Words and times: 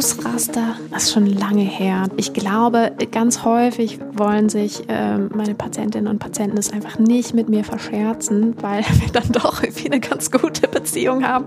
Ausraster, 0.00 0.76
das 0.90 1.02
ist 1.02 1.12
schon 1.12 1.26
lange 1.26 1.60
her. 1.60 2.08
Ich 2.16 2.32
glaube, 2.32 2.90
ganz 3.12 3.44
häufig 3.44 3.98
wollen 4.14 4.48
sich 4.48 4.88
äh, 4.88 5.18
meine 5.18 5.54
Patientinnen 5.54 6.08
und 6.10 6.18
Patienten 6.18 6.56
es 6.56 6.72
einfach 6.72 6.98
nicht 6.98 7.34
mit 7.34 7.50
mir 7.50 7.64
verscherzen, 7.64 8.54
weil 8.62 8.82
wir 9.00 9.12
dann 9.12 9.30
doch 9.30 9.62
irgendwie 9.62 9.90
eine 9.90 10.00
ganz 10.00 10.30
gute 10.30 10.68
Beziehung 10.68 11.22
haben, 11.22 11.44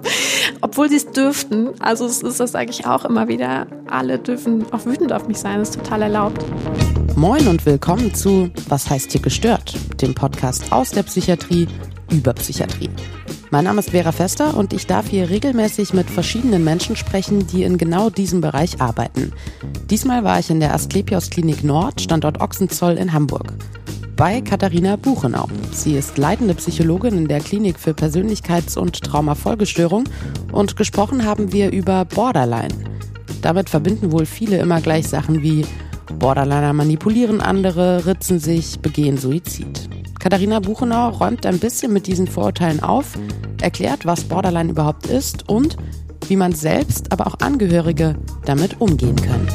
obwohl 0.61 0.87
sie 0.87 0.97
es 0.97 1.09
dürften. 1.09 1.69
Also 1.79 2.05
es 2.05 2.21
ist 2.21 2.39
das 2.39 2.51
sage 2.51 2.69
ich 2.69 2.85
auch 2.85 3.05
immer 3.05 3.27
wieder. 3.27 3.65
Alle 3.89 4.19
dürfen 4.19 4.71
auch 4.71 4.85
wütend 4.85 5.13
auf 5.13 5.27
mich 5.27 5.39
sein, 5.39 5.57
das 5.57 5.69
ist 5.69 5.79
total 5.79 6.03
erlaubt. 6.03 6.45
Moin 7.15 7.47
und 7.47 7.65
willkommen 7.65 8.13
zu 8.13 8.51
Was 8.69 8.87
heißt 8.87 9.13
hier 9.13 9.21
gestört? 9.21 9.73
Dem 9.99 10.13
Podcast 10.13 10.71
aus 10.71 10.91
der 10.91 11.01
Psychiatrie 11.01 11.67
über 12.11 12.33
Psychiatrie. 12.33 12.91
Mein 13.53 13.65
Name 13.65 13.81
ist 13.81 13.91
Vera 13.91 14.11
Fester 14.11 14.57
und 14.57 14.73
ich 14.73 14.87
darf 14.87 15.09
hier 15.09 15.29
regelmäßig 15.29 15.93
mit 15.93 16.09
verschiedenen 16.09 16.63
Menschen 16.63 16.95
sprechen, 16.95 17.45
die 17.45 17.61
in 17.61 17.77
genau 17.77 18.09
diesem 18.09 18.41
Bereich 18.41 18.81
arbeiten. 18.81 19.31
Diesmal 19.91 20.23
war 20.23 20.39
ich 20.39 20.49
in 20.49 20.59
der 20.59 20.73
Asklepios 20.73 21.29
Klinik 21.29 21.63
Nord, 21.63 22.01
Standort 22.01 22.41
Ochsenzoll 22.41 22.93
in 22.93 23.13
Hamburg. 23.13 23.53
Bei 24.15 24.41
Katharina 24.41 24.95
Buchenau. 24.95 25.47
Sie 25.71 25.93
ist 25.95 26.17
leitende 26.17 26.55
Psychologin 26.55 27.15
in 27.15 27.27
der 27.27 27.41
Klinik 27.41 27.77
für 27.77 27.91
Persönlichkeits- 27.91 28.75
und 28.75 28.99
Traumafolgestörung 29.03 30.05
und 30.51 30.75
gesprochen 30.75 31.23
haben 31.23 31.53
wir 31.53 31.71
über 31.71 32.05
Borderline. 32.05 32.73
Damit 33.43 33.69
verbinden 33.69 34.11
wohl 34.11 34.25
viele 34.25 34.57
immer 34.57 34.81
gleich 34.81 35.07
Sachen 35.07 35.43
wie 35.43 35.63
Borderliner 36.17 36.73
manipulieren 36.73 37.39
andere, 37.39 38.07
ritzen 38.07 38.39
sich, 38.39 38.79
begehen 38.79 39.19
Suizid. 39.19 39.89
Katharina 40.23 40.61
Buchenau 40.61 41.09
räumt 41.09 41.45
ein 41.45 41.59
bisschen 41.59 41.91
mit 41.91 42.07
diesen 42.07 42.27
Vorurteilen 42.27 42.81
auf, 42.81 43.19
erklärt, 43.61 44.05
was 44.05 44.23
Borderline 44.23 44.69
überhaupt 44.69 45.07
ist 45.07 45.49
und 45.49 45.75
wie 46.29 46.37
man 46.37 46.53
selbst, 46.53 47.11
aber 47.11 47.27
auch 47.27 47.41
Angehörige 47.41 48.15
damit 48.45 48.79
umgehen 48.79 49.17
können. 49.17 49.49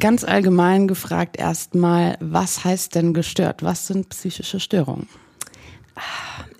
Ganz 0.00 0.24
allgemein 0.24 0.88
gefragt 0.88 1.36
erstmal, 1.36 2.16
was 2.20 2.64
heißt 2.64 2.94
denn 2.94 3.12
gestört? 3.12 3.62
Was 3.62 3.86
sind 3.86 4.08
psychische 4.08 4.60
Störungen? 4.60 5.08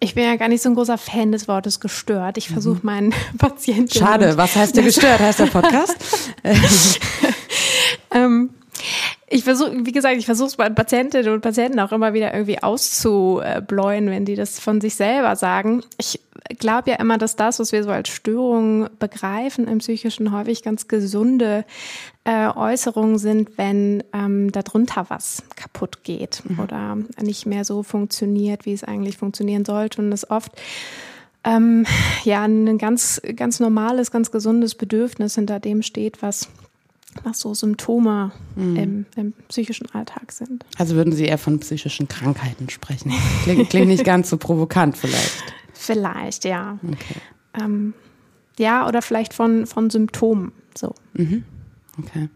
Ich 0.03 0.17
bin 0.17 0.25
ja 0.25 0.35
gar 0.35 0.49
nicht 0.49 0.61
so 0.61 0.69
ein 0.69 0.75
großer 0.75 0.99
Fan 0.99 1.31
des 1.31 1.47
Wortes 1.47 1.79
gestört. 1.79 2.37
Ich 2.37 2.49
versuche 2.49 2.79
mhm. 2.79 2.87
meinen 2.87 3.15
Patienten. 3.39 3.97
Schade, 3.97 4.37
was 4.37 4.57
heißt 4.57 4.77
denn 4.77 4.85
gestört? 4.93 5.21
Heißt 5.21 5.39
der 5.39 5.47
Podcast? 5.47 5.97
ähm, 8.13 8.51
ich 9.33 9.45
versuche, 9.45 9.73
wie 9.87 9.93
gesagt, 9.93 10.17
ich 10.19 10.27
versuche 10.27 10.49
es 10.49 10.57
bei 10.57 10.69
Patientinnen 10.69 11.33
und 11.33 11.41
Patienten 11.41 11.81
auch 11.81 11.93
immer 11.93 12.13
wieder 12.13 12.35
irgendwie 12.35 12.63
auszubläuen, 12.63 14.11
wenn 14.11 14.27
die 14.27 14.35
das 14.35 14.61
von 14.61 14.81
sich 14.81 14.95
selber 14.95 15.37
sagen. 15.37 15.83
Ich 15.97 16.21
glaube 16.59 16.91
ja 16.91 16.97
immer, 16.97 17.17
dass 17.17 17.35
das, 17.35 17.59
was 17.59 17.73
wir 17.73 17.83
so 17.83 17.91
als 17.91 18.11
Störung 18.11 18.91
begreifen 18.99 19.69
im 19.69 19.79
Psychischen, 19.79 20.33
häufig 20.33 20.63
ganz 20.63 20.87
gesunde 20.87 21.65
äh, 22.25 22.49
Äußerungen 22.49 23.17
sind, 23.17 23.57
wenn 23.57 24.05
ähm, 24.13 24.53
darunter 24.53 25.07
was 25.09 25.43
kaputt 25.57 26.05
geht 26.05 26.43
mhm. 26.47 26.61
oder 26.61 26.99
nicht 27.23 27.47
mehr 27.47 27.65
so 27.65 27.83
funktioniert, 27.83 28.67
wie 28.67 28.75
es 28.75 28.85
eigentlich 28.85 29.17
funktionieren 29.17 29.65
sollte. 29.65 30.03
Und 30.03 30.13
es 30.13 30.31
oft 30.31 30.53
ähm, 31.45 31.87
ja 32.25 32.43
ein 32.43 32.77
ganz, 32.77 33.23
ganz 33.35 33.61
normales, 33.61 34.11
ganz 34.11 34.31
gesundes 34.31 34.75
Bedürfnis 34.75 35.37
hinter 35.37 35.59
dem 35.59 35.83
steht, 35.83 36.21
was 36.21 36.49
was 37.25 37.41
so 37.41 37.55
Symptome 37.55 38.33
mhm. 38.57 38.77
im, 38.77 39.07
im, 39.17 39.33
psychischen 39.49 39.89
Alltag 39.93 40.33
sind. 40.33 40.65
Also 40.79 40.95
würden 40.95 41.13
Sie 41.13 41.25
eher 41.25 41.39
von 41.39 41.61
psychischen 41.61 42.09
Krankheiten 42.09 42.69
sprechen? 42.71 43.13
Klingt, 43.45 43.71
klingt 43.71 43.89
nicht 43.89 44.05
ganz 44.05 44.31
so 44.31 44.37
provokant 44.37 44.97
vielleicht. 44.97 45.43
Vielleicht, 45.73 46.45
ja. 46.45 46.79
Okay. 46.87 47.17
Ähm, 47.61 47.95
ja, 48.59 48.87
oder 48.87 49.03
vielleicht 49.03 49.35
von, 49.35 49.67
von 49.67 49.91
Symptomen. 49.91 50.53
So. 50.77 50.95
Mhm. 51.15 51.45
Okay. 51.99 52.29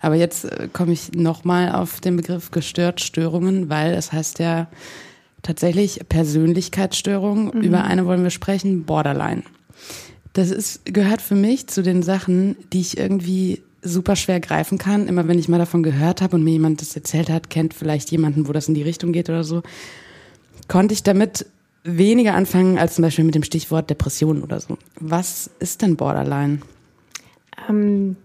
Aber 0.00 0.14
jetzt 0.14 0.44
äh, 0.44 0.68
komme 0.72 0.92
ich 0.92 1.12
nochmal 1.12 1.72
auf 1.72 2.00
den 2.00 2.16
Begriff 2.16 2.50
gestört 2.50 3.00
Störungen, 3.00 3.68
weil 3.68 3.94
es 3.94 4.12
heißt 4.12 4.38
ja 4.38 4.68
tatsächlich 5.42 6.00
Persönlichkeitsstörung. 6.08 7.56
Mhm. 7.56 7.62
Über 7.62 7.84
eine 7.84 8.06
wollen 8.06 8.22
wir 8.22 8.30
sprechen, 8.30 8.84
Borderline. 8.84 9.42
Das 10.32 10.50
ist, 10.50 10.84
gehört 10.84 11.20
für 11.22 11.34
mich 11.34 11.66
zu 11.66 11.82
den 11.82 12.02
Sachen, 12.02 12.56
die 12.72 12.80
ich 12.80 12.96
irgendwie 12.98 13.62
super 13.88 14.16
schwer 14.16 14.40
greifen 14.40 14.78
kann. 14.78 15.08
Immer 15.08 15.28
wenn 15.28 15.38
ich 15.38 15.48
mal 15.48 15.58
davon 15.58 15.82
gehört 15.82 16.22
habe 16.22 16.36
und 16.36 16.44
mir 16.44 16.52
jemand 16.52 16.80
das 16.80 16.94
erzählt 16.94 17.30
hat, 17.30 17.50
kennt 17.50 17.74
vielleicht 17.74 18.10
jemanden, 18.10 18.48
wo 18.48 18.52
das 18.52 18.68
in 18.68 18.74
die 18.74 18.82
Richtung 18.82 19.12
geht 19.12 19.28
oder 19.28 19.44
so, 19.44 19.62
konnte 20.68 20.94
ich 20.94 21.02
damit 21.02 21.46
weniger 21.84 22.34
anfangen 22.34 22.78
als 22.78 22.94
zum 22.94 23.02
Beispiel 23.02 23.24
mit 23.24 23.34
dem 23.34 23.42
Stichwort 23.42 23.88
Depression 23.90 24.42
oder 24.42 24.60
so. 24.60 24.76
Was 25.00 25.50
ist 25.58 25.82
denn 25.82 25.96
Borderline? 25.96 26.60
Ähm, 27.68 28.16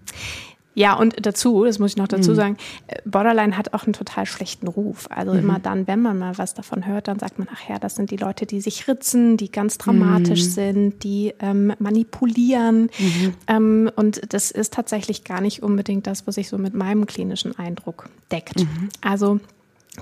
ja, 0.76 0.96
und 0.96 1.26
dazu, 1.26 1.66
das 1.66 1.78
muss 1.78 1.92
ich 1.92 1.98
noch 1.98 2.08
dazu 2.08 2.32
mhm. 2.32 2.36
sagen, 2.36 2.58
äh, 2.88 2.98
Borderline 3.06 3.58
hat 3.58 3.74
auch 3.74 3.84
einen 3.84 3.94
total 3.94 4.26
schlechten 4.26 4.68
Ruf. 4.68 5.08
Also 5.10 5.34
mhm. 5.34 5.40
immer 5.40 5.60
dann, 5.60 5.88
wenn 5.88 6.02
man 6.02 6.18
mal 6.18 6.38
was 6.38 6.54
davon 6.54 6.86
hört, 6.86 7.08
dann 7.08 7.20
sagt 7.20 7.38
man, 7.38 7.48
ach 7.54 7.70
ja, 7.70 7.78
das 7.78 7.96
sind 7.96 8.10
die 8.12 8.18
Leute, 8.18 8.46
die 8.46 8.60
sich 8.60 8.88
ritzen, 8.88 9.38
die 9.38 9.52
ganz 9.52 9.78
dramatisch 9.78 10.44
mhm. 10.44 10.50
sind, 10.50 11.04
die 11.04 11.34
ähm, 11.40 11.74
manipulieren. 11.80 12.90
Mhm. 12.98 13.34
Ähm, 13.48 13.92
und 13.96 14.34
das 14.34 14.50
ist 14.52 14.74
tatsächlich 14.74 15.24
gar 15.24 15.42
nicht 15.42 15.62
unbedingt 15.62 16.08
das, 16.08 16.26
was 16.26 16.36
sich 16.36 16.50
so 16.50 16.58
mit 16.58 16.74
meinem 16.74 17.06
klinischen 17.06 17.58
Eindruck 17.58 18.10
deckt. 18.32 18.62
Mhm. 18.62 18.90
Also 19.02 19.40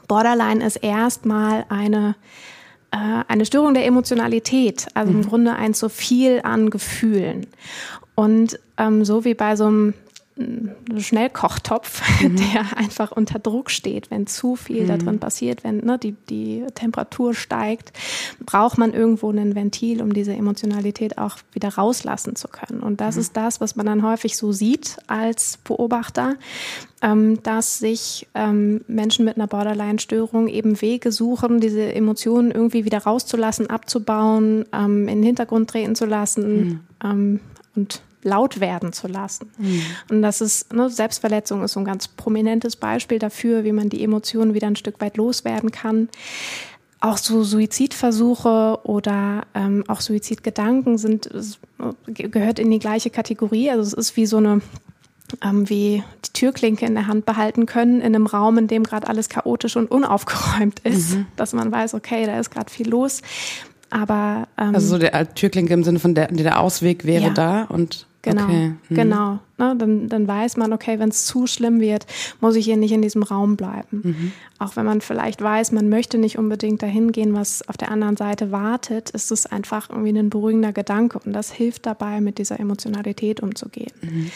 Borderline 0.07 0.65
ist 0.65 0.77
erstmal 0.77 1.65
eine 1.67 2.15
äh, 2.91 3.23
eine 3.27 3.45
Störung 3.45 3.73
der 3.73 3.85
Emotionalität, 3.85 4.87
also 4.93 5.11
im 5.11 5.19
mhm. 5.19 5.27
Grunde 5.27 5.55
ein 5.55 5.73
zu 5.73 5.89
viel 5.89 6.41
an 6.43 6.69
Gefühlen. 6.69 7.47
Und 8.15 8.59
ähm, 8.77 9.05
so 9.05 9.25
wie 9.25 9.33
bei 9.33 9.55
so 9.55 9.65
einem 9.65 9.93
Schnellkochtopf, 10.97 12.01
mhm. 12.21 12.35
der 12.37 12.77
einfach 12.77 13.11
unter 13.11 13.39
Druck 13.39 13.69
steht, 13.69 14.11
wenn 14.11 14.27
zu 14.27 14.55
viel 14.55 14.83
mhm. 14.83 14.87
da 14.87 14.97
drin 14.97 15.19
passiert, 15.19 15.63
wenn 15.63 15.77
ne, 15.77 15.97
die, 15.97 16.13
die 16.29 16.65
Temperatur 16.75 17.33
steigt, 17.33 17.93
braucht 18.45 18.77
man 18.77 18.93
irgendwo 18.93 19.31
ein 19.31 19.55
Ventil, 19.55 20.01
um 20.01 20.13
diese 20.13 20.33
Emotionalität 20.33 21.17
auch 21.17 21.37
wieder 21.53 21.69
rauslassen 21.69 22.35
zu 22.35 22.47
können. 22.47 22.81
Und 22.81 23.01
das 23.01 23.15
mhm. 23.15 23.21
ist 23.21 23.37
das, 23.37 23.61
was 23.61 23.75
man 23.75 23.85
dann 23.85 24.03
häufig 24.03 24.37
so 24.37 24.51
sieht 24.51 24.97
als 25.07 25.57
Beobachter, 25.63 26.35
ähm, 27.01 27.41
dass 27.43 27.79
sich 27.79 28.27
ähm, 28.35 28.81
Menschen 28.87 29.25
mit 29.25 29.35
einer 29.35 29.47
Borderline-Störung 29.47 30.47
eben 30.47 30.81
Wege 30.81 31.11
suchen, 31.11 31.59
diese 31.59 31.93
Emotionen 31.93 32.51
irgendwie 32.51 32.85
wieder 32.85 32.99
rauszulassen, 32.99 33.69
abzubauen, 33.69 34.65
ähm, 34.73 35.07
in 35.07 35.17
den 35.17 35.23
Hintergrund 35.23 35.69
treten 35.69 35.95
zu 35.95 36.05
lassen 36.05 36.63
mhm. 36.63 36.79
ähm, 37.03 37.39
und 37.75 38.01
laut 38.23 38.59
werden 38.59 38.93
zu 38.93 39.07
lassen. 39.07 39.49
Mhm. 39.57 39.83
Und 40.09 40.21
das 40.21 40.41
ist, 40.41 40.73
ne, 40.73 40.89
Selbstverletzung 40.89 41.63
ist 41.63 41.73
so 41.73 41.79
ein 41.79 41.85
ganz 41.85 42.07
prominentes 42.07 42.75
Beispiel 42.75 43.19
dafür, 43.19 43.63
wie 43.63 43.71
man 43.71 43.89
die 43.89 44.03
Emotionen 44.03 44.53
wieder 44.53 44.67
ein 44.67 44.75
Stück 44.75 45.01
weit 45.01 45.17
loswerden 45.17 45.71
kann. 45.71 46.09
Auch 46.99 47.17
so 47.17 47.43
Suizidversuche 47.43 48.79
oder 48.83 49.43
ähm, 49.55 49.83
auch 49.87 50.01
Suizidgedanken 50.01 50.99
sind, 50.99 51.29
gehört 52.05 52.59
in 52.59 52.69
die 52.69 52.79
gleiche 52.79 53.09
Kategorie. 53.09 53.71
Also 53.71 53.81
es 53.81 53.93
ist 53.93 54.17
wie 54.17 54.27
so 54.27 54.37
eine 54.37 54.61
ähm, 55.43 55.69
wie 55.69 56.03
die 56.25 56.33
Türklinke 56.33 56.85
in 56.85 56.93
der 56.93 57.07
Hand 57.07 57.25
behalten 57.25 57.65
können 57.65 58.01
in 58.01 58.15
einem 58.15 58.27
Raum, 58.27 58.57
in 58.57 58.67
dem 58.67 58.83
gerade 58.83 59.07
alles 59.07 59.29
chaotisch 59.29 59.77
und 59.77 59.89
unaufgeräumt 59.89 60.79
ist, 60.81 61.15
mhm. 61.15 61.25
dass 61.35 61.53
man 61.53 61.71
weiß, 61.71 61.93
okay, 61.93 62.25
da 62.25 62.39
ist 62.39 62.51
gerade 62.51 62.71
viel 62.71 62.89
los. 62.89 63.21
Aber 63.89 64.47
ähm, 64.57 64.73
also 64.73 64.87
so 64.87 64.97
der 64.97 65.33
Türklinke 65.33 65.73
im 65.73 65.83
Sinne 65.83 65.99
von 65.99 66.15
der, 66.15 66.27
der 66.27 66.59
Ausweg 66.59 67.05
wäre 67.05 67.25
ja. 67.25 67.29
da 67.29 67.63
und 67.63 68.07
Genau, 68.23 68.43
okay. 68.43 68.73
hm. 68.87 68.95
genau. 68.95 69.39
Ne, 69.57 69.75
dann, 69.77 70.07
dann 70.09 70.27
weiß 70.27 70.57
man, 70.57 70.73
okay, 70.73 70.99
wenn 70.99 71.09
es 71.09 71.25
zu 71.25 71.47
schlimm 71.47 71.79
wird, 71.79 72.05
muss 72.39 72.55
ich 72.55 72.65
hier 72.65 72.77
nicht 72.77 72.91
in 72.91 73.01
diesem 73.01 73.23
Raum 73.23 73.57
bleiben. 73.57 74.01
Mhm. 74.03 74.31
Auch 74.59 74.75
wenn 74.75 74.85
man 74.85 75.01
vielleicht 75.01 75.41
weiß, 75.41 75.71
man 75.71 75.89
möchte 75.89 76.17
nicht 76.17 76.37
unbedingt 76.37 76.83
dahin 76.83 77.11
gehen, 77.11 77.33
was 77.33 77.67
auf 77.67 77.77
der 77.77 77.89
anderen 77.89 78.17
Seite 78.17 78.51
wartet, 78.51 79.09
ist 79.11 79.31
es 79.31 79.45
einfach 79.45 79.89
irgendwie 79.89 80.17
ein 80.17 80.29
beruhigender 80.29 80.71
Gedanke 80.71 81.19
und 81.25 81.33
das 81.33 81.51
hilft 81.51 81.85
dabei, 81.85 82.21
mit 82.21 82.37
dieser 82.37 82.59
Emotionalität 82.59 83.39
umzugehen. 83.41 83.91
Mhm. 84.01 84.31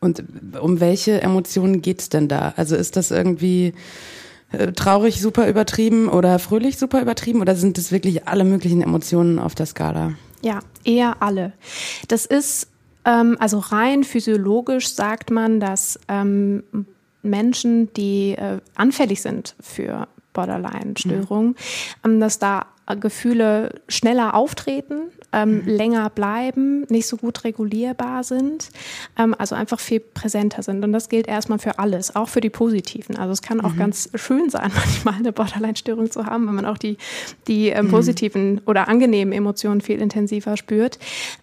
Und 0.00 0.24
um 0.60 0.80
welche 0.80 1.22
Emotionen 1.22 1.80
geht 1.80 2.00
es 2.00 2.08
denn 2.08 2.28
da? 2.28 2.54
Also 2.56 2.76
ist 2.76 2.96
das 2.96 3.12
irgendwie 3.12 3.72
äh, 4.50 4.72
traurig 4.72 5.20
super 5.20 5.48
übertrieben 5.48 6.08
oder 6.08 6.38
fröhlich 6.38 6.76
super 6.76 7.00
übertrieben 7.00 7.40
oder 7.40 7.54
sind 7.56 7.78
es 7.78 7.92
wirklich 7.92 8.26
alle 8.26 8.44
möglichen 8.44 8.82
Emotionen 8.82 9.38
auf 9.38 9.54
der 9.54 9.66
Skala? 9.66 10.14
Ja, 10.42 10.58
eher 10.84 11.22
alle. 11.22 11.52
Das 12.08 12.26
ist 12.26 12.66
also 13.38 13.58
rein 13.58 14.04
physiologisch 14.04 14.94
sagt 14.94 15.30
man, 15.30 15.60
dass 15.60 15.98
ähm, 16.08 16.62
Menschen, 17.22 17.92
die 17.94 18.32
äh, 18.32 18.58
anfällig 18.74 19.22
sind 19.22 19.54
für 19.60 20.08
Borderline-Störungen, 20.32 21.48
mhm. 21.48 21.54
ähm, 22.04 22.20
dass 22.20 22.38
da 22.38 22.66
Gefühle 23.00 23.80
schneller 23.88 24.34
auftreten 24.34 25.02
ähm, 25.32 25.62
mhm. 25.62 25.66
länger 25.66 26.10
bleiben, 26.10 26.82
nicht 26.88 27.06
so 27.06 27.16
gut 27.16 27.44
regulierbar 27.44 28.24
sind, 28.24 28.70
ähm, 29.18 29.34
also 29.38 29.54
einfach 29.54 29.80
viel 29.80 30.00
präsenter 30.00 30.62
sind. 30.62 30.84
Und 30.84 30.92
das 30.92 31.08
gilt 31.08 31.26
erstmal 31.26 31.58
für 31.58 31.78
alles, 31.78 32.14
auch 32.14 32.28
für 32.28 32.40
die 32.40 32.50
positiven. 32.50 33.16
Also 33.16 33.32
es 33.32 33.42
kann 33.42 33.60
auch 33.60 33.72
mhm. 33.72 33.78
ganz 33.78 34.10
schön 34.14 34.50
sein, 34.50 34.70
manchmal 34.74 35.14
eine 35.14 35.32
Borderline-Störung 35.32 36.10
zu 36.10 36.26
haben, 36.26 36.46
wenn 36.46 36.54
man 36.54 36.66
auch 36.66 36.78
die, 36.78 36.98
die 37.48 37.68
ähm, 37.68 37.88
positiven 37.88 38.60
oder 38.66 38.88
angenehmen 38.88 39.32
Emotionen 39.32 39.80
viel 39.80 40.00
intensiver 40.00 40.56
spürt. 40.56 40.98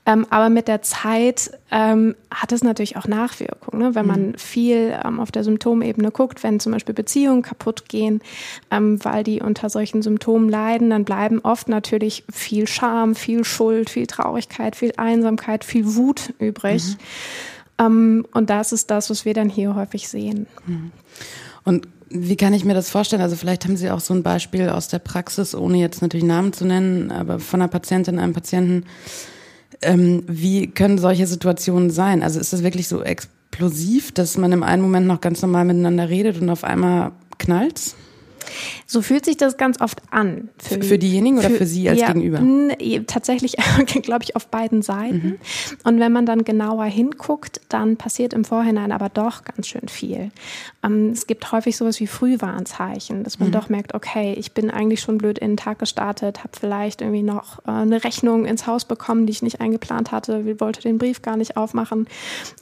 Ähm, 0.06 0.25
aber 0.30 0.50
mit 0.50 0.68
der 0.68 0.81
Zeit 0.81 1.51
ähm, 1.71 2.15
hat 2.31 2.51
es 2.51 2.63
natürlich 2.63 2.97
auch 2.97 3.07
Nachwirkungen. 3.07 3.81
Ne? 3.81 3.95
Wenn 3.95 4.06
man 4.06 4.27
mhm. 4.30 4.38
viel 4.38 4.94
ähm, 5.03 5.19
auf 5.19 5.31
der 5.31 5.44
Symptomebene 5.44 6.12
guckt, 6.12 6.44
wenn 6.44 6.59
zum 6.59 6.74
Beispiel 6.74 6.94
Beziehungen 6.94 7.42
kaputt 7.42 7.88
gehen, 7.88 8.21
weil 8.69 9.24
die 9.24 9.42
unter 9.42 9.69
solchen 9.69 10.01
Symptomen 10.01 10.50
leiden, 10.50 10.89
dann 10.89 11.06
bleiben 11.06 11.39
oft 11.39 11.69
natürlich 11.69 12.24
viel 12.31 12.68
Scham, 12.68 13.15
viel 13.15 13.44
Schuld, 13.44 13.78
viel 13.87 14.07
Traurigkeit, 14.07 14.75
viel 14.75 14.93
Einsamkeit, 14.97 15.63
viel 15.63 15.95
Wut 15.95 16.33
übrig. 16.39 16.83
Mhm. 16.83 17.85
Ähm, 17.85 18.27
und 18.33 18.49
das 18.49 18.71
ist 18.71 18.91
das, 18.91 19.09
was 19.09 19.25
wir 19.25 19.33
dann 19.33 19.49
hier 19.49 19.75
häufig 19.75 20.09
sehen. 20.09 20.47
Mhm. 20.65 20.91
Und 21.63 21.87
wie 22.09 22.35
kann 22.35 22.53
ich 22.53 22.65
mir 22.65 22.73
das 22.73 22.89
vorstellen? 22.89 23.21
Also 23.21 23.35
vielleicht 23.35 23.65
haben 23.65 23.77
Sie 23.77 23.91
auch 23.91 23.99
so 23.99 24.13
ein 24.13 24.23
Beispiel 24.23 24.69
aus 24.69 24.87
der 24.87 24.99
Praxis, 24.99 25.53
ohne 25.53 25.77
jetzt 25.77 26.01
natürlich 26.01 26.25
Namen 26.25 26.53
zu 26.53 26.65
nennen, 26.65 27.11
aber 27.11 27.39
von 27.39 27.61
einer 27.61 27.69
Patientin, 27.69 28.19
einem 28.19 28.33
Patienten. 28.33 28.85
Ähm, 29.81 30.23
wie 30.27 30.67
können 30.67 30.97
solche 30.97 31.27
Situationen 31.27 31.89
sein? 31.89 32.23
Also 32.23 32.39
ist 32.39 32.51
das 32.51 32.63
wirklich 32.63 32.87
so 32.87 33.01
explosiv, 33.01 34.11
dass 34.11 34.37
man 34.37 34.51
im 34.51 34.63
einen 34.63 34.81
Moment 34.81 35.07
noch 35.07 35.21
ganz 35.21 35.41
normal 35.41 35.65
miteinander 35.65 36.09
redet 36.09 36.41
und 36.41 36.49
auf 36.49 36.63
einmal 36.63 37.11
knallt's? 37.37 37.95
So 38.85 39.01
fühlt 39.01 39.25
sich 39.25 39.37
das 39.37 39.57
ganz 39.57 39.81
oft 39.81 40.01
an. 40.11 40.49
Für, 40.57 40.81
für 40.81 40.97
diejenigen 40.97 41.39
oder 41.39 41.49
für, 41.49 41.57
für 41.57 41.65
Sie 41.65 41.89
als 41.89 41.99
ja, 41.99 42.07
Gegenüber? 42.07 42.39
Tatsächlich, 43.07 43.55
glaube 44.03 44.23
ich, 44.23 44.35
auf 44.35 44.47
beiden 44.47 44.81
Seiten. 44.81 45.15
Mhm. 45.15 45.37
Und 45.83 45.99
wenn 45.99 46.11
man 46.11 46.25
dann 46.25 46.43
genauer 46.43 46.85
hinguckt, 46.85 47.61
dann 47.69 47.97
passiert 47.97 48.33
im 48.33 48.45
Vorhinein 48.45 48.91
aber 48.91 49.09
doch 49.09 49.43
ganz 49.43 49.67
schön 49.67 49.87
viel. 49.87 50.31
Ähm, 50.83 51.11
es 51.11 51.27
gibt 51.27 51.51
häufig 51.51 51.77
sowas 51.77 51.99
wie 51.99 52.07
Frühwarnzeichen, 52.07 53.23
dass 53.23 53.39
man 53.39 53.49
mhm. 53.49 53.53
doch 53.53 53.69
merkt, 53.69 53.93
okay, 53.93 54.33
ich 54.37 54.53
bin 54.53 54.69
eigentlich 54.71 55.01
schon 55.01 55.17
blöd 55.17 55.39
in 55.39 55.51
den 55.51 55.57
Tag 55.57 55.79
gestartet, 55.79 56.39
habe 56.39 56.51
vielleicht 56.59 57.01
irgendwie 57.01 57.23
noch 57.23 57.59
äh, 57.59 57.71
eine 57.71 58.03
Rechnung 58.03 58.45
ins 58.45 58.67
Haus 58.67 58.85
bekommen, 58.85 59.25
die 59.25 59.31
ich 59.31 59.41
nicht 59.41 59.61
eingeplant 59.61 60.11
hatte, 60.11 60.59
wollte 60.59 60.81
den 60.81 60.97
Brief 60.97 61.21
gar 61.21 61.37
nicht 61.37 61.57
aufmachen. 61.57 62.07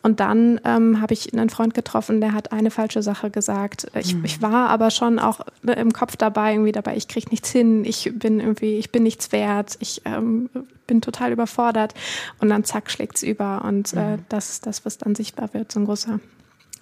Und 0.01 0.19
dann 0.19 0.59
ähm, 0.63 1.01
habe 1.01 1.13
ich 1.13 1.33
einen 1.33 1.49
Freund 1.49 1.73
getroffen, 1.73 2.21
der 2.21 2.33
hat 2.33 2.51
eine 2.51 2.71
falsche 2.71 3.01
Sache 3.01 3.29
gesagt. 3.29 3.87
Ich, 3.99 4.15
mhm. 4.15 4.25
ich 4.25 4.41
war 4.41 4.69
aber 4.69 4.91
schon 4.91 5.19
auch 5.19 5.41
im 5.77 5.93
Kopf 5.93 6.15
dabei, 6.15 6.53
irgendwie 6.53 6.71
dabei, 6.71 6.95
ich 6.95 7.07
kriege 7.07 7.29
nichts 7.29 7.51
hin, 7.51 7.85
ich 7.85 8.11
bin 8.13 8.39
irgendwie, 8.39 8.77
ich 8.77 8.91
bin 8.91 9.03
nichts 9.03 9.31
wert, 9.31 9.77
ich 9.79 10.01
ähm, 10.05 10.49
bin 10.87 11.01
total 11.01 11.31
überfordert 11.31 11.93
und 12.39 12.49
dann 12.49 12.63
zack 12.63 12.89
schlägt's 12.91 13.23
über 13.23 13.63
und 13.65 13.93
äh, 13.93 14.17
mhm. 14.17 14.25
das 14.29 14.49
ist 14.49 14.65
das, 14.65 14.85
was 14.85 14.97
dann 14.97 15.15
sichtbar 15.15 15.53
wird, 15.53 15.71
so 15.71 15.79
ein 15.79 15.85
großer 15.85 16.19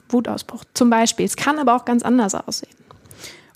Wutausbruch 0.10 0.64
zum 0.74 0.90
Beispiel. 0.90 1.26
Es 1.26 1.36
kann 1.36 1.60
aber 1.60 1.76
auch 1.76 1.86
ganz 1.86 2.04
anders 2.04 2.36
aussehen. 2.36 2.76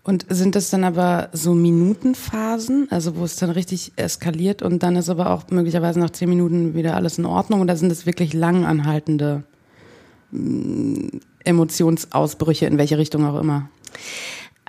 Und 0.03 0.25
sind 0.29 0.55
das 0.55 0.69
dann 0.69 0.83
aber 0.85 1.29
so 1.33 1.53
Minutenphasen, 1.53 2.87
also 2.89 3.17
wo 3.17 3.25
es 3.25 3.35
dann 3.35 3.51
richtig 3.51 3.91
eskaliert 3.95 4.61
und 4.61 4.81
dann 4.81 4.95
ist 4.95 5.09
aber 5.09 5.29
auch 5.29 5.43
möglicherweise 5.51 5.99
nach 5.99 6.09
zehn 6.09 6.29
Minuten 6.29 6.73
wieder 6.73 6.95
alles 6.95 7.17
in 7.17 7.25
Ordnung 7.25 7.61
oder 7.61 7.75
sind 7.75 7.89
das 7.89 8.05
wirklich 8.05 8.33
lang 8.33 8.65
anhaltende 8.65 9.43
mm, 10.31 11.09
Emotionsausbrüche 11.43 12.65
in 12.65 12.77
welche 12.77 12.97
Richtung 12.97 13.25
auch 13.25 13.39
immer? 13.39 13.69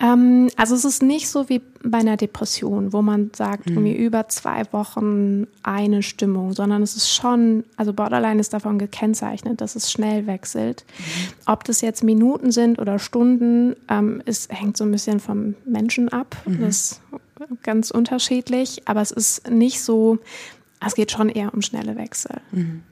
Ähm, 0.00 0.49
also 0.56 0.75
es 0.75 0.85
ist 0.85 1.02
nicht 1.02 1.29
so 1.29 1.49
wie 1.49 1.61
bei 1.82 1.99
einer 1.99 2.17
Depression, 2.17 2.93
wo 2.93 3.02
man 3.02 3.31
sagt, 3.35 3.69
mhm. 3.69 3.76
irgendwie 3.76 3.97
über 3.97 4.29
zwei 4.29 4.62
Wochen 4.73 5.47
eine 5.62 6.02
Stimmung, 6.02 6.52
sondern 6.52 6.82
es 6.82 6.97
ist 6.97 7.12
schon, 7.12 7.64
also 7.76 7.93
Borderline 7.93 8.41
ist 8.41 8.52
davon 8.52 8.79
gekennzeichnet, 8.79 9.61
dass 9.61 9.76
es 9.76 9.93
schnell 9.93 10.26
wechselt. 10.26 10.85
Mhm. 10.99 11.02
Ob 11.47 11.64
das 11.64 11.82
jetzt 11.82 12.02
Minuten 12.02 12.50
sind 12.50 12.79
oder 12.79 12.99
Stunden, 12.99 13.76
ähm, 13.88 14.23
ist, 14.25 14.50
hängt 14.52 14.76
so 14.76 14.85
ein 14.85 14.91
bisschen 14.91 15.20
vom 15.20 15.55
Menschen 15.67 16.08
ab. 16.08 16.35
Mhm. 16.47 16.61
Das 16.61 16.76
ist 16.76 17.00
ganz 17.62 17.91
unterschiedlich, 17.91 18.82
aber 18.87 19.02
es 19.02 19.11
ist 19.11 19.50
nicht 19.50 19.82
so, 19.82 20.19
es 20.85 20.94
geht 20.94 21.11
schon 21.11 21.29
eher 21.29 21.52
um 21.52 21.61
schnelle 21.61 21.97
Wechsel. 21.97 22.41
Mhm. 22.52 22.82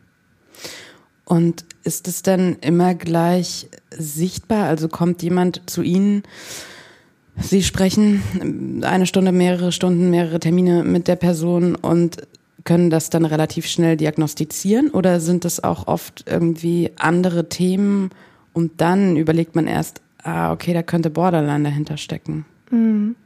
Und 1.24 1.64
ist 1.84 2.08
es 2.08 2.22
denn 2.22 2.56
immer 2.62 2.94
gleich 2.94 3.68
sichtbar? 3.90 4.66
Also 4.66 4.88
kommt 4.88 5.22
jemand 5.22 5.68
zu 5.68 5.82
Ihnen 5.82 6.22
Sie 7.40 7.62
sprechen 7.62 8.82
eine 8.82 9.06
Stunde, 9.06 9.32
mehrere 9.32 9.72
Stunden, 9.72 10.10
mehrere 10.10 10.40
Termine 10.40 10.84
mit 10.84 11.08
der 11.08 11.16
Person 11.16 11.74
und 11.74 12.16
können 12.64 12.90
das 12.90 13.10
dann 13.10 13.24
relativ 13.24 13.66
schnell 13.66 13.96
diagnostizieren 13.96 14.90
oder 14.90 15.20
sind 15.20 15.44
das 15.44 15.62
auch 15.62 15.86
oft 15.86 16.24
irgendwie 16.28 16.90
andere 16.98 17.48
Themen 17.48 18.10
und 18.52 18.80
dann 18.80 19.16
überlegt 19.16 19.56
man 19.56 19.66
erst, 19.66 20.02
ah, 20.22 20.52
okay, 20.52 20.74
da 20.74 20.82
könnte 20.82 21.10
Borderline 21.10 21.64
dahinter 21.64 21.96
stecken? 21.96 22.44
Mhm. 22.70 23.16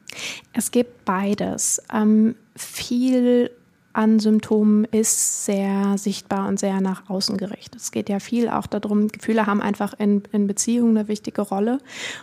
Es 0.52 0.70
gibt 0.70 1.04
beides. 1.04 1.82
Ähm, 1.92 2.34
viel 2.54 3.50
an 3.92 4.18
Symptomen 4.18 4.84
ist 4.84 5.44
sehr 5.44 5.96
sichtbar 5.98 6.48
und 6.48 6.58
sehr 6.58 6.80
nach 6.80 7.08
außen 7.08 7.36
gerichtet. 7.36 7.80
Es 7.80 7.90
geht 7.90 8.08
ja 8.08 8.20
viel 8.20 8.48
auch 8.48 8.66
darum, 8.66 9.08
Gefühle 9.08 9.46
haben 9.46 9.60
einfach 9.60 9.94
in, 9.98 10.22
in 10.32 10.46
Beziehungen 10.46 10.96
eine 10.96 11.08
wichtige 11.08 11.42
Rolle 11.42 11.78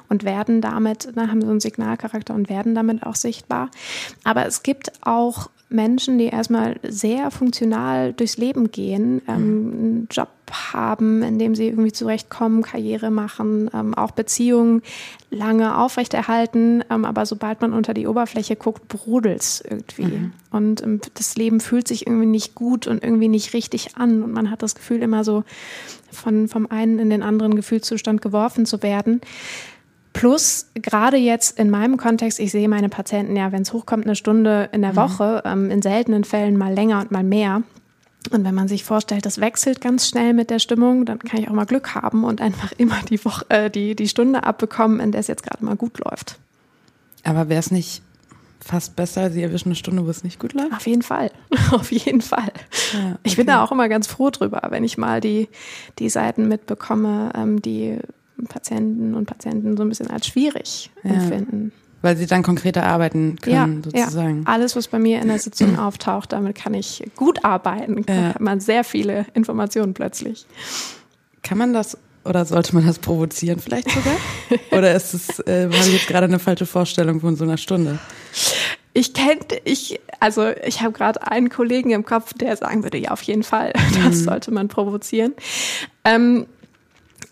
und 0.07 0.23
werden 0.23 0.61
damit, 0.61 1.09
na, 1.15 1.27
haben 1.27 1.41
so 1.41 1.49
einen 1.49 1.59
Signalcharakter 1.59 2.33
und 2.33 2.49
werden 2.49 2.75
damit 2.75 3.03
auch 3.03 3.15
sichtbar. 3.15 3.69
Aber 4.23 4.45
es 4.45 4.63
gibt 4.63 4.91
auch 5.01 5.49
Menschen, 5.69 6.17
die 6.17 6.25
erstmal 6.25 6.77
sehr 6.83 7.29
funktional 7.29 8.13
durchs 8.13 8.37
Leben 8.37 8.71
gehen, 8.71 9.21
ähm, 9.27 9.35
mhm. 9.35 9.73
einen 9.73 10.07
Job 10.09 10.29
haben, 10.51 11.21
in 11.21 11.37
dem 11.37 11.53
sie 11.53 11.67
irgendwie 11.67 11.91
zurechtkommen, 11.91 12.63
Karriere 12.63 13.11
machen, 13.11 13.69
ähm, 13.73 13.93
auch 13.93 14.11
Beziehungen 14.11 14.81
lange 15.29 15.77
aufrechterhalten. 15.77 16.83
Ähm, 16.89 17.05
aber 17.05 17.27
sobald 17.27 17.61
man 17.61 17.73
unter 17.73 17.93
die 17.93 18.07
Oberfläche 18.07 18.55
guckt, 18.55 18.87
brodelt 18.87 19.41
es 19.41 19.61
irgendwie. 19.61 20.17
Mhm. 20.17 20.33
Und 20.49 20.81
ähm, 20.81 21.01
das 21.13 21.35
Leben 21.35 21.59
fühlt 21.59 21.87
sich 21.87 22.07
irgendwie 22.07 22.25
nicht 22.25 22.55
gut 22.55 22.87
und 22.87 23.03
irgendwie 23.03 23.27
nicht 23.27 23.53
richtig 23.53 23.95
an. 23.95 24.23
Und 24.23 24.31
man 24.31 24.49
hat 24.49 24.63
das 24.63 24.73
Gefühl, 24.73 25.03
immer 25.03 25.23
so 25.23 25.43
von, 26.11 26.47
vom 26.47 26.65
einen 26.71 26.97
in 26.97 27.11
den 27.11 27.21
anderen 27.21 27.55
Gefühlszustand 27.55 28.21
geworfen 28.23 28.65
zu 28.65 28.81
werden. 28.81 29.21
Plus, 30.13 30.67
gerade 30.73 31.17
jetzt 31.17 31.59
in 31.59 31.69
meinem 31.69 31.97
Kontext, 31.97 32.39
ich 32.39 32.51
sehe 32.51 32.67
meine 32.67 32.89
Patienten 32.89 33.35
ja, 33.35 33.51
wenn 33.51 33.61
es 33.61 33.73
hochkommt, 33.73 34.05
eine 34.05 34.15
Stunde 34.15 34.69
in 34.71 34.81
der 34.81 34.93
mhm. 34.93 34.97
Woche, 34.97 35.43
ähm, 35.45 35.69
in 35.69 35.81
seltenen 35.81 36.23
Fällen 36.23 36.57
mal 36.57 36.73
länger 36.73 36.99
und 36.99 37.11
mal 37.11 37.23
mehr. 37.23 37.63
Und 38.31 38.43
wenn 38.43 38.53
man 38.53 38.67
sich 38.67 38.83
vorstellt, 38.83 39.25
das 39.25 39.39
wechselt 39.39 39.81
ganz 39.81 40.07
schnell 40.07 40.33
mit 40.33 40.49
der 40.49 40.59
Stimmung, 40.59 41.05
dann 41.05 41.19
kann 41.19 41.39
ich 41.39 41.47
auch 41.47 41.53
mal 41.53 41.65
Glück 41.65 41.95
haben 41.95 42.23
und 42.23 42.41
einfach 42.41 42.71
immer 42.77 42.97
die, 43.09 43.23
Woche, 43.23 43.45
äh, 43.49 43.69
die, 43.69 43.95
die 43.95 44.09
Stunde 44.09 44.43
abbekommen, 44.43 44.99
in 44.99 45.11
der 45.11 45.21
es 45.21 45.27
jetzt 45.27 45.43
gerade 45.43 45.63
mal 45.63 45.75
gut 45.75 45.99
läuft. 46.03 46.37
Aber 47.23 47.49
wäre 47.49 47.59
es 47.59 47.71
nicht 47.71 48.01
fast 48.59 48.95
besser, 48.95 49.31
Sie 49.31 49.41
erwischen 49.41 49.69
eine 49.69 49.75
Stunde, 49.75 50.05
wo 50.05 50.09
es 50.09 50.23
nicht 50.23 50.39
gut 50.39 50.53
läuft? 50.53 50.73
Auf 50.73 50.85
jeden 50.85 51.01
Fall. 51.01 51.31
Auf 51.71 51.91
jeden 51.91 52.21
Fall. 52.21 52.51
Ja, 52.93 53.11
okay. 53.11 53.17
Ich 53.23 53.35
bin 53.37 53.47
da 53.47 53.63
auch 53.63 53.71
immer 53.71 53.87
ganz 53.89 54.07
froh 54.07 54.29
drüber, 54.29 54.61
wenn 54.69 54.83
ich 54.83 54.97
mal 54.97 55.21
die, 55.21 55.47
die 55.97 56.09
Seiten 56.09 56.47
mitbekomme, 56.47 57.31
ähm, 57.35 57.61
die 57.61 57.99
Patienten 58.45 59.15
und 59.15 59.25
Patienten 59.25 59.77
so 59.77 59.83
ein 59.83 59.89
bisschen 59.89 60.09
als 60.09 60.27
schwierig 60.27 60.91
ja. 61.03 61.11
empfinden. 61.11 61.71
Weil 62.01 62.15
sie 62.15 62.27
dann 62.27 62.43
konkreter 62.43 62.85
arbeiten 62.85 63.37
können, 63.41 63.83
ja, 63.83 64.03
sozusagen. 64.05 64.43
Ja. 64.43 64.53
Alles, 64.53 64.75
was 64.77 64.87
bei 64.87 64.99
mir 64.99 65.21
in 65.21 65.27
der 65.27 65.39
Sitzung 65.39 65.77
auftaucht, 65.79 66.31
damit 66.31 66.55
kann 66.55 66.73
ich 66.73 67.03
gut 67.15 67.43
arbeiten. 67.43 68.05
Da 68.05 68.13
hat 68.13 68.39
man 68.39 68.61
sehr 68.61 68.83
viele 68.83 69.25
Informationen 69.33 69.93
plötzlich. 69.93 70.45
Kann 71.41 71.57
man 71.57 71.73
das 71.73 71.97
oder 72.25 72.45
sollte 72.45 72.75
man 72.75 72.85
das 72.85 72.99
provozieren 72.99 73.59
vielleicht 73.59 73.89
sogar? 73.89 74.15
oder 74.71 74.93
ist 74.93 75.13
es, 75.13 75.39
äh, 75.39 75.63
habe 75.63 75.75
ich 75.75 75.93
jetzt 75.93 76.07
gerade 76.07 76.25
eine 76.25 76.39
falsche 76.39 76.65
Vorstellung 76.65 77.21
von 77.21 77.35
so 77.35 77.43
einer 77.43 77.57
Stunde? 77.57 77.97
Ich 78.93 79.13
kenne, 79.13 79.39
ich, 79.63 79.99
also 80.19 80.49
ich 80.65 80.81
habe 80.81 80.91
gerade 80.91 81.25
einen 81.25 81.49
Kollegen 81.49 81.91
im 81.91 82.05
Kopf, 82.05 82.33
der 82.33 82.57
sagen 82.57 82.83
würde, 82.83 82.97
ja, 82.97 83.11
auf 83.11 83.21
jeden 83.23 83.43
Fall, 83.43 83.73
das 84.03 84.17
mhm. 84.17 84.23
sollte 84.25 84.51
man 84.51 84.67
provozieren. 84.67 85.33
Ähm, 86.03 86.45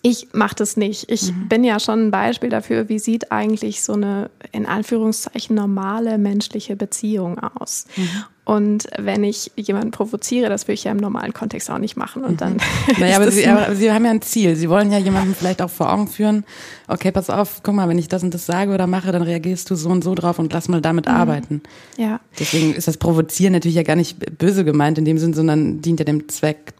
ich 0.01 0.29
mache 0.33 0.55
das 0.55 0.77
nicht. 0.77 1.11
Ich 1.11 1.31
mhm. 1.31 1.47
bin 1.47 1.63
ja 1.63 1.79
schon 1.79 2.07
ein 2.07 2.11
Beispiel 2.11 2.49
dafür, 2.49 2.89
wie 2.89 2.99
sieht 2.99 3.31
eigentlich 3.31 3.81
so 3.81 3.93
eine 3.93 4.29
in 4.51 4.65
Anführungszeichen 4.65 5.55
normale 5.55 6.17
menschliche 6.17 6.75
Beziehung 6.75 7.39
aus. 7.39 7.85
Mhm. 7.95 8.09
Und 8.45 8.87
wenn 8.97 9.25
ich 9.25 9.51
jemanden 9.57 9.91
provoziere, 9.91 10.47
das 10.47 10.63
würde 10.63 10.75
ich 10.75 10.85
ja 10.85 10.91
im 10.91 10.97
normalen 10.97 11.33
Kontext 11.33 11.69
auch 11.69 11.79
nicht 11.79 11.97
machen. 11.97 12.23
Und 12.23 12.33
mhm. 12.33 12.37
dann. 12.37 12.57
Naja, 12.99 13.15
aber 13.17 13.29
Sie, 13.29 13.45
aber 13.45 13.75
Sie 13.75 13.91
haben 13.91 14.05
ja 14.05 14.11
ein 14.11 14.21
Ziel. 14.21 14.55
Sie 14.55 14.69
wollen 14.69 14.91
ja 14.91 14.99
jemanden 14.99 15.35
vielleicht 15.35 15.61
auch 15.61 15.69
vor 15.69 15.91
Augen 15.91 16.07
führen. 16.07 16.45
Okay, 16.87 17.11
pass 17.11 17.29
auf, 17.29 17.61
guck 17.63 17.75
mal, 17.75 17.89
wenn 17.89 17.99
ich 17.99 18.07
das 18.07 18.23
und 18.23 18.33
das 18.33 18.45
sage 18.45 18.71
oder 18.73 18.87
mache, 18.87 19.11
dann 19.11 19.21
reagierst 19.21 19.69
du 19.69 19.75
so 19.75 19.89
und 19.89 20.03
so 20.03 20.15
drauf 20.15 20.39
und 20.39 20.53
lass 20.53 20.69
mal 20.69 20.79
damit 20.79 21.07
mhm. 21.07 21.13
arbeiten. 21.13 21.61
Ja. 21.97 22.21
Deswegen 22.39 22.73
ist 22.73 22.87
das 22.87 22.97
Provozieren 22.97 23.53
natürlich 23.53 23.75
ja 23.75 23.83
gar 23.83 23.97
nicht 23.97 24.37
böse 24.37 24.63
gemeint 24.63 24.97
in 24.97 25.03
dem 25.03 25.17
Sinn, 25.17 25.33
sondern 25.33 25.81
dient 25.81 25.99
ja 25.99 26.05
dem 26.05 26.29
Zweck, 26.29 26.73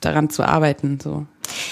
daran 0.00 0.30
zu 0.30 0.42
arbeiten, 0.42 0.98
so. 1.02 1.26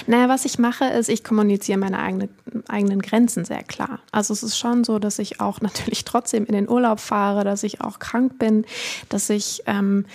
Naja, 0.06 0.28
was 0.28 0.44
ich 0.44 0.58
mache, 0.58 0.84
ist, 0.86 1.08
ich 1.08 1.24
kommuniziere 1.24 1.78
meine 1.78 1.98
eigene, 1.98 2.28
eigenen 2.68 3.00
Grenzen 3.02 3.44
sehr 3.44 3.62
klar. 3.62 4.00
Also 4.12 4.32
es 4.32 4.42
ist 4.42 4.58
schon 4.58 4.84
so, 4.84 4.98
dass 4.98 5.18
ich 5.18 5.40
auch 5.40 5.60
natürlich 5.62 6.04
trotzdem 6.04 6.46
in 6.46 6.54
den 6.54 6.68
Urlaub 6.68 7.00
fahre, 7.00 7.44
dass 7.44 7.62
ich 7.62 7.80
auch 7.80 7.98
krank 7.98 8.38
bin, 8.38 8.64
dass 9.08 9.30
ich 9.30 9.62
ähm, 9.66 10.06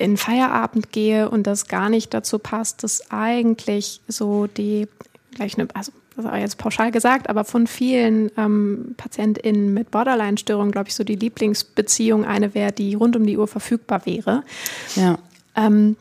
in 0.00 0.16
Feierabend 0.16 0.92
gehe 0.92 1.28
und 1.28 1.46
das 1.46 1.68
gar 1.68 1.88
nicht 1.88 2.14
dazu 2.14 2.38
passt, 2.38 2.82
dass 2.82 3.10
eigentlich 3.10 4.00
so 4.08 4.46
die, 4.46 4.88
gleich 5.34 5.58
eine, 5.58 5.68
also 5.74 5.92
das 6.16 6.24
war 6.24 6.38
jetzt 6.38 6.58
pauschal 6.58 6.90
gesagt, 6.92 7.28
aber 7.28 7.44
von 7.44 7.66
vielen 7.66 8.30
ähm, 8.36 8.94
PatientInnen 8.96 9.74
mit 9.74 9.90
Borderline-Störungen, 9.90 10.70
glaube 10.70 10.88
ich, 10.88 10.94
so 10.94 11.02
die 11.02 11.16
Lieblingsbeziehung 11.16 12.24
eine 12.24 12.54
wäre, 12.54 12.72
die 12.72 12.94
rund 12.94 13.16
um 13.16 13.26
die 13.26 13.36
Uhr 13.36 13.48
verfügbar 13.48 14.06
wäre. 14.06 14.44
Ja. 14.94 15.18
Ähm, 15.56 15.96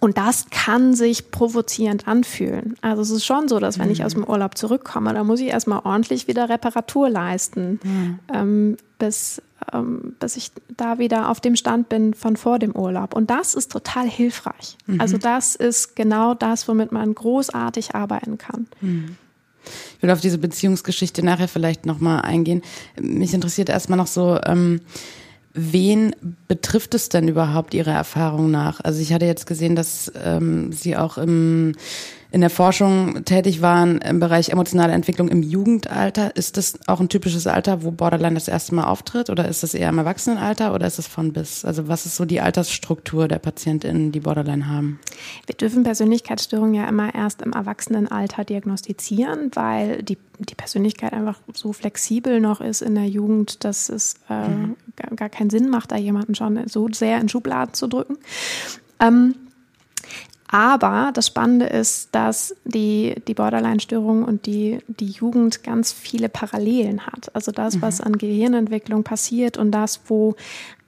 und 0.00 0.18
das 0.18 0.46
kann 0.50 0.94
sich 0.94 1.30
provozierend 1.30 2.08
anfühlen. 2.08 2.74
Also 2.80 3.02
es 3.02 3.10
ist 3.10 3.24
schon 3.24 3.46
so, 3.46 3.60
dass 3.60 3.78
wenn 3.78 3.90
ich 3.90 4.04
aus 4.04 4.14
dem 4.14 4.24
Urlaub 4.24 4.58
zurückkomme, 4.58 5.14
dann 5.14 5.26
muss 5.26 5.40
ich 5.40 5.48
erstmal 5.48 5.80
ordentlich 5.84 6.26
wieder 6.26 6.48
Reparatur 6.48 7.08
leisten, 7.08 7.78
mhm. 7.82 8.18
ähm, 8.32 8.76
bis, 8.98 9.40
ähm, 9.72 10.16
bis 10.18 10.36
ich 10.36 10.50
da 10.76 10.98
wieder 10.98 11.30
auf 11.30 11.40
dem 11.40 11.54
Stand 11.54 11.88
bin 11.88 12.14
von 12.14 12.36
vor 12.36 12.58
dem 12.58 12.74
Urlaub. 12.74 13.14
Und 13.14 13.30
das 13.30 13.54
ist 13.54 13.70
total 13.70 14.08
hilfreich. 14.08 14.76
Mhm. 14.86 15.00
Also 15.00 15.18
das 15.18 15.54
ist 15.54 15.94
genau 15.94 16.34
das, 16.34 16.66
womit 16.66 16.90
man 16.90 17.14
großartig 17.14 17.94
arbeiten 17.94 18.38
kann. 18.38 18.66
Mhm. 18.80 19.16
Ich 19.96 20.02
will 20.02 20.10
auf 20.10 20.20
diese 20.20 20.38
Beziehungsgeschichte 20.38 21.24
nachher 21.24 21.48
vielleicht 21.48 21.86
nochmal 21.86 22.22
eingehen. 22.22 22.62
Mich 23.00 23.34
interessiert 23.34 23.68
erstmal 23.68 23.98
noch 23.98 24.06
so, 24.08 24.40
ähm, 24.44 24.80
Wen 25.58 26.14
betrifft 26.48 26.94
es 26.94 27.08
denn 27.08 27.28
überhaupt 27.28 27.72
Ihrer 27.72 27.94
Erfahrung 27.94 28.50
nach? 28.50 28.80
Also 28.82 29.00
ich 29.00 29.14
hatte 29.14 29.24
jetzt 29.24 29.46
gesehen, 29.46 29.74
dass 29.74 30.12
ähm, 30.22 30.70
Sie 30.70 30.96
auch 30.96 31.16
im 31.16 31.72
in 32.36 32.42
der 32.42 32.50
Forschung 32.50 33.24
tätig 33.24 33.62
waren 33.62 33.96
im 34.02 34.20
Bereich 34.20 34.50
emotionale 34.50 34.92
Entwicklung 34.92 35.28
im 35.28 35.42
Jugendalter. 35.42 36.36
Ist 36.36 36.58
das 36.58 36.78
auch 36.86 37.00
ein 37.00 37.08
typisches 37.08 37.46
Alter, 37.46 37.82
wo 37.82 37.92
Borderline 37.92 38.34
das 38.34 38.46
erste 38.46 38.74
Mal 38.74 38.84
auftritt? 38.84 39.30
Oder 39.30 39.48
ist 39.48 39.62
das 39.62 39.72
eher 39.72 39.88
im 39.88 39.96
Erwachsenenalter 39.96 40.74
oder 40.74 40.86
ist 40.86 40.98
es 40.98 41.06
von 41.06 41.32
bis? 41.32 41.64
Also 41.64 41.88
was 41.88 42.04
ist 42.04 42.16
so 42.16 42.26
die 42.26 42.42
Altersstruktur 42.42 43.26
der 43.26 43.38
PatientInnen, 43.38 44.12
die 44.12 44.20
Borderline 44.20 44.68
haben? 44.68 45.00
Wir 45.46 45.54
dürfen 45.54 45.82
Persönlichkeitsstörungen 45.82 46.74
ja 46.74 46.86
immer 46.86 47.14
erst 47.14 47.40
im 47.40 47.54
Erwachsenenalter 47.54 48.44
diagnostizieren, 48.44 49.50
weil 49.54 50.02
die, 50.02 50.18
die 50.38 50.54
Persönlichkeit 50.54 51.14
einfach 51.14 51.40
so 51.54 51.72
flexibel 51.72 52.38
noch 52.38 52.60
ist 52.60 52.82
in 52.82 52.96
der 52.96 53.08
Jugend, 53.08 53.64
dass 53.64 53.88
es 53.88 54.16
äh, 54.28 54.46
mhm. 54.46 54.76
gar, 55.16 55.30
keinen 55.30 55.48
Sinn 55.48 55.70
macht, 55.70 55.90
da 55.90 55.96
jemanden 55.96 56.34
schon 56.34 56.68
so 56.68 56.86
sehr 56.92 57.18
in 57.18 57.30
Schubladen 57.30 57.72
zu 57.72 57.86
drücken. 57.86 58.18
Ähm, 59.00 59.36
aber 60.48 61.10
das 61.12 61.26
Spannende 61.26 61.66
ist, 61.66 62.14
dass 62.14 62.54
die, 62.64 63.16
die 63.26 63.34
Borderline-Störung 63.34 64.24
und 64.24 64.46
die, 64.46 64.78
die 64.86 65.10
Jugend 65.10 65.62
ganz 65.64 65.92
viele 65.92 66.28
Parallelen 66.28 67.06
hat. 67.06 67.34
Also 67.34 67.50
das, 67.52 67.76
mhm. 67.76 67.82
was 67.82 68.00
an 68.00 68.16
Gehirnentwicklung 68.16 69.02
passiert 69.02 69.56
und 69.56 69.72
das, 69.72 70.00
wo 70.06 70.36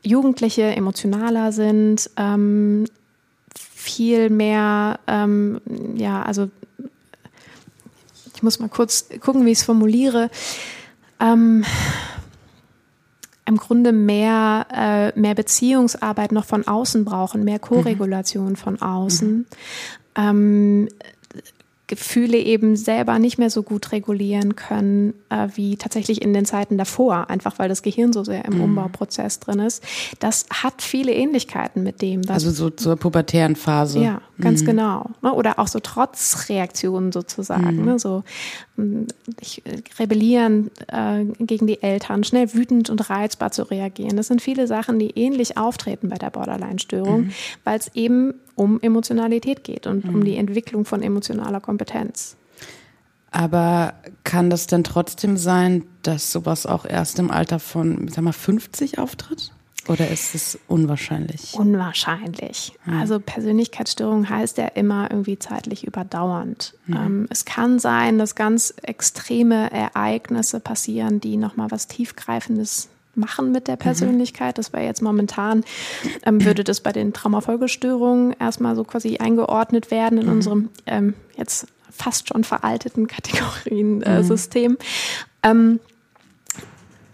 Jugendliche 0.03 0.63
emotionaler 0.63 1.51
sind, 1.53 2.09
ähm, 2.17 2.87
viel 3.55 4.31
mehr, 4.31 5.01
ähm, 5.09 5.61
ja, 5.97 6.23
also 6.23 6.49
ich 8.35 8.43
muss 8.43 8.61
mal 8.61 8.69
kurz 8.69 9.09
gucken, 9.21 9.45
wie 9.45 9.51
ich 9.51 9.59
es 9.59 9.65
formuliere. 9.65 10.31
Ähm, 11.19 11.65
im 13.49 13.57
Grunde 13.57 13.93
mehr, 13.93 14.67
äh, 14.73 15.19
mehr 15.19 15.35
Beziehungsarbeit 15.35 16.33
noch 16.33 16.45
von 16.45 16.67
außen 16.67 17.05
brauchen, 17.05 17.45
mehr 17.45 17.59
Koregulation 17.59 18.51
mhm. 18.51 18.57
von 18.57 18.81
außen. 18.81 19.37
Mhm. 19.37 19.47
Ähm, 20.17 20.89
Gefühle 21.89 22.37
eben 22.37 22.77
selber 22.77 23.19
nicht 23.19 23.39
mehr 23.39 23.49
so 23.49 23.63
gut 23.63 23.93
regulieren 23.93 24.57
können 24.57 25.15
äh, 25.31 25.49
wie 25.55 25.77
tatsächlich 25.77 26.21
in 26.21 26.35
den 26.35 26.45
Zeiten 26.45 26.77
davor, 26.77 27.31
einfach 27.31 27.59
weil 27.59 27.71
das 27.71 27.83
Gehirn 27.83 28.13
so 28.13 28.25
sehr 28.25 28.45
im 28.45 28.57
mhm. 28.57 28.65
Umbauprozess 28.65 29.41
drin 29.41 29.59
ist. 29.61 29.83
Das 30.21 30.45
hat 30.53 30.83
viele 30.83 31.13
Ähnlichkeiten 31.13 31.83
mit 31.83 32.03
dem. 32.03 32.29
also 32.29 32.51
so 32.51 32.69
zur 32.69 32.97
pubertären 32.97 33.57
Phase. 33.57 34.01
Ja, 34.01 34.21
ganz 34.39 34.61
mhm. 34.61 34.67
genau. 34.67 35.11
Ne? 35.23 35.33
Oder 35.33 35.59
auch 35.59 35.67
so 35.67 35.81
Trotzreaktionen 35.81 37.11
sozusagen. 37.11 37.79
Mhm. 37.79 37.85
Ne? 37.87 37.99
So 37.99 38.23
ich, 39.41 39.65
äh, 39.67 39.83
rebellieren 39.99 40.71
äh, 40.87 41.25
gegen 41.39 41.67
die 41.67 41.83
Eltern, 41.83 42.25
schnell 42.25 42.55
wütend 42.55 42.91
und 42.91 43.11
reizbar 43.11 43.51
zu 43.51 43.63
reagieren. 43.65 44.17
Das 44.17 44.29
sind 44.29 44.41
viele 44.41 44.67
Sachen, 44.67 44.99
die 44.99 45.11
ähnlich 45.11 45.57
auftreten 45.57 46.09
bei 46.09 46.17
der 46.17 46.31
Borderline-Störung, 46.31 47.23
mhm. 47.23 47.31
weil 47.65 47.79
es 47.79 47.91
eben 47.95 48.35
um 48.55 48.81
Emotionalität 48.81 49.65
geht 49.65 49.87
und 49.87 50.05
mhm. 50.05 50.15
um 50.15 50.25
die 50.25 50.37
Entwicklung 50.37 50.85
von 50.85 51.03
emotionaler 51.03 51.61
Kompetenz. 51.61 52.37
Aber 53.31 53.95
kann 54.25 54.49
das 54.49 54.67
denn 54.67 54.85
trotzdem 54.85 55.37
sein, 55.37 55.85
dass 56.03 56.33
sowas 56.33 56.65
auch 56.65 56.87
erst 56.87 57.19
im 57.19 57.31
Alter 57.31 57.59
von, 57.59 58.09
sag 58.09 58.25
mal, 58.25 58.33
50 58.33 58.99
auftritt? 58.99 59.53
Oder 59.89 60.09
ist 60.09 60.35
es 60.35 60.59
unwahrscheinlich? 60.69 61.55
Unwahrscheinlich. 61.55 62.73
Mhm. 62.85 62.99
Also 62.99 63.21
Persönlichkeitsstörung 63.21 64.29
heißt 64.29 64.59
ja 64.59 64.67
immer 64.67 65.11
irgendwie 65.11 65.39
zeitlich 65.39 65.87
überdauernd. 65.87 66.75
Mhm. 66.87 66.97
Ähm, 66.97 67.27
es 67.31 67.45
kann 67.45 67.79
sein, 67.79 68.19
dass 68.19 68.35
ganz 68.35 68.75
extreme 68.83 69.73
Ereignisse 69.73 70.61
passieren, 70.61 71.21
die 71.21 71.37
nochmal 71.37 71.71
was 71.71 71.87
Tiefgreifendes 71.87 72.89
machen 73.15 73.51
mit 73.51 73.67
der 73.67 73.77
mhm. 73.77 73.81
Persönlichkeit. 73.81 74.59
Das 74.59 74.73
wäre 74.73 74.85
jetzt 74.85 75.03
momentan, 75.03 75.65
ähm, 76.25 76.45
würde 76.45 76.65
das 76.65 76.81
bei 76.81 76.93
den 76.93 77.13
Traumafolgestörungen 77.13 78.35
erstmal 78.39 78.77
so 78.77 78.85
quasi 78.85 79.17
eingeordnet 79.17 79.91
werden 79.91 80.19
in 80.19 80.27
mhm. 80.27 80.33
unserem 80.33 80.69
ähm, 80.87 81.15
jetzt 81.37 81.67
fast 81.91 82.29
schon 82.29 82.45
veralteten 82.45 83.07
Kategoriensystem. 83.09 84.77
Äh, 85.43 85.55
mhm. 85.55 85.71
ähm, 85.73 85.81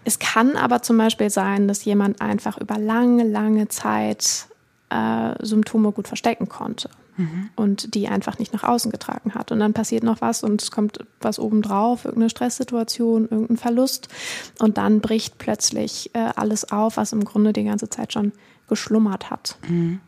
es 0.05 0.19
kann 0.19 0.55
aber 0.55 0.81
zum 0.81 0.97
Beispiel 0.97 1.29
sein, 1.29 1.67
dass 1.67 1.83
jemand 1.83 2.21
einfach 2.21 2.57
über 2.59 2.77
lange, 2.77 3.23
lange 3.23 3.67
Zeit 3.67 4.47
äh, 4.89 5.33
Symptome 5.43 5.91
gut 5.91 6.07
verstecken 6.07 6.47
konnte 6.47 6.89
mhm. 7.17 7.49
und 7.55 7.95
die 7.95 8.07
einfach 8.07 8.37
nicht 8.37 8.53
nach 8.53 8.63
außen 8.63 8.91
getragen 8.91 9.33
hat. 9.33 9.51
Und 9.51 9.59
dann 9.59 9.73
passiert 9.73 10.03
noch 10.03 10.21
was 10.21 10.43
und 10.43 10.61
es 10.61 10.69
kommt 10.69 10.99
was 11.21 11.39
obendrauf, 11.39 12.05
irgendeine 12.05 12.29
Stresssituation, 12.29 13.27
irgendein 13.29 13.57
Verlust. 13.57 14.07
Und 14.59 14.77
dann 14.77 15.01
bricht 15.01 15.39
plötzlich 15.39 16.11
äh, 16.13 16.29
alles 16.35 16.71
auf, 16.71 16.97
was 16.97 17.11
im 17.11 17.25
Grunde 17.25 17.51
die 17.51 17.63
ganze 17.63 17.89
Zeit 17.89 18.13
schon 18.13 18.31
geschlummert 18.69 19.31
hat. 19.31 19.57
Mhm. 19.67 19.99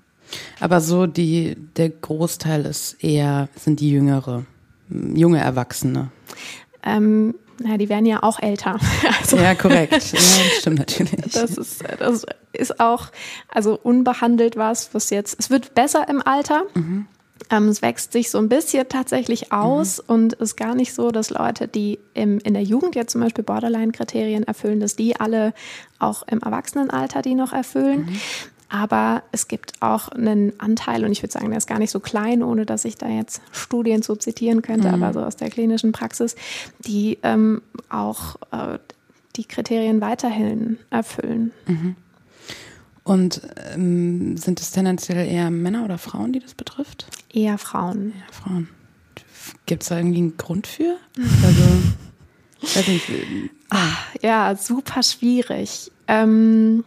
Aber 0.59 0.79
so 0.79 1.07
die, 1.07 1.55
der 1.75 1.89
Großteil 1.89 2.65
ist 2.65 3.03
eher, 3.03 3.49
sind 3.55 3.79
die 3.79 3.89
Jüngere, 3.89 4.45
junge 4.89 5.39
Erwachsene. 5.39 6.11
Ähm, 6.83 7.33
ja, 7.63 7.77
die 7.77 7.89
werden 7.89 8.05
ja 8.05 8.23
auch 8.23 8.39
älter. 8.39 8.77
Also, 9.19 9.37
ja, 9.37 9.55
korrekt. 9.55 9.93
Ja, 9.93 10.19
stimmt 10.59 10.79
natürlich. 10.79 11.33
Das 11.33 11.57
ist, 11.57 11.83
das 11.99 12.25
ist 12.53 12.79
auch, 12.79 13.07
also 13.49 13.77
unbehandelt 13.81 14.55
was, 14.55 14.93
was 14.93 15.09
jetzt, 15.09 15.37
es 15.39 15.49
wird 15.49 15.75
besser 15.75 16.07
im 16.07 16.21
Alter. 16.21 16.63
Mhm. 16.75 17.07
Ähm, 17.49 17.67
es 17.67 17.81
wächst 17.81 18.13
sich 18.13 18.29
so 18.31 18.37
ein 18.37 18.49
bisschen 18.49 18.87
tatsächlich 18.89 19.51
aus 19.51 19.99
mhm. 19.99 20.13
und 20.13 20.33
ist 20.33 20.55
gar 20.55 20.75
nicht 20.75 20.93
so, 20.93 21.11
dass 21.11 21.29
Leute, 21.29 21.67
die 21.67 21.99
im, 22.13 22.39
in 22.39 22.53
der 22.53 22.63
Jugend 22.63 22.95
jetzt 22.95 23.11
zum 23.11 23.21
Beispiel 23.21 23.43
Borderline-Kriterien 23.43 24.43
erfüllen, 24.43 24.79
dass 24.79 24.95
die 24.95 25.19
alle 25.19 25.53
auch 25.99 26.23
im 26.27 26.39
Erwachsenenalter 26.39 27.21
die 27.21 27.35
noch 27.35 27.53
erfüllen. 27.53 28.05
Mhm. 28.05 28.19
Aber 28.69 29.24
es 29.31 29.47
gibt 29.47 29.74
auch 29.81 30.09
einen 30.09 30.59
Anteil, 30.59 31.05
und 31.05 31.12
ich 31.12 31.24
würde 31.24 31.31
sagen, 31.31 31.50
der 31.50 31.57
ist 31.57 31.67
gar 31.67 31.79
nicht 31.79 31.91
so 31.91 32.00
klein, 32.00 32.43
ohne 32.43 32.65
dass 32.65 32.86
ich 32.86 32.97
da 32.97 33.07
jetzt 33.07 33.41
Studien 33.51 34.01
zu 34.01 34.15
zitieren 34.15 34.62
könnte, 34.62 34.89
mhm. 34.89 35.03
aber 35.03 35.13
so 35.13 35.21
aus 35.21 35.38
der 35.38 35.50
klinischen 35.50 35.93
Praxis, 35.93 36.36
die 36.79 37.17
ähm, 37.24 37.62
auch 37.89 38.36
äh, 38.51 38.79
die 39.38 39.45
Kriterien 39.45 40.01
weiterhin 40.01 40.77
erfüllen. 40.89 41.51
Mhm. 41.65 41.95
Und 43.03 43.41
ähm, 43.74 44.36
sind 44.36 44.59
es 44.59 44.71
tendenziell 44.71 45.25
eher 45.25 45.50
Männer 45.50 45.86
oder 45.86 45.97
Frauen, 45.97 46.33
die 46.33 46.41
das 46.41 46.53
betrifft? 46.53 47.07
Eher 47.31 47.57
Frauen. 47.57 48.12
Eher 48.12 48.33
Frauen. 48.33 48.67
Gibt 49.65 49.83
es 49.83 49.89
da 49.89 49.97
irgendwie 49.97 50.17
einen 50.17 50.38
Grund 50.38 50.67
für? 50.67 50.97
Also, 51.45 51.63
weiß 52.75 52.88
nicht. 52.88 53.09
Ja. 53.71 53.97
ja, 54.21 54.55
super 54.57 55.03
schwierig. 55.03 55.89
Ähm, 56.09 56.83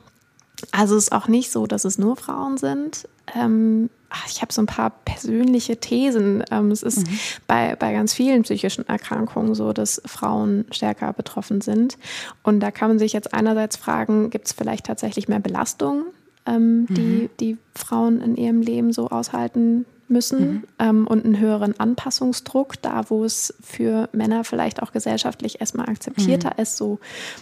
also 0.73 0.97
es 0.97 1.05
ist 1.05 1.13
auch 1.13 1.29
nicht 1.29 1.51
so, 1.51 1.67
dass 1.67 1.85
es 1.85 1.99
nur 1.99 2.17
Frauen 2.17 2.57
sind. 2.57 3.09
Ähm, 3.35 3.91
ich 4.27 4.43
habe 4.43 4.53
so 4.53 4.61
ein 4.61 4.67
paar 4.67 4.91
persönliche 4.91 5.77
Thesen. 5.77 6.43
Ähm, 6.51 6.71
es 6.71 6.83
ist 6.83 7.07
mhm. 7.07 7.19
bei, 7.47 7.77
bei 7.77 7.93
ganz 7.93 8.13
vielen 8.13 8.43
psychischen 8.43 8.89
Erkrankungen 8.89 9.55
so, 9.55 9.73
dass 9.73 10.03
Frauen 10.05 10.65
stärker 10.71 11.13
betroffen 11.13 11.61
sind. 11.61 11.97
Und 12.43 12.61
da 12.61 12.71
kann 12.71 12.89
man 12.89 12.99
sich 12.99 13.13
jetzt 13.13 13.33
einerseits 13.33 13.77
fragen, 13.77 14.31
gibt 14.31 14.47
es 14.47 14.53
vielleicht 14.53 14.87
tatsächlich 14.87 15.29
mehr 15.29 15.41
Belastungen, 15.41 16.07
ähm, 16.47 16.87
die 16.91 17.01
mhm. 17.01 17.31
die 17.39 17.59
Frauen 17.75 18.21
in 18.21 18.37
ihrem 18.37 18.63
Leben 18.63 18.93
so 18.93 19.09
aushalten 19.09 19.87
müssen 20.11 20.53
mhm. 20.53 20.65
ähm, 20.79 21.07
und 21.07 21.25
einen 21.25 21.39
höheren 21.39 21.79
Anpassungsdruck, 21.79 22.81
da 22.83 23.05
wo 23.09 23.25
es 23.25 23.55
für 23.63 24.09
Männer 24.13 24.45
vielleicht 24.45 24.83
auch 24.83 24.93
gesellschaftlich 24.93 25.61
erstmal 25.61 25.89
akzeptierter 25.89 26.53
mhm. 26.57 26.63
ist, 26.63 26.77
so 26.77 26.99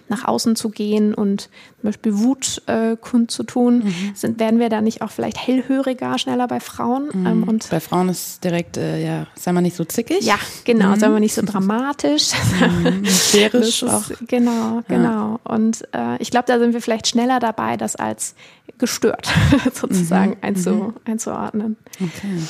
nach 0.08 0.24
außen 0.24 0.56
zu 0.56 0.70
gehen 0.70 1.14
und 1.14 1.48
zum 1.80 1.88
Beispiel 1.88 2.18
Wut 2.18 2.62
äh, 2.66 2.96
kundzutun, 2.96 3.84
mhm. 3.84 4.12
sind, 4.14 4.40
werden 4.40 4.58
wir 4.58 4.68
da 4.68 4.80
nicht 4.80 5.02
auch 5.02 5.10
vielleicht 5.10 5.38
hellhöriger, 5.38 6.18
schneller 6.18 6.48
bei 6.48 6.60
Frauen? 6.60 7.08
Mhm. 7.12 7.26
Ähm, 7.26 7.42
und 7.44 7.70
bei 7.70 7.80
Frauen 7.80 8.08
ist 8.08 8.44
direkt, 8.44 8.76
äh, 8.76 9.04
ja, 9.04 9.26
sei 9.34 9.52
mal 9.52 9.60
nicht 9.60 9.76
so 9.76 9.84
zickig. 9.84 10.22
Ja, 10.22 10.38
genau, 10.64 10.90
mhm. 10.90 11.00
sei 11.00 11.08
mal 11.08 11.20
nicht 11.20 11.34
so 11.34 11.42
dramatisch. 11.42 12.30
Mhm. 12.68 13.04
Sphärisch 13.06 13.82
auch. 13.84 14.04
Genau, 14.26 14.82
genau. 14.88 15.40
Ja. 15.44 15.54
Und 15.54 15.82
äh, 15.94 16.16
ich 16.18 16.30
glaube, 16.30 16.46
da 16.46 16.58
sind 16.58 16.72
wir 16.72 16.82
vielleicht 16.82 17.06
schneller 17.06 17.40
dabei, 17.40 17.76
das 17.76 17.96
als 17.96 18.34
gestört 18.78 19.28
sozusagen 19.72 20.30
mhm. 20.30 20.36
einzu, 20.42 20.70
mhm. 20.70 20.94
einzuordnen. 21.04 21.76
Okay. 21.94 22.42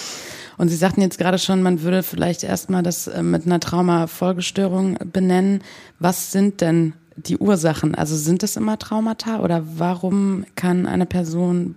Und 0.56 0.68
Sie 0.68 0.76
sagten 0.76 1.00
jetzt 1.00 1.18
gerade 1.18 1.38
schon, 1.38 1.62
man 1.62 1.82
würde 1.82 2.02
vielleicht 2.02 2.42
erstmal 2.42 2.82
das 2.82 3.06
äh, 3.06 3.22
mit 3.22 3.46
einer 3.46 3.60
Traumafolgestörung 3.60 4.98
benennen. 5.12 5.62
Was 5.98 6.32
sind 6.32 6.60
denn 6.60 6.94
die 7.16 7.38
Ursachen? 7.38 7.94
Also 7.94 8.16
sind 8.16 8.42
es 8.42 8.56
immer 8.56 8.78
Traumata 8.78 9.40
oder 9.40 9.62
warum 9.76 10.44
kann 10.56 10.86
eine 10.86 11.06
Person 11.06 11.76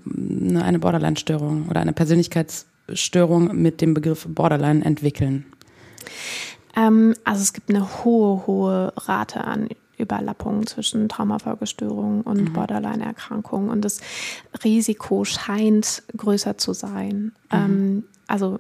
eine 0.60 0.80
Borderline-Störung 0.80 1.68
oder 1.70 1.82
eine 1.82 1.94
Persönlichkeitsstörung 1.94 3.56
mit 3.56 3.82
dem 3.82 3.94
Begriff 3.94 4.28
Borderline 4.28 4.84
entwickeln? 4.84 5.46
Ähm, 6.76 7.16
also 7.24 7.42
es 7.42 7.54
gibt 7.54 7.70
eine 7.70 8.04
hohe, 8.04 8.46
hohe 8.48 8.94
Rate 8.98 9.44
an 9.44 9.70
Überlappungen 9.98 10.66
zwischen 10.66 11.08
Traumafolgestörungen 11.10 12.22
und 12.22 12.42
mhm. 12.42 12.54
Borderline-Erkrankungen. 12.54 13.70
Und 13.70 13.86
das 13.86 14.02
Risiko 14.64 15.24
scheint 15.26 16.04
größer 16.18 16.58
zu 16.58 16.74
sein. 16.74 17.34
Mhm. 17.52 17.52
Ähm, 17.52 18.04
also 18.32 18.60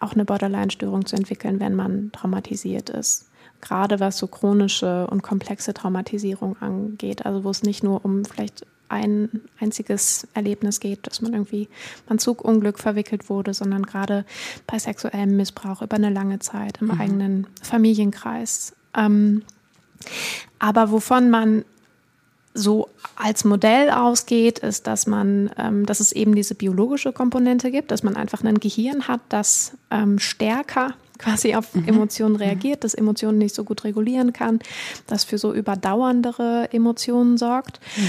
auch 0.00 0.12
eine 0.12 0.24
Borderline-Störung 0.24 1.06
zu 1.06 1.16
entwickeln, 1.16 1.60
wenn 1.60 1.74
man 1.74 2.12
traumatisiert 2.12 2.90
ist. 2.90 3.28
Gerade 3.60 4.00
was 4.00 4.18
so 4.18 4.26
chronische 4.26 5.06
und 5.08 5.22
komplexe 5.22 5.74
Traumatisierung 5.74 6.56
angeht. 6.60 7.26
Also 7.26 7.44
wo 7.44 7.50
es 7.50 7.62
nicht 7.62 7.82
nur 7.82 8.04
um 8.04 8.24
vielleicht 8.24 8.66
ein 8.88 9.40
einziges 9.58 10.28
Erlebnis 10.34 10.78
geht, 10.78 11.06
dass 11.06 11.22
man 11.22 11.32
irgendwie 11.32 11.68
beim 12.06 12.18
Zugunglück 12.18 12.78
verwickelt 12.78 13.30
wurde, 13.30 13.54
sondern 13.54 13.84
gerade 13.84 14.24
bei 14.66 14.78
sexuellem 14.78 15.36
Missbrauch 15.36 15.80
über 15.80 15.96
eine 15.96 16.10
lange 16.10 16.40
Zeit 16.40 16.80
im 16.80 16.88
mhm. 16.88 17.00
eigenen 17.00 17.46
Familienkreis. 17.62 18.74
Ähm, 18.94 19.42
aber 20.58 20.90
wovon 20.90 21.30
man 21.30 21.64
so 22.54 22.88
als 23.16 23.44
Modell 23.44 23.90
ausgeht, 23.90 24.58
ist, 24.58 24.86
dass 24.86 25.06
man, 25.06 25.50
ähm, 25.56 25.86
dass 25.86 26.00
es 26.00 26.12
eben 26.12 26.34
diese 26.34 26.54
biologische 26.54 27.12
Komponente 27.12 27.70
gibt, 27.70 27.90
dass 27.90 28.02
man 28.02 28.16
einfach 28.16 28.44
ein 28.44 28.60
Gehirn 28.60 29.08
hat, 29.08 29.20
das 29.28 29.72
ähm, 29.90 30.18
stärker 30.18 30.94
quasi 31.18 31.54
auf 31.54 31.74
mhm. 31.74 31.88
Emotionen 31.88 32.34
mhm. 32.34 32.42
reagiert, 32.42 32.84
das 32.84 32.94
Emotionen 32.94 33.38
nicht 33.38 33.54
so 33.54 33.64
gut 33.64 33.84
regulieren 33.84 34.32
kann, 34.32 34.58
das 35.06 35.24
für 35.24 35.38
so 35.38 35.54
überdauerndere 35.54 36.68
Emotionen 36.72 37.38
sorgt. 37.38 37.80
Mhm. 37.96 38.02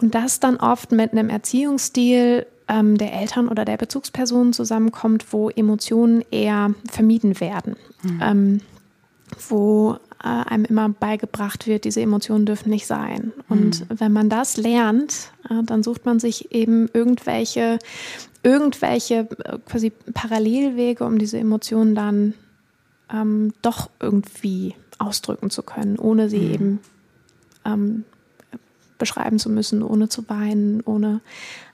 Und 0.00 0.14
das 0.14 0.38
dann 0.38 0.58
oft 0.58 0.92
mit 0.92 1.12
einem 1.12 1.28
Erziehungsstil 1.28 2.46
ähm, 2.68 2.98
der 2.98 3.12
Eltern 3.14 3.48
oder 3.48 3.64
der 3.64 3.78
Bezugspersonen 3.78 4.52
zusammenkommt, 4.52 5.32
wo 5.32 5.50
Emotionen 5.50 6.22
eher 6.30 6.74
vermieden 6.88 7.40
werden. 7.40 7.76
Mhm. 8.02 8.20
Ähm, 8.22 8.60
wo 9.48 9.98
äh, 10.22 10.28
einem 10.28 10.64
immer 10.64 10.88
beigebracht 10.88 11.66
wird, 11.66 11.84
diese 11.84 12.00
Emotionen 12.00 12.46
dürfen 12.46 12.70
nicht 12.70 12.86
sein. 12.86 13.32
Und 13.48 13.88
mhm. 13.88 14.00
wenn 14.00 14.12
man 14.12 14.28
das 14.28 14.56
lernt, 14.56 15.32
äh, 15.48 15.62
dann 15.64 15.82
sucht 15.82 16.06
man 16.06 16.18
sich 16.18 16.52
eben 16.52 16.88
irgendwelche, 16.92 17.78
irgendwelche 18.42 19.28
äh, 19.44 19.58
quasi 19.66 19.90
Parallelwege, 19.90 21.04
um 21.04 21.18
diese 21.18 21.38
Emotionen 21.38 21.94
dann 21.94 22.34
ähm, 23.12 23.52
doch 23.62 23.90
irgendwie 24.00 24.74
ausdrücken 24.98 25.50
zu 25.50 25.62
können, 25.62 25.98
ohne 25.98 26.28
sie 26.28 26.38
mhm. 26.38 26.54
eben 26.54 26.80
ähm, 27.64 28.04
beschreiben 28.98 29.38
zu 29.38 29.48
müssen, 29.48 29.82
ohne 29.82 30.08
zu 30.08 30.28
weinen, 30.28 30.82
ohne 30.84 31.20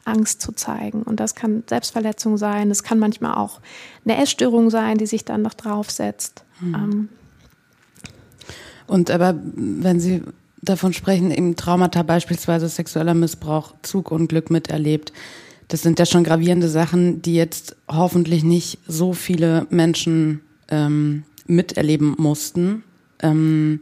Angst 0.05 0.43
zu 0.43 0.53
zeigen. 0.53 1.03
Und 1.03 1.19
das 1.21 1.35
kann 1.35 1.65
Selbstverletzung 1.67 2.37
sein, 2.37 2.71
es 2.71 2.83
kann 2.83 2.99
manchmal 2.99 3.35
auch 3.35 3.61
eine 4.05 4.19
Essstörung 4.19 4.69
sein, 4.69 4.99
die 4.99 5.07
sich 5.07 5.25
dann 5.25 5.41
noch 5.41 5.55
draufsetzt. 5.55 6.45
Mhm. 6.61 6.75
Ähm, 6.75 7.09
und 8.87 9.11
aber 9.11 9.35
wenn 9.55 10.01
Sie 10.01 10.23
davon 10.63 10.93
sprechen, 10.93 11.31
eben 11.31 11.57
Traumata 11.57 12.03
beispielsweise 12.03 12.69
sexueller 12.69 13.15
Missbrauch, 13.15 13.75
Zugunglück 13.83 14.51
miterlebt, 14.51 15.13
das 15.69 15.83
sind 15.83 15.99
ja 15.99 16.07
schon 16.07 16.25
gravierende 16.25 16.69
Sachen, 16.69 17.23
die 17.23 17.35
jetzt 17.35 17.77
hoffentlich 17.89 18.45
nicht 18.45 18.79
so 18.87 19.13
viele 19.13 19.67
Menschen 19.71 20.41
ähm, 20.69 21.25
miterleben 21.47 22.15
mussten. 22.19 22.85
Ähm, 23.21 23.81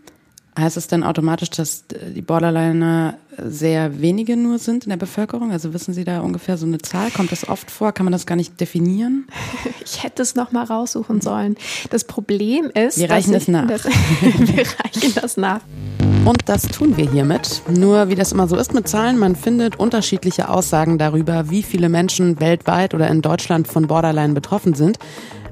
Heißt 0.59 0.77
es 0.77 0.87
dann 0.87 1.03
automatisch, 1.03 1.49
dass 1.49 1.85
die 1.89 2.21
Borderliner 2.21 3.15
sehr 3.39 4.03
wenige 4.03 4.37
nur 4.37 4.59
sind 4.59 4.85
in 4.85 4.91
der 4.91 4.99
Bevölkerung? 4.99 5.51
Also 5.51 5.73
wissen 5.73 5.95
Sie 5.95 6.05
da 6.05 6.21
ungefähr 6.21 6.59
so 6.59 6.67
eine 6.67 6.77
Zahl? 6.77 7.11
Kommt 7.11 7.33
das 7.33 7.49
oft 7.49 7.71
vor? 7.71 7.93
Kann 7.93 8.05
man 8.05 8.13
das 8.13 8.27
gar 8.27 8.37
nicht 8.37 8.61
definieren? 8.61 9.27
Ich 9.85 10.05
hätte 10.05 10.23
es 10.23 10.37
noch 10.37 10.53
mal 10.53 10.65
raussuchen 10.65 11.21
sollen. 11.21 11.57
Das 11.91 12.05
Problem 12.05 12.71
ist, 12.73 12.99
wir 12.99 13.11
reichen 13.11 13.33
das 13.33 13.49
nach. 13.49 13.67
Das, 13.67 13.85
wir 14.25 14.65
reichen 14.65 15.15
das 15.15 15.37
nach. 15.37 15.61
Und 16.25 16.49
das 16.49 16.63
tun 16.63 16.97
wir 16.97 17.11
hiermit. 17.11 17.63
Nur 17.69 18.09
wie 18.09 18.15
das 18.15 18.31
immer 18.31 18.47
so 18.47 18.57
ist 18.57 18.73
mit 18.73 18.87
Zahlen, 18.87 19.19
man 19.19 19.35
findet 19.35 19.81
unterschiedliche 19.81 20.49
Aussagen 20.49 20.99
darüber, 20.99 21.51
wie 21.51 21.65
viele 21.65 21.89
Menschen 21.89 22.39
weltweit 22.39 22.95
oder 22.95 23.09
in 23.09 23.23
Deutschland 23.23 23.67
von 23.67 23.89
Borderline 23.89 24.35
betroffen 24.35 24.75
sind. 24.75 24.99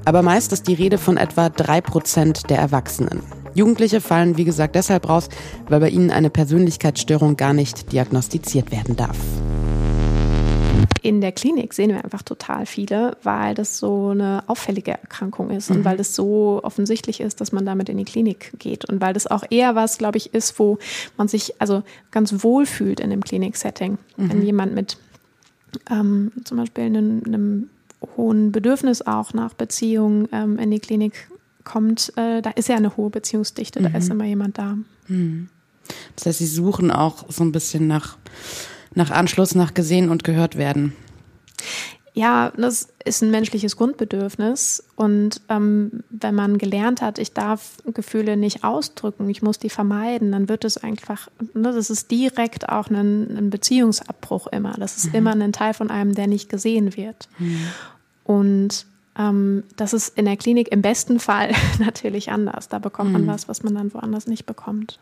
Aber 0.05 0.23
meist 0.23 0.53
ist 0.53 0.67
die 0.67 0.75
Rede 0.75 0.99
von 0.99 1.17
etwa 1.17 1.49
drei 1.49 1.81
Prozent 1.81 2.51
der 2.51 2.59
Erwachsenen. 2.59 3.23
Jugendliche 3.55 4.01
fallen, 4.01 4.37
wie 4.37 4.45
gesagt, 4.45 4.75
deshalb 4.77 5.09
raus, 5.09 5.29
weil 5.69 5.81
bei 5.81 5.91
ihnen 5.91 6.11
eine 6.11 6.31
Persönlichkeitsstörung 6.31 7.37
gar 7.37 7.53
nicht 7.53 7.93
diagnostiziert 7.93 8.71
werden 8.71 8.97
darf. 8.97 9.19
In 11.03 11.21
der 11.21 11.33
Klinik 11.33 11.73
sehen 11.73 11.91
wir 11.91 12.05
einfach 12.05 12.23
total 12.23 12.67
viele, 12.67 13.17
weil 13.23 13.55
das 13.55 13.79
so 13.79 14.09
eine 14.09 14.45
auffällige 14.47 14.93
Erkrankung 14.93 15.51
ist 15.51 15.71
mhm. 15.71 15.77
und 15.77 15.85
weil 15.85 15.97
das 15.97 16.15
so 16.15 16.61
offensichtlich 16.63 17.21
ist, 17.21 17.41
dass 17.41 17.53
man 17.53 17.65
damit 17.65 17.89
in 17.89 17.97
die 17.97 18.05
Klinik 18.05 18.53
geht 18.59 18.85
und 18.85 19.01
weil 19.01 19.15
das 19.15 19.27
auch 19.27 19.45
eher 19.49 19.75
was, 19.75 19.99
glaube 19.99 20.19
ich, 20.19 20.35
ist, 20.35 20.59
wo 20.59 20.79
man 21.17 21.27
sich 21.27 21.55
also 21.61 21.83
ganz 22.11 22.43
wohl 22.45 22.67
fühlt 22.67 23.01
in 23.01 23.11
dem 23.11 23.25
Klinik-Setting. 23.25 23.99
Mhm. 24.17 24.31
Wenn 24.31 24.43
jemand 24.43 24.75
mit 24.75 24.99
ähm, 25.91 26.33
zum 26.45 26.59
Beispiel 26.59 26.85
einem, 26.85 27.23
einem 27.25 27.71
hohen 28.17 28.53
Bedürfnis 28.53 29.03
auch 29.03 29.33
nach 29.35 29.55
Beziehung 29.55 30.29
ähm, 30.33 30.59
in 30.59 30.71
die 30.71 30.81
Klinik 30.81 31.31
kommt, 31.65 32.13
äh, 32.17 32.41
da 32.43 32.51
ist 32.51 32.69
ja 32.69 32.77
eine 32.77 32.97
hohe 32.97 33.11
Beziehungsdichte, 33.11 33.81
mhm. 33.81 33.85
da 33.85 33.99
ist 33.99 34.07
mhm. 34.07 34.13
immer 34.13 34.25
jemand 34.25 34.59
da. 34.59 34.79
Mhm. 35.09 35.49
Das 36.17 36.27
heißt, 36.27 36.39
sie 36.39 36.47
suchen 36.47 36.91
auch 36.91 37.25
so 37.29 37.43
ein 37.43 37.53
bisschen 37.53 37.87
nach, 37.87 38.17
nach 38.95 39.11
Anschluss, 39.11 39.55
nach 39.55 39.75
gesehen 39.75 40.09
und 40.09 40.25
gehört 40.25 40.57
werden. 40.57 40.95
Ja, 42.13 42.53
das 42.57 42.89
ist 43.05 43.23
ein 43.23 43.31
menschliches 43.31 43.77
Grundbedürfnis. 43.77 44.83
Und 44.97 45.41
ähm, 45.49 46.03
wenn 46.11 46.35
man 46.35 46.59
gelernt 46.59 47.03
hat, 47.03 47.19
ich 47.19 47.33
darf 47.33 47.77
Gefühle 47.87 48.37
nicht 48.37 48.65
ausdrücken, 48.65 49.29
ich 49.31 49.43
muss 49.43 49.59
die 49.59 49.71
vermeiden, 49.71 50.33
dann 50.33 50.49
wird 50.49 50.65
es 50.65 50.77
einfach, 50.77 51.29
ne, 51.55 51.73
das 51.73 51.89
ist 51.89 52.11
direkt 52.11 52.69
auch 52.69 52.89
ein, 52.89 53.37
ein 53.37 53.51
Beziehungsabbruch 53.51 54.49
immer. 54.49 54.73
Das 54.73 54.97
ist 54.97 55.09
mhm. 55.09 55.15
immer 55.15 55.31
ein 55.33 55.53
Teil 55.53 55.73
von 55.73 55.91
einem, 55.91 56.15
der 56.15 56.27
nicht 56.27 56.49
gesehen 56.49 56.97
wird. 56.97 57.29
Mhm. 57.39 57.61
Und 58.25 58.87
ähm, 59.17 59.63
das 59.77 59.93
ist 59.93 60.17
in 60.19 60.25
der 60.25 60.37
Klinik 60.37 60.69
im 60.73 60.83
besten 60.83 61.21
Fall 61.21 61.53
natürlich 61.79 62.33
anders. 62.33 62.69
Da 62.69 62.81
bekommt 62.81 63.13
man 63.13 63.23
mhm. 63.23 63.29
was, 63.29 63.49
was 63.49 63.63
man 63.63 63.75
dann 63.75 63.95
woanders 63.95 64.27
nicht 64.27 64.47
bekommt. 64.47 64.99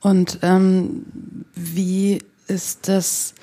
Und 0.00 0.38
ähm, 0.42 1.04
wie 1.54 2.20
ist 2.46 2.86
das 2.88 3.34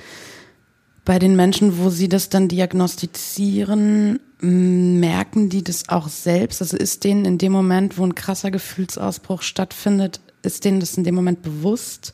bei 1.05 1.19
den 1.19 1.35
Menschen, 1.35 1.77
wo 1.77 1.89
Sie 1.89 2.09
das 2.09 2.29
dann 2.29 2.47
diagnostizieren? 2.47 4.19
Merken 4.41 5.49
die 5.49 5.63
das 5.63 5.87
auch 5.89 6.07
selbst? 6.07 6.61
Also 6.61 6.77
ist 6.77 7.03
denen 7.03 7.25
in 7.25 7.37
dem 7.37 7.51
Moment, 7.51 7.97
wo 7.97 8.05
ein 8.05 8.15
krasser 8.15 8.51
Gefühlsausbruch 8.51 9.41
stattfindet, 9.41 10.19
ist 10.41 10.65
denen 10.65 10.79
das 10.79 10.97
in 10.97 11.03
dem 11.03 11.15
Moment 11.15 11.41
bewusst? 11.41 12.13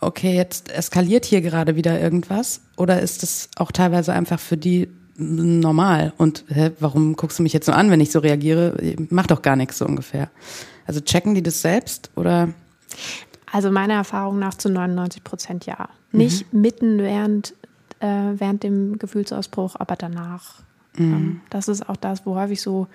Okay, 0.00 0.34
jetzt 0.34 0.70
eskaliert 0.70 1.24
hier 1.24 1.40
gerade 1.40 1.76
wieder 1.76 2.00
irgendwas? 2.00 2.60
Oder 2.76 3.02
ist 3.02 3.22
das 3.22 3.48
auch 3.56 3.72
teilweise 3.72 4.12
einfach 4.12 4.40
für 4.40 4.56
die 4.56 4.88
normal. 5.18 6.12
Und 6.16 6.44
hä, 6.48 6.70
warum 6.78 7.16
guckst 7.16 7.38
du 7.38 7.42
mich 7.42 7.52
jetzt 7.52 7.66
so 7.66 7.72
an, 7.72 7.90
wenn 7.90 8.00
ich 8.00 8.12
so 8.12 8.20
reagiere? 8.20 8.76
Mach 9.10 9.26
doch 9.26 9.42
gar 9.42 9.56
nichts 9.56 9.78
so 9.78 9.84
ungefähr. 9.84 10.30
Also 10.86 11.00
checken 11.00 11.34
die 11.34 11.42
das 11.42 11.60
selbst 11.60 12.10
oder? 12.16 12.50
Also 13.50 13.70
meiner 13.70 13.94
Erfahrung 13.94 14.38
nach 14.38 14.54
zu 14.54 14.70
99 14.70 15.24
Prozent 15.24 15.66
ja. 15.66 15.88
Nicht 16.12 16.52
mhm. 16.52 16.60
mitten 16.60 16.98
während, 16.98 17.54
äh, 18.00 18.06
während 18.06 18.62
dem 18.62 18.98
Gefühlsausbruch, 18.98 19.76
aber 19.78 19.96
danach. 19.96 20.62
Mhm. 20.96 21.12
Ähm, 21.12 21.40
das 21.50 21.68
ist 21.68 21.88
auch 21.88 21.96
das, 21.96 22.26
wo 22.26 22.36
häufig 22.36 22.60
so 22.60 22.86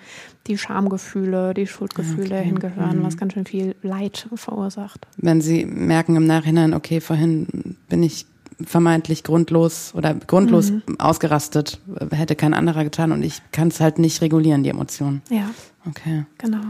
die 0.46 0.58
Schamgefühle, 0.58 1.54
die 1.54 1.66
Schuldgefühle 1.66 2.36
okay. 2.36 2.44
hingehören, 2.44 2.98
mhm. 2.98 3.04
was 3.04 3.16
ganz 3.16 3.32
schön 3.32 3.46
viel 3.46 3.74
Leid 3.82 4.28
verursacht. 4.34 5.06
Wenn 5.16 5.40
Sie 5.40 5.64
merken 5.64 6.16
im 6.16 6.26
Nachhinein, 6.26 6.74
okay, 6.74 7.00
vorhin 7.00 7.76
bin 7.88 8.02
ich 8.02 8.26
vermeintlich 8.62 9.24
grundlos 9.24 9.92
oder 9.94 10.14
grundlos 10.14 10.70
mhm. 10.70 10.82
ausgerastet, 10.98 11.80
hätte 12.10 12.36
kein 12.36 12.54
anderer 12.54 12.84
getan 12.84 13.12
und 13.12 13.22
ich 13.22 13.42
kann 13.52 13.68
es 13.68 13.80
halt 13.80 13.98
nicht 13.98 14.20
regulieren, 14.22 14.62
die 14.62 14.70
Emotionen. 14.70 15.22
Ja. 15.28 15.50
Okay. 15.86 16.24
Genau. 16.38 16.62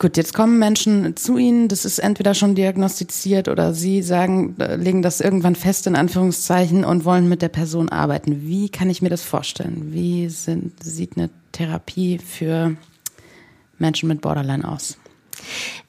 Gut, 0.00 0.16
jetzt 0.16 0.32
kommen 0.32 0.58
Menschen 0.58 1.14
zu 1.14 1.36
Ihnen, 1.36 1.68
das 1.68 1.84
ist 1.84 1.98
entweder 1.98 2.32
schon 2.32 2.54
diagnostiziert 2.54 3.48
oder 3.48 3.74
Sie 3.74 4.02
sagen, 4.02 4.56
äh, 4.58 4.76
legen 4.76 5.02
das 5.02 5.20
irgendwann 5.20 5.54
fest 5.54 5.86
in 5.86 5.94
Anführungszeichen 5.94 6.86
und 6.86 7.04
wollen 7.04 7.28
mit 7.28 7.42
der 7.42 7.50
Person 7.50 7.90
arbeiten. 7.90 8.40
Wie 8.40 8.70
kann 8.70 8.88
ich 8.88 9.02
mir 9.02 9.10
das 9.10 9.20
vorstellen? 9.20 9.92
Wie 9.92 10.30
sind, 10.30 10.82
sieht 10.82 11.18
eine 11.18 11.28
Therapie 11.52 12.16
für 12.16 12.76
Menschen 13.78 14.08
mit 14.08 14.22
Borderline 14.22 14.66
aus? 14.66 14.96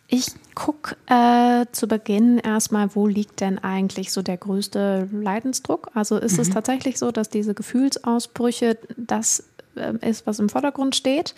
Ich 0.09 0.25
gucke 0.55 0.97
äh, 1.07 1.65
zu 1.71 1.87
Beginn 1.87 2.37
erstmal, 2.37 2.93
wo 2.93 3.07
liegt 3.07 3.39
denn 3.39 3.59
eigentlich 3.59 4.11
so 4.11 4.21
der 4.21 4.35
größte 4.35 5.07
Leidensdruck? 5.09 5.89
Also 5.93 6.17
ist 6.17 6.33
mhm. 6.33 6.41
es 6.41 6.49
tatsächlich 6.49 6.99
so, 6.99 7.13
dass 7.13 7.29
diese 7.29 7.53
Gefühlsausbrüche 7.53 8.77
das 8.97 9.45
äh, 9.75 9.93
ist, 10.01 10.27
was 10.27 10.39
im 10.39 10.49
Vordergrund 10.49 10.97
steht. 10.97 11.33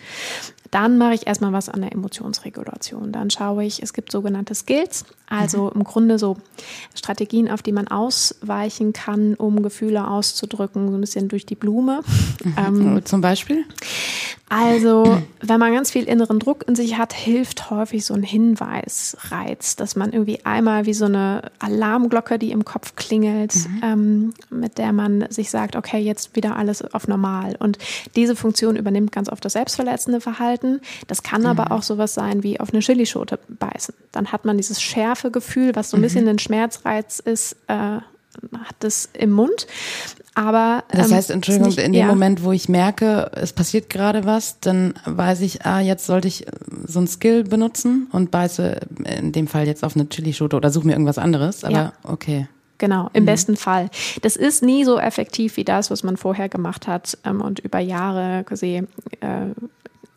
Dann 0.70 0.98
mache 0.98 1.14
ich 1.14 1.26
erstmal 1.26 1.52
was 1.52 1.68
an 1.68 1.82
der 1.82 1.92
Emotionsregulation. 1.92 3.12
Dann 3.12 3.30
schaue 3.30 3.64
ich, 3.64 3.82
es 3.82 3.92
gibt 3.92 4.10
sogenannte 4.10 4.54
Skills, 4.54 5.04
also 5.28 5.66
mhm. 5.66 5.80
im 5.80 5.84
Grunde 5.84 6.18
so 6.18 6.36
Strategien, 6.94 7.50
auf 7.50 7.62
die 7.62 7.72
man 7.72 7.88
ausweichen 7.88 8.92
kann, 8.92 9.34
um 9.34 9.62
Gefühle 9.62 10.08
auszudrücken, 10.08 10.88
so 10.88 10.96
ein 10.96 11.00
bisschen 11.00 11.28
durch 11.28 11.46
die 11.46 11.54
Blume. 11.54 12.00
Mhm. 12.44 12.54
Ähm, 12.56 13.04
Zum 13.04 13.20
Beispiel? 13.20 13.64
Also, 14.48 15.20
wenn 15.40 15.58
man 15.58 15.72
ganz 15.72 15.90
viel 15.90 16.04
inneren 16.04 16.38
Druck 16.38 16.68
in 16.68 16.76
sich 16.76 16.96
hat, 16.96 17.12
hilft 17.12 17.70
häufig 17.70 18.04
so 18.04 18.14
ein 18.14 18.22
Hinweisreiz, 18.22 19.74
dass 19.74 19.96
man 19.96 20.12
irgendwie 20.12 20.44
einmal 20.44 20.86
wie 20.86 20.94
so 20.94 21.06
eine 21.06 21.50
Alarmglocke, 21.58 22.38
die 22.38 22.52
im 22.52 22.64
Kopf 22.64 22.94
klingelt, 22.94 23.54
mhm. 23.54 23.80
ähm, 23.82 24.34
mit 24.50 24.78
der 24.78 24.92
man 24.92 25.26
sich 25.30 25.50
sagt, 25.50 25.76
okay, 25.76 25.98
jetzt 25.98 26.36
wieder 26.36 26.56
alles 26.56 26.82
auf 26.82 27.08
normal. 27.08 27.56
Und 27.58 27.78
diese 28.16 28.36
Funktion 28.36 28.76
übernimmt 28.76 29.12
ganz 29.12 29.28
oft 29.28 29.44
das 29.44 29.54
selbstverletzende 29.54 30.20
Verhalten. 30.20 30.63
Das 31.06 31.22
kann 31.22 31.42
mhm. 31.42 31.48
aber 31.48 31.72
auch 31.72 31.82
sowas 31.82 32.14
sein 32.14 32.42
wie 32.42 32.60
auf 32.60 32.72
eine 32.72 32.80
Chilischote 32.80 33.38
beißen. 33.48 33.94
Dann 34.12 34.32
hat 34.32 34.44
man 34.44 34.56
dieses 34.56 34.80
schärfe 34.80 35.30
Gefühl, 35.30 35.74
was 35.74 35.90
so 35.90 35.96
ein 35.96 36.00
mhm. 36.00 36.04
bisschen 36.04 36.28
ein 36.28 36.38
Schmerzreiz 36.38 37.20
ist, 37.20 37.56
äh, 37.68 37.74
hat 37.74 38.82
es 38.82 39.08
im 39.12 39.30
Mund. 39.30 39.66
Aber 40.34 40.84
ähm, 40.90 40.98
das 40.98 41.12
heißt, 41.12 41.30
Entschuldigung, 41.30 41.68
nicht, 41.68 41.78
in 41.78 41.92
dem 41.92 42.00
ja. 42.00 42.06
Moment, 42.06 42.42
wo 42.42 42.52
ich 42.52 42.68
merke, 42.68 43.30
es 43.34 43.52
passiert 43.52 43.88
gerade 43.88 44.24
was, 44.24 44.58
dann 44.60 44.94
weiß 45.04 45.40
ich, 45.42 45.64
ah, 45.64 45.80
jetzt 45.80 46.06
sollte 46.06 46.28
ich 46.28 46.46
äh, 46.46 46.50
so 46.86 47.00
ein 47.00 47.06
Skill 47.06 47.44
benutzen 47.44 48.08
und 48.10 48.30
beiße 48.30 48.80
in 49.18 49.32
dem 49.32 49.46
Fall 49.46 49.66
jetzt 49.66 49.84
auf 49.84 49.94
eine 49.94 50.08
Chili-Schote 50.08 50.56
oder 50.56 50.70
suche 50.70 50.86
mir 50.86 50.92
irgendwas 50.92 51.18
anderes. 51.18 51.64
Aber 51.64 51.74
ja. 51.74 51.92
okay. 52.02 52.48
Genau, 52.78 53.08
im 53.12 53.22
mhm. 53.22 53.26
besten 53.26 53.56
Fall. 53.56 53.88
Das 54.22 54.34
ist 54.34 54.62
nie 54.62 54.84
so 54.84 54.98
effektiv 54.98 55.56
wie 55.56 55.64
das, 55.64 55.90
was 55.92 56.02
man 56.02 56.16
vorher 56.16 56.48
gemacht 56.48 56.88
hat 56.88 57.16
ähm, 57.24 57.40
und 57.40 57.60
über 57.60 57.78
Jahre 57.78 58.42
quasi 58.44 58.82
äh, 59.20 59.46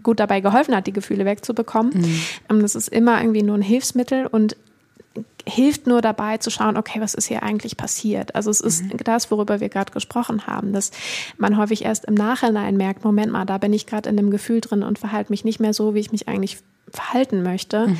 gut 0.07 0.21
dabei 0.21 0.39
geholfen 0.39 0.73
hat, 0.73 0.87
die 0.87 0.93
Gefühle 0.93 1.25
wegzubekommen. 1.25 1.91
Mhm. 1.93 2.21
Ähm, 2.49 2.61
das 2.61 2.75
ist 2.75 2.87
immer 2.87 3.19
irgendwie 3.19 3.43
nur 3.43 3.55
ein 3.55 3.61
Hilfsmittel 3.61 4.25
und 4.25 4.55
hilft 5.45 5.85
nur 5.85 6.01
dabei 6.01 6.37
zu 6.37 6.49
schauen, 6.49 6.77
okay, 6.77 7.01
was 7.01 7.13
ist 7.13 7.27
hier 7.27 7.43
eigentlich 7.43 7.75
passiert? 7.75 8.33
Also 8.33 8.49
es 8.49 8.61
ist 8.61 8.83
mhm. 8.83 8.97
das, 9.03 9.31
worüber 9.31 9.59
wir 9.59 9.67
gerade 9.67 9.91
gesprochen 9.91 10.47
haben, 10.47 10.71
dass 10.71 10.91
man 11.37 11.57
häufig 11.57 11.83
erst 11.83 12.05
im 12.05 12.13
Nachhinein 12.13 12.77
merkt, 12.77 13.03
Moment 13.03 13.33
mal, 13.33 13.43
da 13.43 13.57
bin 13.57 13.73
ich 13.73 13.85
gerade 13.85 14.09
in 14.09 14.15
dem 14.15 14.31
Gefühl 14.31 14.61
drin 14.61 14.81
und 14.81 14.97
verhalte 14.97 15.29
mich 15.33 15.43
nicht 15.43 15.59
mehr 15.59 15.73
so, 15.73 15.93
wie 15.93 15.99
ich 15.99 16.13
mich 16.13 16.29
eigentlich 16.29 16.59
verhalten 16.89 17.43
möchte. 17.43 17.87
Mhm. 17.87 17.97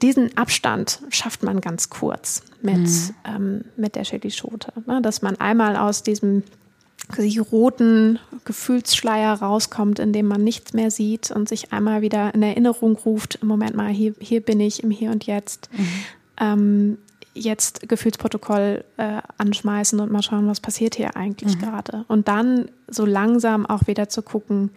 Diesen 0.00 0.38
Abstand 0.38 1.02
schafft 1.10 1.42
man 1.42 1.60
ganz 1.60 1.90
kurz 1.90 2.44
mit, 2.62 2.78
mhm. 2.78 3.14
ähm, 3.26 3.64
mit 3.76 3.94
der 3.94 4.04
Chili-Schote. 4.04 4.72
Ne? 4.86 5.02
Dass 5.02 5.20
man 5.20 5.36
einmal 5.36 5.76
aus 5.76 6.02
diesem 6.02 6.44
roten 7.52 8.18
Gefühlsschleier 8.44 9.34
rauskommt, 9.34 9.98
in 9.98 10.12
dem 10.12 10.26
man 10.26 10.42
nichts 10.42 10.72
mehr 10.72 10.90
sieht 10.90 11.30
und 11.30 11.48
sich 11.48 11.72
einmal 11.72 12.02
wieder 12.02 12.34
in 12.34 12.42
Erinnerung 12.42 12.96
ruft, 12.96 13.42
Moment 13.42 13.76
mal, 13.76 13.90
hier, 13.90 14.14
hier 14.18 14.40
bin 14.40 14.60
ich 14.60 14.82
im 14.82 14.90
Hier 14.90 15.10
und 15.10 15.26
Jetzt. 15.26 15.68
Mhm 15.72 15.88
ähm, 16.38 16.98
jetzt 17.34 17.88
Gefühlsprotokoll 17.88 18.84
äh, 18.96 19.20
anschmeißen 19.38 20.00
und 20.00 20.10
mal 20.10 20.22
schauen, 20.22 20.46
was 20.48 20.60
passiert 20.60 20.94
hier 20.94 21.16
eigentlich 21.16 21.56
mhm. 21.56 21.60
gerade. 21.60 22.04
Und 22.08 22.28
dann 22.28 22.68
so 22.88 23.04
langsam 23.04 23.66
auch 23.66 23.86
wieder 23.86 24.08
zu 24.08 24.22
gucken, 24.22 24.70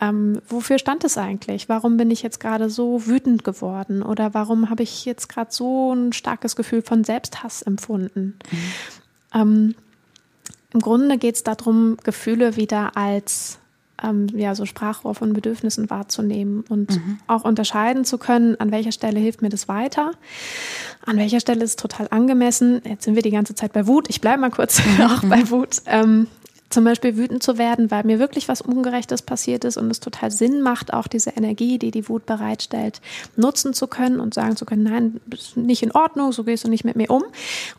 ähm, 0.00 0.40
wofür 0.48 0.78
stand 0.78 1.04
es 1.04 1.18
eigentlich? 1.18 1.68
Warum 1.68 1.96
bin 1.96 2.10
ich 2.10 2.22
jetzt 2.22 2.38
gerade 2.40 2.70
so 2.70 3.06
wütend 3.06 3.44
geworden? 3.44 4.02
Oder 4.02 4.32
warum 4.32 4.70
habe 4.70 4.84
ich 4.84 5.04
jetzt 5.04 5.28
gerade 5.28 5.50
so 5.50 5.92
ein 5.92 6.12
starkes 6.12 6.56
Gefühl 6.56 6.82
von 6.82 7.04
Selbsthass 7.04 7.62
empfunden? 7.62 8.38
Mhm. 8.50 8.58
Ähm, 9.34 9.74
Im 10.72 10.80
Grunde 10.80 11.18
geht 11.18 11.36
es 11.36 11.42
darum, 11.42 11.96
Gefühle 12.02 12.56
wieder 12.56 12.96
als 12.96 13.58
ähm, 14.02 14.28
ja, 14.34 14.54
so 14.54 14.66
Sprachrohr 14.66 15.14
von 15.14 15.32
Bedürfnissen 15.32 15.90
wahrzunehmen 15.90 16.64
und 16.68 16.90
mhm. 16.90 17.18
auch 17.26 17.44
unterscheiden 17.44 18.04
zu 18.04 18.18
können, 18.18 18.58
an 18.60 18.70
welcher 18.70 18.92
Stelle 18.92 19.18
hilft 19.18 19.42
mir 19.42 19.48
das 19.48 19.68
weiter, 19.68 20.12
an 21.04 21.16
welcher 21.16 21.40
Stelle 21.40 21.64
ist 21.64 21.70
es 21.70 21.76
total 21.76 22.08
angemessen. 22.10 22.82
Jetzt 22.84 23.04
sind 23.04 23.14
wir 23.14 23.22
die 23.22 23.30
ganze 23.30 23.54
Zeit 23.54 23.72
bei 23.72 23.86
Wut. 23.86 24.08
Ich 24.08 24.20
bleibe 24.20 24.40
mal 24.40 24.50
kurz 24.50 24.80
mhm. 24.84 25.00
auch 25.06 25.22
bei 25.24 25.50
Wut. 25.50 25.82
Ähm, 25.86 26.26
zum 26.70 26.84
Beispiel 26.84 27.16
wütend 27.16 27.42
zu 27.42 27.58
werden, 27.58 27.90
weil 27.90 28.04
mir 28.04 28.18
wirklich 28.18 28.48
was 28.48 28.60
Ungerechtes 28.60 29.22
passiert 29.22 29.64
ist 29.64 29.76
und 29.76 29.90
es 29.90 30.00
total 30.00 30.30
Sinn 30.30 30.60
macht, 30.60 30.92
auch 30.92 31.06
diese 31.06 31.30
Energie, 31.30 31.78
die 31.78 31.90
die 31.90 32.08
Wut 32.08 32.26
bereitstellt, 32.26 33.00
nutzen 33.36 33.72
zu 33.72 33.86
können 33.86 34.20
und 34.20 34.34
sagen 34.34 34.56
zu 34.56 34.66
können, 34.66 34.82
nein, 34.82 35.20
das 35.26 35.40
ist 35.40 35.56
nicht 35.56 35.82
in 35.82 35.92
Ordnung, 35.92 36.32
so 36.32 36.44
gehst 36.44 36.64
du 36.64 36.68
nicht 36.68 36.84
mit 36.84 36.96
mir 36.96 37.10
um. 37.10 37.24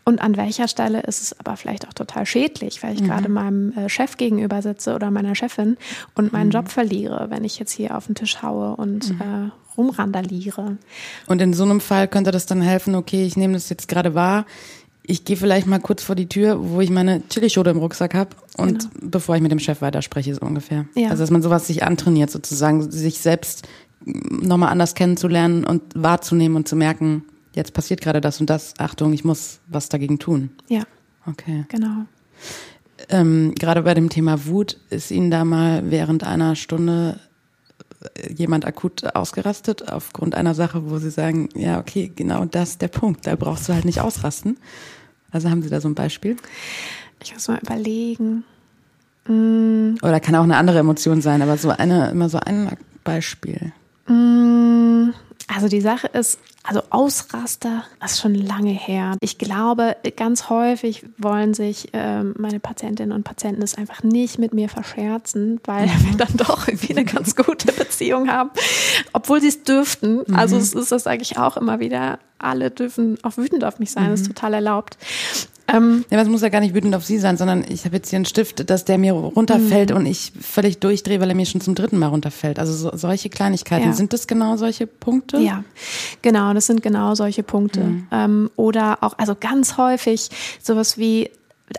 Und 0.04 0.20
an 0.20 0.36
welcher 0.36 0.68
Stelle 0.68 1.00
ist 1.02 1.22
es 1.22 1.38
aber 1.38 1.56
vielleicht 1.56 1.86
auch 1.86 1.92
total 1.92 2.26
schädlich, 2.26 2.82
weil 2.82 2.94
ich 2.94 3.02
mhm. 3.02 3.06
gerade 3.06 3.28
meinem 3.28 3.72
äh, 3.72 3.88
Chef 3.88 4.16
gegenüber 4.16 4.62
sitze 4.62 4.94
oder 4.94 5.10
meiner 5.10 5.34
Chefin 5.34 5.76
und 6.14 6.32
meinen 6.32 6.46
mhm. 6.46 6.52
Job 6.52 6.68
verliere, 6.68 7.26
wenn 7.30 7.44
ich 7.44 7.58
jetzt 7.58 7.72
hier 7.72 7.96
auf 7.96 8.06
den 8.06 8.16
Tisch 8.16 8.42
haue 8.42 8.74
und 8.76 9.10
mhm. 9.14 9.20
äh, 9.20 9.50
rumrandaliere. 9.76 10.78
Und 11.26 11.40
in 11.40 11.54
so 11.54 11.64
einem 11.64 11.80
Fall 11.80 12.08
könnte 12.08 12.30
das 12.30 12.46
dann 12.46 12.60
helfen, 12.60 12.94
okay, 12.94 13.24
ich 13.24 13.36
nehme 13.36 13.54
das 13.54 13.68
jetzt 13.68 13.88
gerade 13.88 14.14
wahr, 14.14 14.46
ich 15.02 15.24
gehe 15.24 15.36
vielleicht 15.36 15.66
mal 15.66 15.80
kurz 15.80 16.02
vor 16.02 16.14
die 16.14 16.28
Tür, 16.28 16.58
wo 16.70 16.80
ich 16.80 16.90
meine 16.90 17.22
Chilischote 17.30 17.70
im 17.70 17.78
Rucksack 17.78 18.14
habe 18.14 18.30
und 18.56 18.90
genau. 18.90 19.10
bevor 19.10 19.36
ich 19.36 19.42
mit 19.42 19.50
dem 19.50 19.58
Chef 19.58 19.80
weiterspreche, 19.80 20.34
so 20.34 20.42
ungefähr. 20.42 20.86
Ja. 20.94 21.10
Also 21.10 21.22
dass 21.22 21.30
man 21.30 21.42
sowas 21.42 21.66
sich 21.66 21.82
antrainiert, 21.82 22.30
sozusagen, 22.30 22.90
sich 22.90 23.18
selbst 23.18 23.66
nochmal 24.04 24.70
anders 24.70 24.94
kennenzulernen 24.94 25.64
und 25.64 25.82
wahrzunehmen 25.94 26.56
und 26.56 26.68
zu 26.68 26.76
merken, 26.76 27.24
jetzt 27.54 27.74
passiert 27.74 28.00
gerade 28.00 28.20
das 28.20 28.40
und 28.40 28.48
das, 28.48 28.74
Achtung, 28.78 29.12
ich 29.12 29.24
muss 29.24 29.60
was 29.66 29.88
dagegen 29.88 30.18
tun. 30.18 30.50
Ja. 30.68 30.82
Okay. 31.26 31.64
Genau. 31.68 32.06
Ähm, 33.08 33.54
gerade 33.58 33.82
bei 33.82 33.94
dem 33.94 34.08
Thema 34.08 34.46
Wut 34.46 34.78
ist 34.90 35.10
Ihnen 35.10 35.30
da 35.30 35.44
mal 35.44 35.90
während 35.90 36.24
einer 36.24 36.56
Stunde 36.56 37.18
jemand 38.34 38.64
akut 38.64 39.14
ausgerastet 39.14 39.90
aufgrund 39.90 40.34
einer 40.34 40.54
Sache, 40.54 40.90
wo 40.90 40.98
Sie 40.98 41.10
sagen, 41.10 41.48
ja, 41.54 41.78
okay, 41.78 42.10
genau 42.14 42.44
das 42.44 42.70
ist 42.70 42.82
der 42.82 42.88
Punkt, 42.88 43.26
da 43.26 43.36
brauchst 43.36 43.68
du 43.68 43.74
halt 43.74 43.84
nicht 43.84 44.00
ausrasten. 44.00 44.56
Also 45.30 45.50
haben 45.50 45.62
Sie 45.62 45.68
da 45.68 45.80
so 45.80 45.88
ein 45.88 45.94
Beispiel? 45.94 46.36
Ich 47.22 47.32
muss 47.32 47.48
mal 47.48 47.60
überlegen. 47.60 48.44
Mm. 49.26 49.96
Oder 50.02 50.20
kann 50.20 50.34
auch 50.34 50.42
eine 50.42 50.56
andere 50.56 50.78
Emotion 50.78 51.20
sein, 51.20 51.42
aber 51.42 51.56
so 51.56 51.70
eine, 51.70 52.10
immer 52.10 52.28
so 52.28 52.38
ein 52.38 52.76
Beispiel. 53.04 53.72
Mm. 54.06 55.10
Also 55.52 55.66
die 55.66 55.80
Sache 55.80 56.06
ist, 56.06 56.38
also 56.62 56.82
Ausraster 56.90 57.84
ist 58.04 58.20
schon 58.20 58.34
lange 58.34 58.70
her. 58.70 59.16
Ich 59.20 59.36
glaube, 59.36 59.96
ganz 60.16 60.48
häufig 60.48 61.04
wollen 61.18 61.54
sich 61.54 61.92
äh, 61.92 62.22
meine 62.22 62.60
Patientinnen 62.60 63.12
und 63.12 63.24
Patienten 63.24 63.60
das 63.60 63.74
einfach 63.74 64.02
nicht 64.04 64.38
mit 64.38 64.54
mir 64.54 64.68
verscherzen, 64.68 65.60
weil 65.64 65.86
mhm. 65.86 66.06
wir 66.06 66.16
dann 66.18 66.36
doch 66.36 66.68
irgendwie 66.68 66.96
eine 66.96 67.04
ganz 67.04 67.34
gute 67.34 67.72
Beziehung 67.72 68.30
haben, 68.30 68.50
obwohl 69.12 69.40
sie 69.40 69.48
es 69.48 69.64
dürften. 69.64 70.22
Also 70.34 70.54
mhm. 70.54 70.62
es 70.62 70.74
ist 70.74 70.92
das 70.92 71.02
sage 71.02 71.22
ich 71.22 71.36
auch 71.36 71.56
immer 71.56 71.80
wieder. 71.80 72.20
Alle 72.38 72.70
dürfen 72.70 73.18
auch 73.22 73.36
wütend 73.36 73.64
auf 73.64 73.78
mich 73.80 73.90
sein, 73.90 74.06
mhm. 74.06 74.10
das 74.10 74.20
ist 74.22 74.28
total 74.28 74.54
erlaubt. 74.54 74.98
Ähm, 75.72 76.04
ja, 76.10 76.20
es 76.20 76.28
muss 76.28 76.42
ja 76.42 76.48
gar 76.48 76.60
nicht 76.60 76.74
wütend 76.74 76.94
auf 76.94 77.04
Sie 77.04 77.18
sein, 77.18 77.36
sondern 77.36 77.64
ich 77.68 77.84
habe 77.84 77.96
jetzt 77.96 78.10
hier 78.10 78.16
einen 78.16 78.24
Stift, 78.24 78.68
dass 78.70 78.84
der 78.84 78.98
mir 78.98 79.12
runterfällt 79.12 79.90
mhm. 79.90 79.96
und 79.96 80.06
ich 80.06 80.32
völlig 80.40 80.78
durchdrehe, 80.78 81.20
weil 81.20 81.28
er 81.28 81.34
mir 81.34 81.46
schon 81.46 81.60
zum 81.60 81.74
dritten 81.74 81.98
Mal 81.98 82.08
runterfällt. 82.08 82.58
Also 82.58 82.72
so, 82.72 82.96
solche 82.96 83.28
Kleinigkeiten, 83.28 83.86
ja. 83.86 83.92
sind 83.92 84.12
das 84.12 84.26
genau 84.26 84.56
solche 84.56 84.86
Punkte? 84.86 85.38
Ja, 85.38 85.64
genau, 86.22 86.52
das 86.54 86.66
sind 86.66 86.82
genau 86.82 87.14
solche 87.14 87.42
Punkte. 87.42 87.80
Mhm. 87.80 88.06
Ähm, 88.10 88.50
oder 88.56 88.98
auch, 89.02 89.18
also 89.18 89.36
ganz 89.38 89.76
häufig 89.76 90.28
sowas 90.62 90.98
wie 90.98 91.30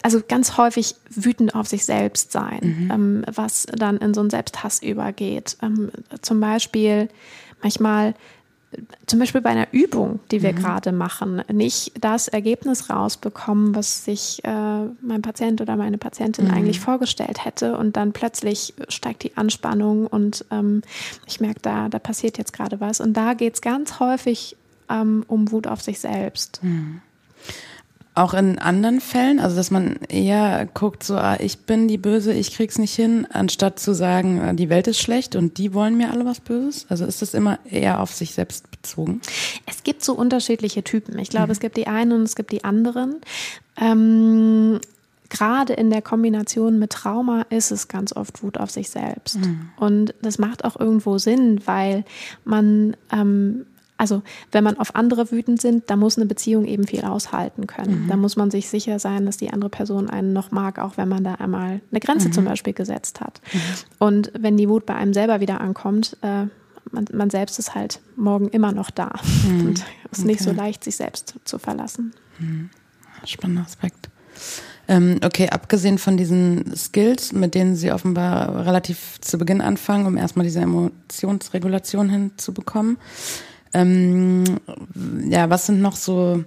also 0.04 0.21
ganz 0.25 0.58
häufig 0.58 0.95
wütend 1.10 1.54
auf 1.54 1.67
sich 1.67 1.84
selbst 1.84 2.32
sein, 2.32 2.60
mhm. 2.62 2.91
ähm, 2.91 3.25
was 3.34 3.65
dann 3.65 3.97
in 3.97 4.13
so 4.13 4.21
einen 4.21 4.30
Selbsthass 4.30 4.82
übergeht. 4.82 5.58
Ähm, 5.62 5.91
zum 6.21 6.39
Beispiel 6.39 7.10
manchmal 7.62 8.13
zum 9.05 9.19
Beispiel 9.19 9.41
bei 9.41 9.49
einer 9.49 9.67
Übung, 9.73 10.19
die 10.31 10.41
wir 10.41 10.53
mhm. 10.53 10.57
gerade 10.57 10.91
machen, 10.91 11.43
nicht 11.51 11.91
das 11.99 12.27
Ergebnis 12.27 12.89
rausbekommen, 12.89 13.75
was 13.75 14.05
sich 14.05 14.41
äh, 14.43 14.84
mein 15.01 15.21
Patient 15.21 15.60
oder 15.60 15.75
meine 15.75 15.97
Patientin 15.97 16.45
mhm. 16.45 16.53
eigentlich 16.53 16.79
vorgestellt 16.79 17.43
hätte 17.43 17.77
und 17.77 17.97
dann 17.97 18.13
plötzlich 18.13 18.73
steigt 18.88 19.23
die 19.23 19.36
Anspannung 19.36 20.07
und 20.07 20.45
ähm, 20.51 20.81
ich 21.27 21.41
merke, 21.41 21.60
da, 21.62 21.89
da 21.89 21.99
passiert 21.99 22.38
jetzt 22.38 22.53
gerade 22.53 22.79
was. 22.79 23.01
Und 23.01 23.13
da 23.13 23.34
geht 23.34 23.55
es 23.55 23.62
ganz 23.62 23.99
häufig 23.99 24.55
ähm, 24.89 25.25
um 25.27 25.51
Wut 25.51 25.67
auf 25.67 25.81
sich 25.81 25.99
selbst. 25.99 26.63
Mhm. 26.63 27.01
Auch 28.13 28.34
in 28.34 28.60
anderen 28.60 29.00
Fällen, 29.00 29.39
also 29.39 29.56
dass 29.56 29.71
man 29.71 29.95
eher 30.10 30.67
guckt, 30.74 31.04
so, 31.04 31.15
ah, 31.15 31.38
ich 31.39 31.60
bin 31.60 31.88
die 31.88 31.97
Böse, 31.97 32.34
ich 32.34 32.54
krieg's 32.54 32.78
nicht 32.78 32.93
hin, 32.93 33.26
anstatt 33.32 33.80
zu 33.80 33.93
sagen, 33.93 34.41
ah, 34.41 34.54
die 34.54 34.69
Welt 34.69 34.88
ist 34.88 35.00
schlecht 35.00 35.38
und 35.38 35.58
die 35.58 35.74
wollen 35.74 35.95
mir 35.95 36.12
alle 36.12 36.26
was 36.26 36.41
Böses? 36.41 36.86
Also 36.89 37.06
ist 37.06 37.21
das 37.21 37.34
immer 37.34 37.60
eher 37.63 38.02
auf 38.02 38.13
sich 38.13 38.34
selbst 38.34 38.69
bezogen? 38.69 39.21
Es 39.65 39.84
gibt 39.84 40.04
so 40.04 40.13
unterschiedliche 40.13 40.84
Typen. 40.84 41.17
Ich 41.19 41.30
glaube, 41.30 41.47
mhm. 41.47 41.52
es 41.52 41.60
gibt 41.62 41.78
die 41.78 41.88
einen 41.88 42.12
und 42.12 42.24
es 42.24 42.36
gibt 42.36 42.52
die 42.52 42.65
anderen. 42.65 43.21
Ähm, 43.80 44.82
gerade 45.30 45.74
in 45.74 45.89
der 45.89 46.02
Kombination 46.02 46.78
mit 46.78 46.91
Trauma 46.91 47.43
ist 47.50 47.71
es 47.71 47.88
ganz 47.88 48.13
oft 48.13 48.43
Wut 48.43 48.58
auf 48.58 48.69
sich 48.69 48.89
selbst. 48.89 49.39
Mhm. 49.39 49.69
Und 49.78 50.13
das 50.21 50.38
macht 50.38 50.65
auch 50.65 50.78
irgendwo 50.78 51.17
Sinn, 51.17 51.62
weil 51.65 52.04
man 52.43 52.97
ähm, 53.12 53.65
also 54.01 54.23
wenn 54.51 54.63
man 54.63 54.79
auf 54.79 54.95
andere 54.95 55.29
wütend 55.29 55.61
sind, 55.61 55.91
da 55.91 55.95
muss 55.95 56.17
eine 56.17 56.25
Beziehung 56.25 56.65
eben 56.65 56.87
viel 56.87 57.03
aushalten 57.03 57.67
können. 57.67 58.05
Mhm. 58.05 58.07
Da 58.07 58.17
muss 58.17 58.35
man 58.35 58.49
sich 58.49 58.67
sicher 58.67 58.97
sein, 58.97 59.27
dass 59.27 59.37
die 59.37 59.53
andere 59.53 59.69
Person 59.69 60.09
einen 60.09 60.33
noch 60.33 60.49
mag, 60.49 60.79
auch 60.79 60.97
wenn 60.97 61.07
man 61.07 61.23
da 61.23 61.35
einmal 61.35 61.81
eine 61.91 61.99
Grenze 61.99 62.29
mhm. 62.29 62.33
zum 62.33 62.45
Beispiel 62.45 62.73
gesetzt 62.73 63.21
hat. 63.21 63.41
Mhm. 63.53 63.59
Und 63.99 64.31
wenn 64.35 64.57
die 64.57 64.67
Wut 64.67 64.87
bei 64.87 64.95
einem 64.95 65.13
selber 65.13 65.39
wieder 65.39 65.61
ankommt, 65.61 66.17
äh, 66.23 66.45
man, 66.91 67.05
man, 67.13 67.29
selbst 67.29 67.59
ist 67.59 67.75
halt 67.75 67.99
morgen 68.15 68.47
immer 68.47 68.71
noch 68.71 68.89
da. 68.89 69.13
Mhm. 69.47 69.67
Und 69.67 69.85
es 70.11 70.17
ist 70.17 70.23
okay. 70.23 70.27
nicht 70.31 70.41
so 70.41 70.51
leicht, 70.51 70.83
sich 70.83 70.95
selbst 70.95 71.35
zu 71.45 71.59
verlassen. 71.59 72.11
Mhm. 72.39 72.71
Spannender 73.23 73.61
Aspekt. 73.61 74.09
Ähm, 74.87 75.19
okay, 75.23 75.47
abgesehen 75.49 75.99
von 75.99 76.17
diesen 76.17 76.75
Skills, 76.75 77.33
mit 77.33 77.53
denen 77.53 77.75
Sie 77.75 77.91
offenbar 77.91 78.65
relativ 78.65 79.21
zu 79.21 79.37
Beginn 79.37 79.61
anfangen, 79.61 80.07
um 80.07 80.17
erstmal 80.17 80.43
diese 80.43 80.61
Emotionsregulation 80.61 82.09
hinzubekommen, 82.09 82.97
ähm, 83.73 84.43
ja, 85.29 85.49
was 85.49 85.65
sind 85.65 85.81
noch 85.81 85.95
so 85.95 86.43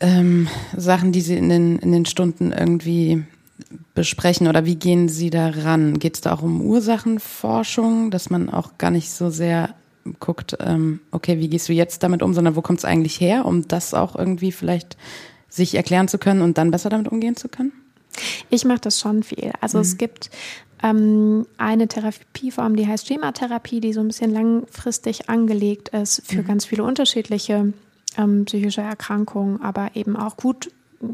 ähm, 0.00 0.48
Sachen, 0.76 1.12
die 1.12 1.20
Sie 1.20 1.36
in 1.36 1.48
den, 1.48 1.78
in 1.78 1.92
den 1.92 2.06
Stunden 2.06 2.52
irgendwie 2.52 3.24
besprechen 3.94 4.48
oder 4.48 4.64
wie 4.64 4.76
gehen 4.76 5.08
Sie 5.08 5.30
daran? 5.30 5.98
Geht 5.98 6.16
es 6.16 6.20
da 6.20 6.34
auch 6.34 6.42
um 6.42 6.60
Ursachenforschung, 6.60 8.10
dass 8.10 8.30
man 8.30 8.50
auch 8.50 8.78
gar 8.78 8.90
nicht 8.90 9.10
so 9.10 9.30
sehr 9.30 9.74
guckt, 10.18 10.56
ähm, 10.60 11.00
okay, 11.12 11.38
wie 11.38 11.48
gehst 11.48 11.68
du 11.68 11.72
jetzt 11.72 12.02
damit 12.02 12.22
um, 12.22 12.34
sondern 12.34 12.56
wo 12.56 12.62
kommt 12.62 12.80
es 12.80 12.84
eigentlich 12.84 13.20
her, 13.20 13.44
um 13.44 13.68
das 13.68 13.94
auch 13.94 14.16
irgendwie 14.16 14.50
vielleicht 14.50 14.96
sich 15.48 15.74
erklären 15.74 16.08
zu 16.08 16.18
können 16.18 16.42
und 16.42 16.58
dann 16.58 16.70
besser 16.70 16.90
damit 16.90 17.08
umgehen 17.08 17.36
zu 17.36 17.48
können? 17.48 17.72
Ich 18.50 18.64
mache 18.64 18.80
das 18.80 18.98
schon 18.98 19.22
viel. 19.22 19.52
Also 19.60 19.78
mhm. 19.78 19.82
es 19.82 19.98
gibt 19.98 20.30
ähm, 20.82 21.46
eine 21.58 21.88
Therapieform, 21.88 22.76
die 22.76 22.86
heißt 22.86 23.06
Schematherapie, 23.06 23.80
die 23.80 23.92
so 23.92 24.00
ein 24.00 24.08
bisschen 24.08 24.32
langfristig 24.32 25.28
angelegt 25.28 25.90
ist 25.90 26.22
für 26.26 26.42
mhm. 26.42 26.46
ganz 26.46 26.64
viele 26.64 26.84
unterschiedliche 26.84 27.72
ähm, 28.18 28.44
psychische 28.44 28.82
Erkrankungen, 28.82 29.60
aber 29.62 29.90
eben 29.94 30.16
auch 30.16 30.36
gut 30.36 30.70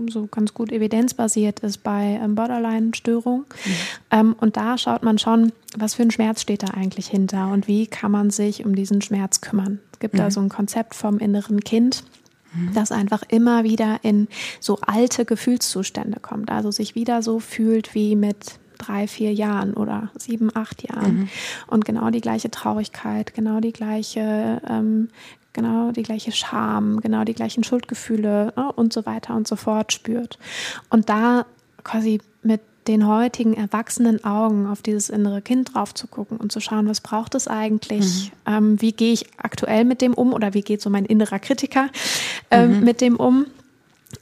so 0.09 0.27
ganz 0.27 0.55
gut 0.55 0.71
evidenzbasiert 0.71 1.61
ist 1.61 1.83
bei 1.83 2.21
ähm, 2.23 2.35
Borderline-Störung. 2.35 3.41
Mhm. 3.41 3.73
Ähm, 4.11 4.37
und 4.39 4.57
da 4.57 4.77
schaut 4.79 5.03
man 5.03 5.19
schon, 5.19 5.53
was 5.77 5.95
für 5.95 6.03
ein 6.03 6.11
Schmerz 6.11 6.43
steht 6.43 6.63
da 6.63 6.69
eigentlich 6.69 7.09
hinter 7.09 7.51
und 7.51 7.69
wie 7.69 7.87
kann 7.87 8.11
man 8.11 8.31
sich 8.31 8.65
um 8.65 8.75
diesen 8.75 9.01
Schmerz 9.01 9.41
kümmern. 9.41 9.81
Es 9.93 9.99
gibt 9.99 10.15
mhm. 10.15 10.19
da 10.19 10.31
so 10.31 10.41
ein 10.41 10.49
Konzept 10.49 10.95
vom 10.95 11.19
inneren 11.19 11.61
Kind, 11.61 12.05
mhm. 12.53 12.75
das 12.75 12.93
einfach 12.93 13.23
immer 13.29 13.65
wieder 13.65 14.01
in 14.03 14.29
so 14.61 14.79
alte 14.83 15.25
Gefühlszustände 15.25 16.21
kommt, 16.21 16.51
also 16.51 16.71
sich 16.71 16.95
wieder 16.95 17.23
so 17.23 17.41
fühlt 17.41 17.95
wie 17.95 18.15
mit 18.15 18.59
drei, 18.79 19.07
vier 19.07 19.33
Jahren 19.33 19.75
oder 19.75 20.11
sieben, 20.17 20.51
acht 20.55 20.89
Jahren. 20.89 21.17
Mhm. 21.17 21.29
Und 21.67 21.85
genau 21.85 22.11
die 22.11 22.21
gleiche 22.21 22.51
Traurigkeit, 22.51 23.35
genau 23.35 23.61
die 23.61 23.73
gleiche, 23.73 24.63
ähm, 24.69 25.09
genau 25.53 25.93
die 25.93 26.03
gleiche 26.03 26.33
Scham, 26.33 27.01
genau 27.01 27.25
die 27.25 27.35
gleichen 27.35 27.65
Schuldgefühle 27.65 28.53
ne, 28.57 28.73
und 28.73 28.93
so 28.93 29.05
weiter 29.07 29.35
und 29.35 29.49
so 29.49 29.57
fort 29.57 29.93
spürt. 29.93 30.39
Und 30.91 31.09
da 31.09 31.47
quasi 31.83 32.21
mit 32.43 32.61
den 32.89 33.07
heutigen 33.07 33.53
erwachsenen 33.53 34.25
Augen 34.25 34.67
auf 34.67 34.83
dieses 34.83 35.11
innere 35.11 35.43
Kind 35.43 35.75
drauf 35.75 35.93
zu 35.95 36.07
gucken 36.07 36.39
und 36.39 36.51
zu 36.51 36.61
schauen, 36.61 36.89
was 36.89 37.03
braucht 37.03 37.35
es 37.35 37.47
eigentlich, 37.47 38.33
mhm. 38.47 38.53
ähm, 38.53 38.81
wie 38.81 38.93
gehe 38.93 39.13
ich 39.13 39.27
aktuell 39.37 39.85
mit 39.85 40.01
dem 40.01 40.15
um 40.15 40.33
oder 40.33 40.55
wie 40.55 40.63
geht 40.63 40.81
so 40.81 40.89
mein 40.89 41.05
innerer 41.05 41.39
Kritiker 41.39 41.89
ähm, 42.51 42.79
mhm. 42.79 42.85
mit 42.85 43.01
dem 43.01 43.17
um 43.17 43.47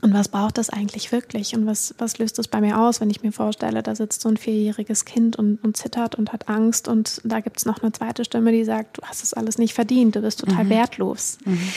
und 0.03 0.12
was 0.12 0.29
braucht 0.29 0.59
das 0.59 0.68
eigentlich 0.68 1.12
wirklich? 1.12 1.55
Und 1.55 1.66
was, 1.66 1.94
was 1.99 2.18
löst 2.18 2.38
das 2.38 2.49
bei 2.49 2.61
mir 2.61 2.81
aus, 2.81 3.01
wenn 3.01 3.11
ich 3.11 3.22
mir 3.22 3.33
vorstelle, 3.33 3.83
da 3.83 3.94
sitzt 3.94 4.20
so 4.20 4.29
ein 4.29 4.37
vierjähriges 4.37 5.05
Kind 5.05 5.37
und, 5.37 5.62
und 5.62 5.77
zittert 5.77 6.16
und 6.16 6.33
hat 6.33 6.49
Angst 6.49 6.88
und 6.88 7.20
da 7.25 7.40
gibt 7.40 7.59
es 7.59 7.66
noch 7.66 7.83
eine 7.83 7.92
zweite 7.92 8.25
Stimme, 8.25 8.51
die 8.51 8.64
sagt, 8.64 8.99
du 8.99 9.03
hast 9.03 9.22
es 9.22 9.33
alles 9.33 9.59
nicht 9.59 9.75
verdient, 9.75 10.16
du 10.16 10.22
bist 10.22 10.40
total 10.40 10.64
mhm. 10.64 10.70
wertlos. 10.70 11.38
Mhm. 11.44 11.70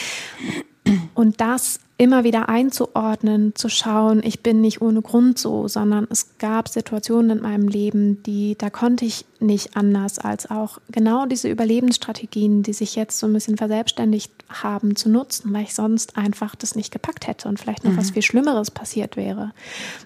Und 1.13 1.41
das 1.41 1.80
immer 1.99 2.23
wieder 2.23 2.47
einzuordnen, 2.47 3.54
zu 3.56 3.67
schauen, 3.67 4.21
ich 4.23 4.41
bin 4.41 4.62
nicht 4.62 4.82
ohne 4.82 5.02
Grund 5.02 5.38
so, 5.38 5.67
sondern 5.67 6.08
es 6.10 6.38
gab 6.38 6.69
Situationen 6.69 7.38
in 7.38 7.43
meinem 7.43 7.67
Leben, 7.67 8.23
die, 8.23 8.56
da 8.58 8.69
konnte 8.69 9.04
ich 9.04 9.25
nicht 9.41 9.75
anders 9.75 10.17
als 10.17 10.49
auch 10.49 10.80
genau 10.89 11.25
diese 11.25 11.49
Überlebensstrategien, 11.49 12.63
die 12.63 12.71
sich 12.71 12.95
jetzt 12.95 13.19
so 13.19 13.28
ein 13.28 13.34
bisschen 13.34 13.58
verselbstständigt 13.58 14.32
haben, 14.47 14.95
zu 14.95 15.10
nutzen, 15.10 15.52
weil 15.52 15.63
ich 15.63 15.75
sonst 15.75 16.15
einfach 16.15 16.56
das 16.56 16.73
nicht 16.73 16.93
gepackt 16.93 17.28
hätte 17.28 17.49
und 17.49 17.60
vielleicht 17.60 17.84
noch 17.84 17.91
mhm. 17.91 17.97
was 17.97 18.12
viel 18.12 18.21
Schlimmeres 18.21 18.71
passiert 18.71 19.17
wäre. 19.17 19.52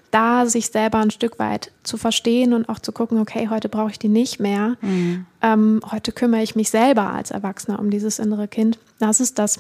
Da 0.10 0.48
sich 0.48 0.69
selber 0.69 0.98
ein 0.98 1.12
Stück 1.12 1.38
weit 1.38 1.72
zu 1.84 1.98
verstehen 1.98 2.54
und 2.54 2.69
auch 2.69 2.80
zu 2.80 2.91
gucken, 2.91 3.19
okay, 3.19 3.50
heute 3.52 3.69
brauche 3.69 3.91
ich 3.91 4.00
die 4.00 4.10
nicht 4.10 4.39
mehr. 4.39 4.78
Mhm. 4.82 5.28
Ähm, 5.43 5.82
heute 5.91 6.12
kümmere 6.12 6.41
ich 6.41 6.56
mich 6.56 6.72
selber 6.72 7.12
als 7.12 7.30
Erwachsener 7.30 7.78
um 7.78 7.91
dieses 7.91 8.17
innere 8.17 8.48
Kind. 8.48 8.80
Das 8.98 9.19
ist 9.19 9.38
das, 9.38 9.60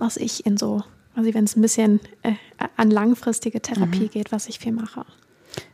was 0.00 0.16
ich 0.16 0.46
in 0.46 0.56
so 0.56 0.82
also 1.16 1.32
wenn 1.32 1.44
es 1.44 1.56
ein 1.56 1.62
bisschen 1.62 2.00
äh, 2.22 2.34
an 2.76 2.90
langfristige 2.90 3.62
Therapie 3.62 4.04
mhm. 4.04 4.10
geht, 4.10 4.32
was 4.32 4.48
ich 4.48 4.58
viel 4.58 4.72
mache. 4.72 5.04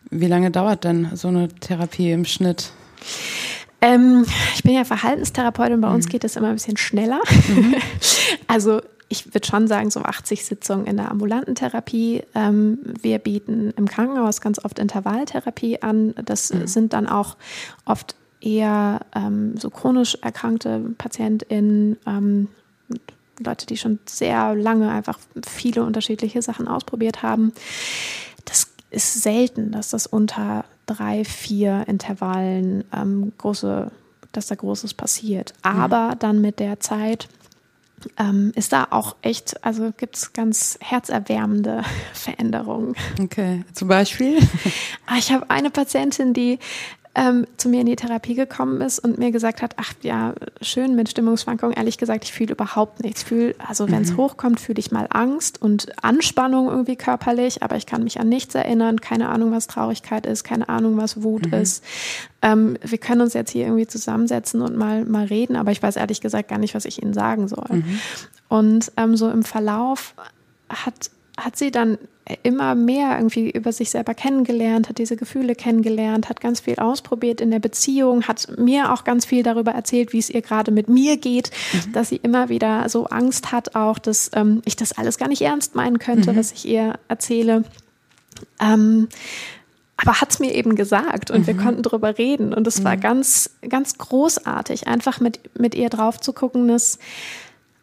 Wie 0.08 0.28
lange 0.28 0.52
dauert 0.52 0.84
denn 0.84 1.10
so 1.14 1.28
eine 1.28 1.48
Therapie 1.48 2.12
im 2.12 2.24
Schnitt? 2.24 2.70
Ähm, 3.80 4.24
ich 4.54 4.62
bin 4.62 4.74
ja 4.74 4.84
Verhaltenstherapeutin, 4.84 5.80
bei 5.80 5.88
mhm. 5.88 5.96
uns 5.96 6.08
geht 6.08 6.22
es 6.22 6.36
immer 6.36 6.48
ein 6.48 6.54
bisschen 6.54 6.76
schneller. 6.76 7.20
Mhm. 7.48 7.74
also 8.46 8.80
ich 9.08 9.34
würde 9.34 9.46
schon 9.46 9.66
sagen, 9.66 9.90
so 9.90 10.02
80 10.02 10.44
Sitzungen 10.44 10.86
in 10.86 10.96
der 10.96 11.10
ambulanten 11.10 11.56
Therapie. 11.56 12.22
Ähm, 12.36 12.78
wir 13.02 13.18
bieten 13.18 13.74
im 13.76 13.88
Krankenhaus 13.88 14.40
ganz 14.40 14.64
oft 14.64 14.78
Intervalltherapie 14.78 15.82
an. 15.82 16.14
Das 16.24 16.54
mhm. 16.54 16.66
sind 16.68 16.92
dann 16.92 17.08
auch 17.08 17.36
oft 17.84 18.14
eher 18.40 19.00
ähm, 19.14 19.56
so 19.58 19.70
chronisch 19.70 20.16
erkrankte 20.22 20.94
PatientInnen, 20.98 21.98
ähm, 22.06 22.48
Leute, 23.38 23.66
die 23.66 23.76
schon 23.76 23.98
sehr 24.06 24.54
lange 24.54 24.90
einfach 24.90 25.18
viele 25.46 25.84
unterschiedliche 25.84 26.42
Sachen 26.42 26.68
ausprobiert 26.68 27.22
haben. 27.22 27.52
Das 28.44 28.68
ist 28.90 29.22
selten, 29.22 29.72
dass 29.72 29.90
das 29.90 30.06
unter 30.06 30.64
drei, 30.86 31.24
vier 31.24 31.84
Intervallen 31.86 32.84
ähm, 32.92 33.32
große, 33.38 33.90
dass 34.32 34.46
da 34.46 34.54
Großes 34.54 34.94
passiert. 34.94 35.54
Aber 35.62 36.12
mhm. 36.12 36.18
dann 36.18 36.40
mit 36.40 36.58
der 36.58 36.80
Zeit 36.80 37.28
ähm, 38.18 38.52
ist 38.54 38.72
da 38.72 38.88
auch 38.90 39.16
echt, 39.22 39.64
also 39.64 39.92
gibt 39.96 40.16
es 40.16 40.32
ganz 40.32 40.78
herzerwärmende 40.80 41.82
Veränderungen. 42.12 42.94
Okay, 43.20 43.64
zum 43.72 43.88
Beispiel? 43.88 44.38
Ah, 45.06 45.16
ich 45.18 45.32
habe 45.32 45.50
eine 45.50 45.70
Patientin, 45.70 46.32
die 46.32 46.58
ähm, 47.14 47.46
zu 47.58 47.68
mir 47.68 47.80
in 47.80 47.86
die 47.86 47.96
Therapie 47.96 48.34
gekommen 48.34 48.80
ist 48.80 48.98
und 48.98 49.18
mir 49.18 49.30
gesagt 49.32 49.60
hat, 49.60 49.74
ach 49.76 49.92
ja, 50.02 50.34
schön 50.62 50.96
mit 50.96 51.10
Stimmungsschwankungen. 51.10 51.76
Ehrlich 51.76 51.98
gesagt, 51.98 52.24
ich 52.24 52.32
fühle 52.32 52.52
überhaupt 52.52 53.02
nichts. 53.02 53.22
Ich 53.22 53.28
fühle, 53.28 53.54
also 53.66 53.90
wenn 53.90 54.02
es 54.02 54.12
mhm. 54.12 54.16
hochkommt, 54.16 54.60
fühle 54.60 54.78
ich 54.78 54.92
mal 54.92 55.06
Angst 55.10 55.60
und 55.60 55.92
Anspannung 56.02 56.68
irgendwie 56.68 56.96
körperlich, 56.96 57.62
aber 57.62 57.76
ich 57.76 57.84
kann 57.84 58.02
mich 58.02 58.18
an 58.18 58.28
nichts 58.28 58.54
erinnern. 58.54 59.00
Keine 59.00 59.28
Ahnung, 59.28 59.52
was 59.52 59.66
Traurigkeit 59.66 60.24
ist, 60.24 60.42
keine 60.42 60.70
Ahnung, 60.70 60.96
was 60.96 61.22
Wut 61.22 61.46
mhm. 61.46 61.54
ist. 61.54 61.84
Ähm, 62.40 62.78
wir 62.82 62.98
können 62.98 63.20
uns 63.20 63.34
jetzt 63.34 63.50
hier 63.50 63.66
irgendwie 63.66 63.86
zusammensetzen 63.86 64.62
und 64.62 64.76
mal, 64.76 65.04
mal 65.04 65.26
reden, 65.26 65.56
aber 65.56 65.70
ich 65.70 65.82
weiß 65.82 65.96
ehrlich 65.96 66.22
gesagt 66.22 66.48
gar 66.48 66.58
nicht, 66.58 66.74
was 66.74 66.86
ich 66.86 67.02
Ihnen 67.02 67.12
sagen 67.12 67.46
soll. 67.46 67.66
Mhm. 67.70 68.00
Und 68.48 68.92
ähm, 68.96 69.16
so 69.16 69.28
im 69.28 69.42
Verlauf 69.42 70.14
hat 70.68 71.10
hat 71.38 71.56
sie 71.56 71.70
dann 71.70 71.98
immer 72.42 72.74
mehr 72.74 73.16
irgendwie 73.16 73.50
über 73.50 73.72
sich 73.72 73.90
selber 73.90 74.14
kennengelernt, 74.14 74.88
hat 74.88 74.98
diese 74.98 75.16
Gefühle 75.16 75.54
kennengelernt, 75.54 76.28
hat 76.28 76.40
ganz 76.40 76.60
viel 76.60 76.76
ausprobiert 76.76 77.40
in 77.40 77.50
der 77.50 77.58
Beziehung, 77.58 78.28
hat 78.28 78.46
mir 78.58 78.92
auch 78.92 79.04
ganz 79.04 79.24
viel 79.24 79.42
darüber 79.42 79.72
erzählt, 79.72 80.12
wie 80.12 80.18
es 80.18 80.30
ihr 80.30 80.42
gerade 80.42 80.70
mit 80.70 80.88
mir 80.88 81.16
geht, 81.16 81.50
mhm. 81.72 81.92
dass 81.92 82.10
sie 82.10 82.16
immer 82.16 82.48
wieder 82.48 82.88
so 82.88 83.06
Angst 83.06 83.50
hat 83.50 83.74
auch, 83.74 83.98
dass 83.98 84.30
ähm, 84.34 84.62
ich 84.64 84.76
das 84.76 84.92
alles 84.92 85.18
gar 85.18 85.28
nicht 85.28 85.42
ernst 85.42 85.74
meinen 85.74 85.98
könnte, 85.98 86.32
mhm. 86.32 86.36
was 86.36 86.52
ich 86.52 86.68
ihr 86.68 86.98
erzähle. 87.08 87.64
Ähm, 88.60 89.08
aber 89.96 90.20
hat 90.20 90.30
es 90.30 90.38
mir 90.38 90.54
eben 90.54 90.74
gesagt 90.74 91.30
und 91.30 91.42
mhm. 91.42 91.46
wir 91.46 91.56
konnten 91.56 91.82
darüber 91.82 92.18
reden 92.18 92.54
und 92.54 92.66
es 92.66 92.84
war 92.84 92.96
mhm. 92.96 93.00
ganz, 93.00 93.50
ganz 93.68 93.98
großartig, 93.98 94.86
einfach 94.86 95.20
mit, 95.20 95.40
mit 95.58 95.74
ihr 95.74 95.90
drauf 95.90 96.20
zu 96.20 96.32
gucken, 96.32 96.68
dass 96.68 96.98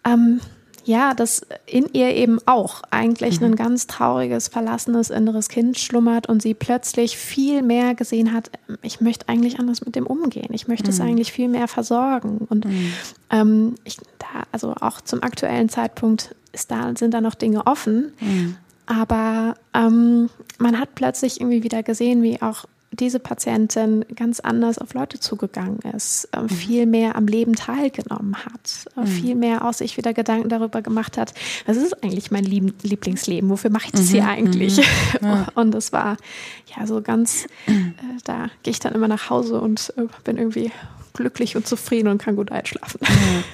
ähm, 0.06 0.40
ja, 0.86 1.14
dass 1.14 1.42
in 1.66 1.88
ihr 1.94 2.16
eben 2.16 2.40
auch 2.46 2.82
eigentlich 2.92 3.40
mhm. 3.40 3.48
ein 3.48 3.56
ganz 3.56 3.88
trauriges, 3.88 4.48
verlassenes 4.48 5.10
inneres 5.10 5.50
Kind 5.50 5.80
schlummert 5.80 6.28
und 6.28 6.42
sie 6.42 6.54
plötzlich 6.54 7.18
viel 7.18 7.62
mehr 7.62 7.96
gesehen 7.96 8.34
hat, 8.34 8.52
ich 8.82 9.02
möchte 9.02 9.28
eigentlich 9.30 9.60
anders 9.60 9.86
mit 9.86 9.96
dem 9.96 10.08
umgehen. 10.08 10.50
Ich 10.52 10.68
möchte 10.68 10.86
mhm. 10.86 10.90
es 10.90 11.02
eigentlich 11.02 11.32
viel 11.32 11.48
mehr 11.48 11.68
versorgen. 11.68 12.48
Und 12.50 12.66
mhm. 12.66 12.94
ähm, 13.30 13.76
ich, 13.84 13.98
da, 14.18 14.44
also 14.52 14.74
auch 14.80 15.02
zum 15.02 15.24
aktuellen 15.24 15.70
Zeitpunkt 15.70 16.36
ist 16.52 16.72
da, 16.72 16.94
sind 16.96 17.14
da 17.14 17.22
noch 17.22 17.36
Dinge 17.36 17.68
offen. 17.68 18.14
Mhm. 18.20 18.56
aber 18.86 19.56
ähm, 19.74 20.30
man 20.58 20.80
hat 20.80 20.96
plötzlich 20.96 21.40
irgendwie 21.40 21.64
wieder 21.64 21.84
gesehen, 21.84 22.24
wie 22.24 22.42
auch 22.42 22.66
diese 22.92 23.20
Patientin 23.20 24.04
ganz 24.16 24.40
anders 24.40 24.80
auf 24.80 24.94
Leute 24.94 25.20
zugegangen 25.20 25.80
ist, 25.96 26.28
äh, 26.32 26.42
mhm. 26.42 26.50
viel 26.50 26.86
mehr 26.86 27.16
am 27.16 27.28
Leben 27.28 27.56
teilgenommen 27.56 28.36
hat, 28.38 28.88
äh, 28.98 29.02
mhm. 29.02 29.08
viel 29.08 29.36
mehr 29.36 29.66
aus 29.66 29.80
sich 29.80 29.98
wieder 29.98 30.14
Gedanken 30.14 30.50
darüber 30.50 30.82
gemacht 30.82 31.18
hat, 31.18 31.34
was 31.66 31.78
ist 31.78 32.04
eigentlich 32.04 32.32
mein 32.32 32.44
Lieb 32.44 32.74
Lieblingsleben, 32.82 33.50
wofür 33.50 33.70
mache 33.70 33.86
ich 33.86 33.92
das 33.92 34.10
mhm. 34.10 34.14
hier 34.14 34.28
eigentlich? 34.28 34.78
Mhm. 34.78 34.84
Ja. 35.22 35.48
Und 35.56 35.76
es 35.76 35.92
war 35.92 36.18
ja 36.78 36.88
so 36.88 37.02
ganz, 37.02 37.46
äh, 37.68 37.72
da 38.24 38.50
gehe 38.64 38.72
ich 38.72 38.80
dann 38.80 38.94
immer 38.94 39.08
nach 39.08 39.30
Hause 39.30 39.60
und 39.60 39.94
äh, 39.98 40.04
bin 40.24 40.38
irgendwie 40.38 40.72
glücklich 41.14 41.56
und 41.56 41.68
zufrieden 41.68 42.08
und 42.08 42.22
kann 42.22 42.36
gut 42.36 42.52
einschlafen. 42.52 43.00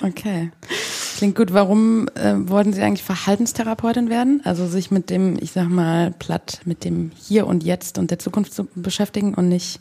Okay. 0.01 0.51
Klingt 1.15 1.37
gut. 1.37 1.53
Warum 1.53 2.09
äh, 2.15 2.33
wollten 2.35 2.73
Sie 2.73 2.81
eigentlich 2.81 3.03
Verhaltenstherapeutin 3.03 4.09
werden? 4.09 4.41
Also 4.43 4.67
sich 4.67 4.91
mit 4.91 5.09
dem, 5.09 5.37
ich 5.39 5.53
sag 5.53 5.69
mal, 5.69 6.11
platt, 6.11 6.59
mit 6.65 6.83
dem 6.83 7.11
Hier 7.15 7.47
und 7.47 7.63
Jetzt 7.63 7.97
und 7.97 8.11
der 8.11 8.19
Zukunft 8.19 8.53
zu 8.53 8.67
beschäftigen 8.75 9.33
und 9.33 9.47
nicht 9.47 9.79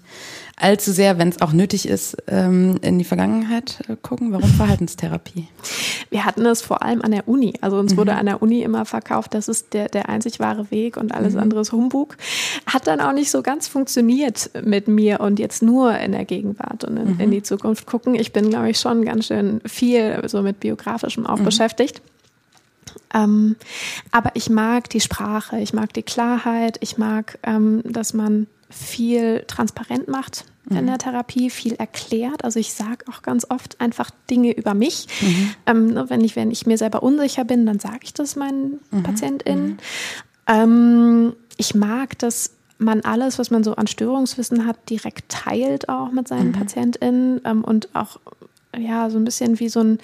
allzu 0.56 0.92
sehr, 0.92 1.18
wenn 1.18 1.28
es 1.28 1.40
auch 1.40 1.52
nötig 1.52 1.88
ist, 1.88 2.16
ähm, 2.28 2.78
in 2.82 2.98
die 2.98 3.04
Vergangenheit 3.04 3.80
äh, 3.88 3.96
gucken. 4.00 4.32
Warum 4.32 4.48
Verhaltenstherapie? 4.56 5.48
Wir 6.10 6.24
hatten 6.24 6.46
es 6.46 6.62
vor 6.62 6.82
allem 6.82 7.02
an 7.02 7.10
der 7.10 7.28
Uni. 7.28 7.54
Also 7.60 7.78
uns 7.78 7.92
mhm. 7.92 7.96
wurde 7.98 8.14
an 8.14 8.26
der 8.26 8.42
Uni 8.42 8.62
immer 8.62 8.84
verkauft, 8.84 9.34
das 9.34 9.48
ist 9.48 9.74
der, 9.74 9.88
der 9.88 10.08
einzig 10.08 10.40
wahre 10.40 10.70
Weg 10.70 10.96
und 10.96 11.12
alles 11.12 11.34
mhm. 11.34 11.40
andere 11.40 11.60
ist 11.60 11.72
Humbug. 11.72 12.16
Hat 12.66 12.86
dann 12.86 13.00
auch 13.00 13.12
nicht 13.12 13.30
so 13.30 13.42
ganz 13.42 13.68
funktioniert 13.68 14.50
mit 14.62 14.88
mir 14.88 15.20
und 15.20 15.38
jetzt 15.38 15.62
nur 15.62 15.98
in 15.98 16.12
der 16.12 16.24
Gegenwart 16.24 16.84
und 16.84 16.96
in, 16.96 17.14
mhm. 17.14 17.20
in 17.20 17.30
die 17.30 17.42
Zukunft 17.42 17.86
gucken. 17.86 18.14
Ich 18.14 18.32
bin, 18.32 18.50
glaube 18.50 18.70
ich, 18.70 18.78
schon 18.78 19.04
ganz 19.04 19.26
schön 19.26 19.60
viel 19.66 20.22
so 20.28 20.42
mit 20.42 20.60
biografischem 20.60 21.26
auch 21.26 21.38
mhm. 21.38 21.44
beschäftigt. 21.44 22.00
Ähm, 23.12 23.56
aber 24.10 24.32
ich 24.34 24.50
mag 24.50 24.88
die 24.90 25.00
Sprache, 25.00 25.58
ich 25.58 25.72
mag 25.72 25.92
die 25.92 26.02
Klarheit, 26.02 26.78
ich 26.80 26.98
mag, 26.98 27.38
ähm, 27.42 27.82
dass 27.84 28.14
man 28.14 28.46
viel 28.74 29.44
transparent 29.46 30.08
macht 30.08 30.44
mhm. 30.68 30.76
in 30.78 30.86
der 30.86 30.98
Therapie, 30.98 31.50
viel 31.50 31.74
erklärt. 31.74 32.44
Also 32.44 32.58
ich 32.58 32.72
sage 32.72 33.04
auch 33.10 33.22
ganz 33.22 33.46
oft 33.48 33.80
einfach 33.80 34.10
Dinge 34.30 34.52
über 34.52 34.74
mich. 34.74 35.06
Mhm. 35.20 35.50
Ähm, 35.66 35.86
ne, 35.88 36.10
wenn, 36.10 36.20
ich, 36.22 36.36
wenn 36.36 36.50
ich 36.50 36.66
mir 36.66 36.78
selber 36.78 37.02
unsicher 37.02 37.44
bin, 37.44 37.66
dann 37.66 37.78
sage 37.78 38.00
ich 38.02 38.14
das 38.14 38.36
meinen 38.36 38.80
mhm. 38.90 39.02
PatientInnen. 39.02 39.66
Mhm. 39.68 39.78
Ähm, 40.46 41.32
ich 41.56 41.74
mag, 41.74 42.18
dass 42.18 42.52
man 42.78 43.02
alles, 43.02 43.38
was 43.38 43.50
man 43.50 43.62
so 43.62 43.76
an 43.76 43.86
Störungswissen 43.86 44.66
hat, 44.66 44.90
direkt 44.90 45.28
teilt 45.28 45.88
auch 45.88 46.10
mit 46.10 46.28
seinen 46.28 46.48
mhm. 46.48 46.52
PatientInnen 46.52 47.40
ähm, 47.44 47.64
und 47.64 47.94
auch 47.94 48.18
ja 48.76 49.08
so 49.10 49.18
ein 49.18 49.24
bisschen 49.24 49.60
wie 49.60 49.68
so 49.68 49.80
ein 49.80 49.98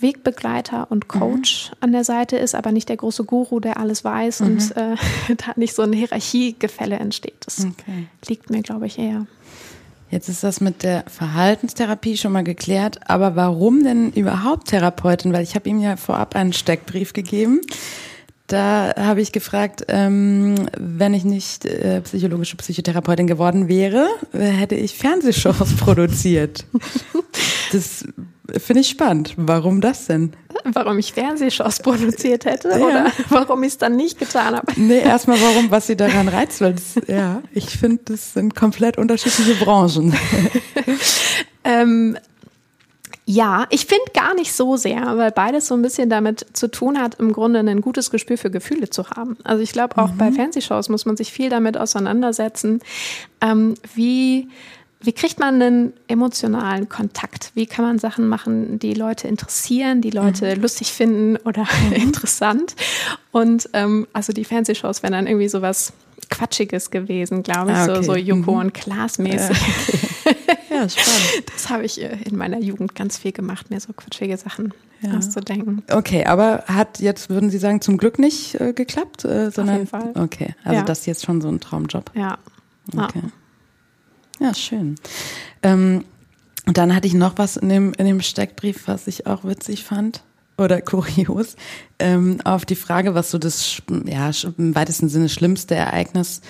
Wegbegleiter 0.00 0.90
und 0.90 1.08
Coach 1.08 1.70
mhm. 1.70 1.76
an 1.80 1.92
der 1.92 2.04
Seite 2.04 2.36
ist, 2.36 2.54
aber 2.54 2.72
nicht 2.72 2.88
der 2.88 2.96
große 2.96 3.24
Guru, 3.24 3.60
der 3.60 3.78
alles 3.78 4.04
weiß 4.04 4.40
mhm. 4.40 4.46
und 4.46 4.76
äh, 4.76 4.96
da 5.36 5.52
nicht 5.56 5.74
so 5.74 5.82
ein 5.82 5.92
Hierarchiegefälle 5.92 6.96
entsteht. 6.96 7.44
Das 7.44 7.64
okay. 7.64 8.08
liegt 8.28 8.50
mir, 8.50 8.62
glaube 8.62 8.86
ich, 8.86 8.98
eher. 8.98 9.26
Jetzt 10.10 10.28
ist 10.28 10.44
das 10.44 10.60
mit 10.60 10.84
der 10.84 11.04
Verhaltenstherapie 11.08 12.16
schon 12.16 12.32
mal 12.32 12.44
geklärt, 12.44 13.00
aber 13.10 13.34
warum 13.34 13.82
denn 13.82 14.12
überhaupt 14.12 14.68
Therapeutin? 14.68 15.32
Weil 15.32 15.42
ich 15.42 15.56
habe 15.56 15.68
ihm 15.68 15.80
ja 15.80 15.96
vorab 15.96 16.36
einen 16.36 16.52
Steckbrief 16.52 17.12
gegeben. 17.12 17.60
Da 18.46 18.94
habe 18.96 19.20
ich 19.20 19.32
gefragt, 19.32 19.84
ähm, 19.88 20.54
wenn 20.78 21.14
ich 21.14 21.24
nicht 21.24 21.64
äh, 21.64 22.00
psychologische 22.02 22.56
Psychotherapeutin 22.56 23.26
geworden 23.26 23.68
wäre, 23.68 24.06
hätte 24.32 24.76
ich 24.76 24.96
Fernsehshows 24.96 25.76
produziert. 25.78 26.64
Das 27.72 28.04
Finde 28.58 28.80
ich 28.80 28.88
spannend. 28.88 29.34
Warum 29.36 29.80
das 29.80 30.06
denn? 30.06 30.32
Warum 30.64 30.98
ich 30.98 31.12
Fernsehshows 31.12 31.80
produziert 31.80 32.44
hätte 32.44 32.68
ja. 32.70 32.76
oder 32.76 33.12
warum 33.28 33.62
ich 33.62 33.72
es 33.72 33.78
dann 33.78 33.96
nicht 33.96 34.18
getan 34.18 34.56
habe? 34.56 34.66
Nee, 34.76 35.00
erstmal 35.00 35.40
warum, 35.40 35.70
was 35.70 35.86
sie 35.86 35.96
daran 35.96 36.28
reizt, 36.28 36.60
weil 36.60 36.74
das, 36.74 36.94
ja, 37.08 37.42
ich 37.52 37.70
finde, 37.70 38.02
das 38.06 38.34
sind 38.34 38.54
komplett 38.54 38.98
unterschiedliche 38.98 39.54
Branchen. 39.64 40.14
ähm, 41.64 42.18
ja, 43.28 43.66
ich 43.70 43.86
finde 43.86 44.04
gar 44.14 44.34
nicht 44.34 44.52
so 44.52 44.76
sehr, 44.76 45.16
weil 45.18 45.32
beides 45.32 45.66
so 45.66 45.74
ein 45.74 45.82
bisschen 45.82 46.08
damit 46.08 46.46
zu 46.52 46.70
tun 46.70 47.00
hat, 47.00 47.16
im 47.16 47.32
Grunde 47.32 47.58
ein 47.58 47.80
gutes 47.80 48.12
Gespür 48.12 48.38
für 48.38 48.52
Gefühle 48.52 48.88
zu 48.88 49.10
haben. 49.10 49.36
Also 49.42 49.64
ich 49.64 49.72
glaube, 49.72 49.98
auch 49.98 50.12
mhm. 50.12 50.16
bei 50.16 50.30
Fernsehshows 50.30 50.88
muss 50.88 51.06
man 51.06 51.16
sich 51.16 51.32
viel 51.32 51.50
damit 51.50 51.76
auseinandersetzen, 51.76 52.80
ähm, 53.40 53.74
wie 53.94 54.48
wie 55.00 55.12
kriegt 55.12 55.38
man 55.38 55.60
einen 55.60 55.92
emotionalen 56.08 56.88
Kontakt? 56.88 57.52
Wie 57.54 57.66
kann 57.66 57.84
man 57.84 57.98
Sachen 57.98 58.28
machen, 58.28 58.78
die 58.78 58.94
Leute 58.94 59.28
interessieren, 59.28 60.00
die 60.00 60.10
Leute 60.10 60.56
mhm. 60.56 60.62
lustig 60.62 60.92
finden 60.92 61.36
oder 61.36 61.66
mhm. 61.90 61.92
interessant? 61.94 62.74
Und 63.30 63.68
ähm, 63.72 64.06
also 64.12 64.32
die 64.32 64.44
Fernsehshows 64.44 65.02
wären 65.02 65.12
dann 65.12 65.26
irgendwie 65.26 65.48
sowas 65.48 65.92
Quatschiges 66.28 66.90
gewesen, 66.90 67.42
glaube 67.42 67.70
ich, 67.70 67.76
ah, 67.76 67.84
okay. 67.84 67.94
so, 67.96 68.02
so 68.02 68.16
Joko 68.16 68.52
mhm. 68.52 68.60
und 68.60 68.74
Klaas 68.74 69.18
mäßig. 69.18 69.56
Ja, 69.56 70.32
okay. 70.32 70.36
ja 70.70 70.88
spannend. 70.88 71.46
Das 71.52 71.68
habe 71.70 71.84
ich 71.84 72.02
äh, 72.02 72.18
in 72.24 72.36
meiner 72.36 72.58
Jugend 72.58 72.94
ganz 72.94 73.18
viel 73.18 73.32
gemacht, 73.32 73.70
mir 73.70 73.80
so 73.80 73.92
quatschige 73.92 74.36
Sachen 74.36 74.74
ja. 75.00 75.16
auszudenken. 75.16 75.82
Okay, 75.90 76.24
aber 76.24 76.64
hat 76.66 77.00
jetzt, 77.00 77.30
würden 77.30 77.50
Sie 77.50 77.58
sagen, 77.58 77.80
zum 77.80 77.98
Glück 77.98 78.18
nicht 78.18 78.60
äh, 78.60 78.72
geklappt? 78.72 79.24
Äh, 79.24 79.50
sondern, 79.50 79.82
Auf 79.82 79.92
jeden 79.92 80.14
Fall. 80.14 80.24
Okay, 80.24 80.54
also 80.64 80.76
ja. 80.76 80.82
das 80.82 81.00
ist 81.00 81.06
jetzt 81.06 81.24
schon 81.24 81.40
so 81.40 81.48
ein 81.48 81.60
Traumjob. 81.60 82.10
Ja. 82.14 82.38
Okay. 82.92 83.22
Ja. 84.40 84.48
Ja, 84.48 84.54
schön. 84.54 84.96
Ähm, 85.62 86.04
und 86.66 86.76
dann 86.76 86.94
hatte 86.94 87.06
ich 87.06 87.14
noch 87.14 87.38
was 87.38 87.56
in 87.56 87.68
dem, 87.68 87.94
in 87.94 88.06
dem 88.06 88.20
Steckbrief, 88.20 88.86
was 88.86 89.06
ich 89.06 89.26
auch 89.26 89.44
witzig 89.44 89.84
fand 89.84 90.22
oder 90.58 90.80
kurios, 90.80 91.56
ähm, 91.98 92.38
auf 92.44 92.64
die 92.64 92.76
Frage, 92.76 93.14
was 93.14 93.30
so 93.30 93.38
das 93.38 93.82
ja, 94.04 94.30
im 94.58 94.74
weitesten 94.74 95.08
Sinne 95.08 95.28
schlimmste 95.28 95.74
Ereignis 95.74 96.40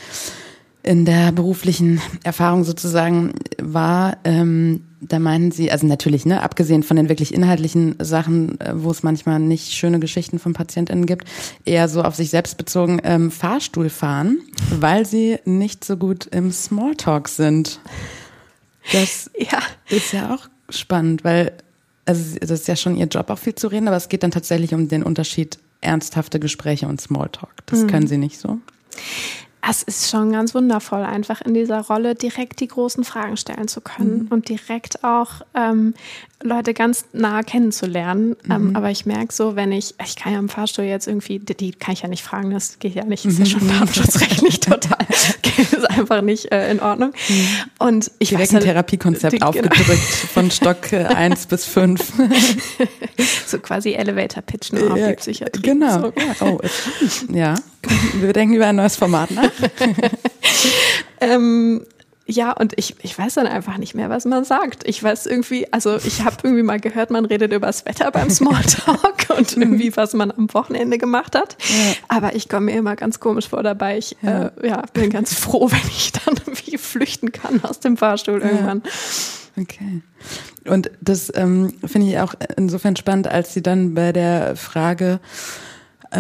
in 0.87 1.05
der 1.05 1.33
beruflichen 1.33 2.01
Erfahrung 2.23 2.63
sozusagen 2.63 3.33
war, 3.61 4.19
ähm, 4.23 4.85
da 5.01 5.19
meinen 5.19 5.51
Sie, 5.51 5.71
also 5.71 5.87
natürlich, 5.87 6.27
ne, 6.27 6.43
abgesehen 6.43 6.85
von 6.85 6.97
den 6.97 7.09
wirklich 7.09 7.35
inhaltlichen 7.35 7.97
Sachen, 7.99 8.61
äh, 8.61 8.73
wo 8.75 8.93
es 8.93 9.03
manchmal 9.03 9.41
nicht 9.41 9.73
schöne 9.73 9.99
Geschichten 9.99 10.39
von 10.39 10.53
PatientInnen 10.53 11.05
gibt, 11.07 11.27
eher 11.65 11.89
so 11.89 12.03
auf 12.03 12.15
sich 12.15 12.31
selbst 12.31 12.57
bezogen, 12.57 13.01
ähm, 13.03 13.33
Fahrstuhl 13.33 13.91
fahren, 13.91 14.39
weil 14.71 15.05
sie 15.05 15.39
nicht 15.45 15.85
so 15.85 15.97
gut 15.97 16.27
im 16.27 16.53
Smalltalk 16.53 17.29
sind. 17.29 17.81
Das 18.93 19.29
ja. 19.37 19.59
ist 19.91 20.13
ja 20.13 20.35
auch 20.35 20.49
spannend, 20.71 21.25
weil, 21.25 21.53
also 22.07 22.39
das 22.39 22.51
ist 22.51 22.69
ja 22.69 22.77
schon 22.77 22.97
ihr 22.97 23.07
Job, 23.07 23.31
auch 23.31 23.39
viel 23.39 23.55
zu 23.55 23.69
reden, 23.69 23.89
aber 23.89 23.97
es 23.97 24.09
geht 24.09 24.23
dann 24.23 24.31
tatsächlich 24.31 24.73
um 24.75 24.89
den 24.89 25.03
Unterschied 25.03 25.59
ernsthafte 25.81 26.41
Gespräche 26.41 26.87
und 26.89 27.01
Smalltalk. 27.01 27.53
Das 27.67 27.83
mhm. 27.83 27.87
können 27.89 28.07
sie 28.07 28.19
nicht 28.19 28.39
so 28.39 28.59
es 29.69 29.83
ist 29.83 30.11
schon 30.11 30.33
ganz 30.33 30.55
wundervoll, 30.55 31.03
einfach 31.03 31.41
in 31.41 31.55
dieser 31.55 31.81
Rolle 31.81 32.15
direkt 32.15 32.61
die 32.61 32.69
großen 32.69 33.05
Fragen 33.05 33.37
stellen 33.37 33.69
zu 33.69 33.81
können 33.81 34.25
mhm. 34.25 34.27
und 34.29 34.49
direkt 34.49 35.03
auch 35.03 35.43
ähm, 35.55 35.95
Leute 36.43 36.73
ganz 36.75 37.07
nah 37.13 37.43
kennenzulernen. 37.43 38.37
Ähm, 38.49 38.63
mhm. 38.63 38.69
Ähm, 38.69 38.77
aber 38.77 38.91
ich 38.91 39.07
merke 39.07 39.33
so, 39.33 39.57
wenn 39.57 39.73
ich, 39.73 39.95
ich 40.05 40.17
kann 40.17 40.33
ja 40.33 40.39
im 40.39 40.49
Fahrstuhl 40.49 40.85
jetzt 40.85 41.09
irgendwie, 41.09 41.39
die, 41.39 41.57
die 41.57 41.73
kann 41.73 41.95
ich 41.95 42.03
ja 42.03 42.09
nicht 42.09 42.23
fragen, 42.23 42.51
das 42.51 42.79
geht 42.79 42.95
ja 42.95 43.05
nicht, 43.05 43.25
ist 43.25 43.39
ja 43.39 43.47
schon 43.47 43.65
mhm. 43.65 43.71
datenschutzrechtlich 43.71 44.61
total, 44.61 44.99
einfach 46.07 46.23
nicht 46.23 46.53
äh, 46.53 46.71
in 46.71 46.81
Ordnung. 46.81 47.13
Mhm. 47.29 47.47
Und 47.79 48.11
ich 48.19 48.31
Direkt 48.31 48.53
weiß, 48.53 48.57
ein 48.57 48.65
Therapiekonzept 48.65 49.33
die, 49.33 49.39
genau. 49.39 49.49
aufgedrückt 49.49 49.81
genau. 49.81 50.33
von 50.33 50.51
Stock 50.51 50.93
äh, 50.93 51.05
1 51.05 51.47
bis 51.47 51.65
5. 51.67 52.13
so 53.47 53.59
quasi 53.59 53.93
Elevator 53.93 54.43
Pitch 54.43 54.73
nur 54.73 54.93
auf 54.93 54.99
die 54.99 55.15
Psychiatrie. 55.15 55.63
Genau. 55.63 56.01
So. 56.01 56.13
Ja, 56.17 56.47
oh, 56.47 56.61
ja. 57.33 57.55
Wir 58.15 58.33
denken 58.33 58.55
über 58.55 58.67
ein 58.67 58.77
neues 58.77 58.97
Format 58.97 59.31
nach. 59.31 59.51
ähm, 61.21 61.85
ja, 62.29 62.53
und 62.53 62.73
ich, 62.77 62.97
ich 63.03 63.17
weiß 63.17 63.35
dann 63.35 63.47
einfach 63.47 63.79
nicht 63.79 63.95
mehr, 63.95 64.11
was 64.11 64.25
man 64.25 64.45
sagt. 64.45 64.83
Ich 64.85 65.01
weiß 65.01 65.27
irgendwie, 65.27 65.73
also 65.73 65.97
ich 65.97 66.25
habe 66.25 66.37
irgendwie 66.43 66.65
mal 66.65 66.81
gehört, 66.81 67.11
man 67.11 67.25
redet 67.25 67.53
über 67.53 67.69
das 67.69 67.87
Wetter 67.87 68.11
beim 68.11 68.31
Smalltalk 68.31 69.29
und 69.39 69.57
irgendwie, 69.57 69.97
was 69.97 70.13
man 70.13 70.33
am 70.33 70.53
Wochenende 70.53 70.99
gemacht 70.99 71.37
hat. 71.37 71.57
Ja. 71.61 71.95
Aber 72.09 72.35
ich 72.35 72.49
komme 72.49 72.73
mir 72.73 72.79
immer 72.79 72.97
ganz 72.97 73.21
komisch 73.21 73.49
vor 73.49 73.63
dabei. 73.63 73.99
Ich 73.99 74.17
ja. 74.23 74.47
Äh, 74.47 74.69
ja, 74.69 74.83
bin 74.93 75.11
ganz 75.11 75.35
froh, 75.35 75.71
wenn 75.71 75.89
ich 75.89 76.11
dann 76.13 76.35
irgendwie 76.35 76.79
flüchten 76.79 77.31
kann 77.31 77.63
aus 77.63 77.79
dem 77.79 77.97
Fahrstuhl 77.97 78.41
irgendwann. 78.41 78.83
Okay. 79.57 80.03
Und 80.67 80.91
das 81.01 81.33
ähm, 81.35 81.75
finde 81.85 82.09
ich 82.09 82.19
auch 82.19 82.35
insofern 82.57 82.97
spannend, 82.97 83.29
als 83.29 83.55
Sie 83.55 83.63
dann 83.63 83.95
bei 83.95 84.13
der 84.13 84.57
Frage 84.57 85.21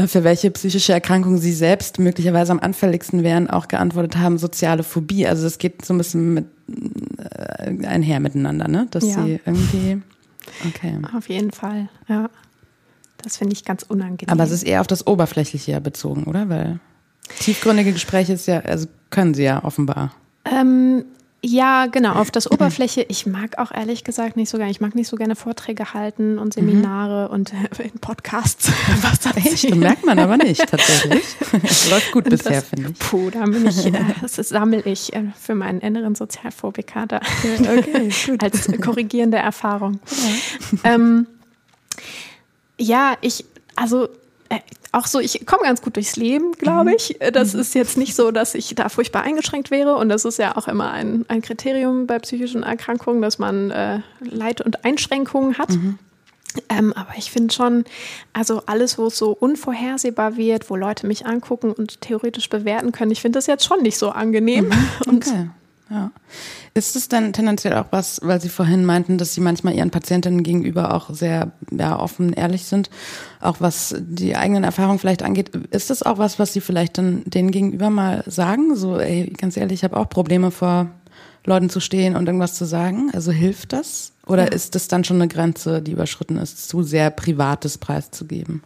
für 0.07 0.25
welche 0.25 0.51
psychische 0.51 0.93
Erkrankung 0.93 1.39
sie 1.39 1.53
selbst 1.53 1.99
möglicherweise 1.99 2.53
am 2.53 2.61
anfälligsten 2.61 3.23
wären, 3.23 3.49
auch 3.49 3.69
geantwortet 3.69 4.17
haben, 4.17 4.39
soziale 4.39 4.83
Phobie. 4.83 5.27
Also 5.27 5.47
es 5.47 5.59
geht 5.59 5.85
so 5.85 5.95
ein 5.95 5.99
bisschen 5.99 6.35
mit 6.35 6.47
äh, 6.69 7.87
einher 7.87 8.21
miteinander, 8.21 8.69
ne? 8.69 8.87
Dass 8.91 9.05
ja. 9.05 9.25
sie 9.25 9.41
irgendwie. 9.45 10.03
Okay. 10.67 10.99
Auf 11.17 11.29
jeden 11.29 11.53
Fall, 11.53 11.89
ja. 12.09 12.31
Das 13.23 13.37
finde 13.37 13.55
ich 13.55 13.65
ganz 13.65 13.83
unangenehm. 13.83 14.29
Aber 14.29 14.45
es 14.45 14.51
ist 14.51 14.63
eher 14.63 14.81
auf 14.81 14.87
das 14.87 15.07
Oberflächliche 15.07 15.81
bezogen, 15.81 16.25
oder? 16.25 16.49
Weil 16.49 16.79
tiefgründige 17.41 17.93
Gespräche 17.93 18.35
ist 18.35 18.47
ja, 18.47 18.61
also 18.61 18.87
können 19.11 19.35
sie 19.35 19.45
ja 19.45 19.65
offenbar. 19.65 20.13
Ähm, 20.45 21.05
Ja, 21.43 21.87
genau, 21.87 22.15
auf 22.15 22.31
das 22.31 22.51
Oberfläche. 22.51 23.05
Ich 23.09 23.27
mag 23.27 23.59
auch 23.59 23.71
ehrlich 23.71 24.05
gesagt 24.05 24.37
nicht 24.37 24.49
so 24.49 24.57
gerne. 24.57 24.73
Ich 24.73 24.81
mag 24.81 24.95
nicht 24.95 25.07
so 25.07 25.17
gerne 25.17 25.37
Vorträge 25.37 25.93
halten 25.93 26.39
und 26.39 26.55
Seminare 26.55 27.29
mhm. 27.29 27.35
und 27.35 27.53
äh, 27.53 27.89
Podcasts. 28.01 28.73
Was 29.03 29.21
das 29.21 29.37
Echt? 29.37 29.75
Merkt 29.75 30.05
man 30.05 30.19
aber 30.19 30.39
nicht, 30.39 30.67
tatsächlich. 30.67 31.25
Läuft 31.91 32.13
gut 32.13 32.25
bisher, 32.25 32.63
finde 32.63 32.91
ich. 32.91 32.99
Puh, 32.99 33.31
da 33.31 33.45
bin 33.45 33.67
ich, 33.67 33.87
äh, 33.87 33.93
das 34.21 34.35
sammle 34.37 34.81
ich 34.83 35.15
äh, 35.15 35.25
für 35.39 35.55
meinen 35.55 35.81
inneren 35.81 36.15
Sozialphobiker 36.15 37.07
da. 37.07 37.21
Okay, 37.61 38.11
gut. 38.27 38.43
Als 38.43 38.69
korrigierende 38.81 39.37
Erfahrung. 39.37 40.01
Ja, 40.83 40.95
ähm, 40.95 41.27
ja 42.79 43.17
ich, 43.21 43.45
also 43.77 44.09
auch 44.93 45.07
so, 45.07 45.21
ich 45.21 45.45
komme 45.47 45.65
ganz 45.65 45.83
gut 45.83 45.97
durchs 45.97 46.17
Leben, 46.17 46.53
glaube 46.53 46.91
mhm. 46.91 46.97
ich. 46.97 47.19
Das 47.33 47.55
mhm. 47.55 47.61
ist 47.61 47.75
jetzt 47.75 47.97
nicht 47.97 48.15
so, 48.15 48.31
dass 48.31 48.55
ich 48.55 48.75
da 48.75 48.89
furchtbar 48.89 49.23
eingeschränkt 49.23 49.71
wäre. 49.71 49.97
Und 49.97 50.09
das 50.09 50.25
ist 50.25 50.39
ja 50.39 50.57
auch 50.57 50.69
immer 50.69 50.91
ein, 50.91 51.25
ein 51.29 51.43
Kriterium 51.43 52.07
bei 52.07 52.19
psychischen 52.19 52.63
Erkrankungen, 52.63 53.21
dass 53.23 53.39
man 53.39 53.71
äh, 53.71 54.01
Leid 54.21 54.61
und 54.61 54.85
Einschränkungen 54.85 55.59
hat. 55.59 55.71
Mhm. 55.71 55.99
Ähm, 56.71 56.93
aber 56.95 57.13
ich 57.19 57.31
finde 57.31 57.53
schon, 57.53 57.85
also 58.33 58.63
alles, 58.65 58.97
wo 58.97 59.07
es 59.07 59.19
so 59.19 59.33
unvorhersehbar 59.33 60.37
wird, 60.37 60.71
wo 60.71 60.77
Leute 60.77 61.07
mich 61.07 61.27
angucken 61.27 61.73
und 61.73 62.01
theoretisch 62.01 62.49
bewerten 62.49 62.93
können, 62.93 63.11
ich 63.11 63.21
finde 63.21 63.37
das 63.37 63.47
jetzt 63.47 63.67
schon 63.67 63.83
nicht 63.83 63.99
so 63.99 64.11
angenehm. 64.11 64.69
Mhm. 64.69 64.73
Okay. 65.17 65.51
Ja. 65.89 66.11
Ist 66.75 66.97
es 66.97 67.09
dann 67.09 67.33
tendenziell 67.33 67.75
auch 67.75 67.87
was, 67.91 68.21
weil 68.23 68.41
Sie 68.41 68.49
vorhin 68.49 68.85
meinten, 68.85 69.19
dass 69.19 69.35
Sie 69.35 69.41
manchmal 69.41 69.75
Ihren 69.75 69.91
Patientinnen 69.91 70.43
gegenüber 70.43 70.93
auch 70.95 71.11
sehr 71.11 71.53
ja, 71.71 71.99
offen, 71.99 72.33
ehrlich 72.33 72.65
sind, 72.65 72.91
auch 73.41 73.61
was 73.61 73.95
die 73.99 74.35
eigenen 74.35 74.65
Erfahrungen 74.65 74.99
vielleicht 74.99 75.23
angeht, 75.23 75.55
ist 75.71 75.91
das 75.91 76.03
auch 76.03 76.19
was, 76.19 76.41
was 76.41 76.53
Sie 76.53 76.61
vielleicht 76.61 76.99
dann 76.99 77.23
denen 77.25 77.53
gegenüber 77.53 77.91
mal 77.91 78.25
sagen? 78.27 78.75
So, 78.75 78.99
ey, 78.99 79.33
ganz 79.39 79.57
ehrlich, 79.57 79.81
ich 79.81 79.85
habe 79.85 79.97
auch 79.97 80.09
Probleme 80.09 80.51
vor 80.51 80.91
Leuten 81.47 81.71
zu 81.71 81.81
stehen 81.81 82.17
und 82.17 82.27
irgendwas 82.27 82.55
zu 82.55 82.65
sagen. 82.65 83.11
Also 83.15 83.33
hilft 83.33 83.73
das? 83.73 84.13
Oder 84.27 84.47
ja. 84.47 84.49
ist 84.49 84.75
das 84.75 84.89
dann 84.89 85.05
schon 85.05 85.17
eine 85.23 85.29
Grenze, 85.29 85.81
die 85.81 85.93
überschritten 85.93 86.37
ist, 86.37 86.69
zu 86.69 86.83
sehr 86.83 87.11
privates 87.11 87.79
preiszugeben? 87.79 88.63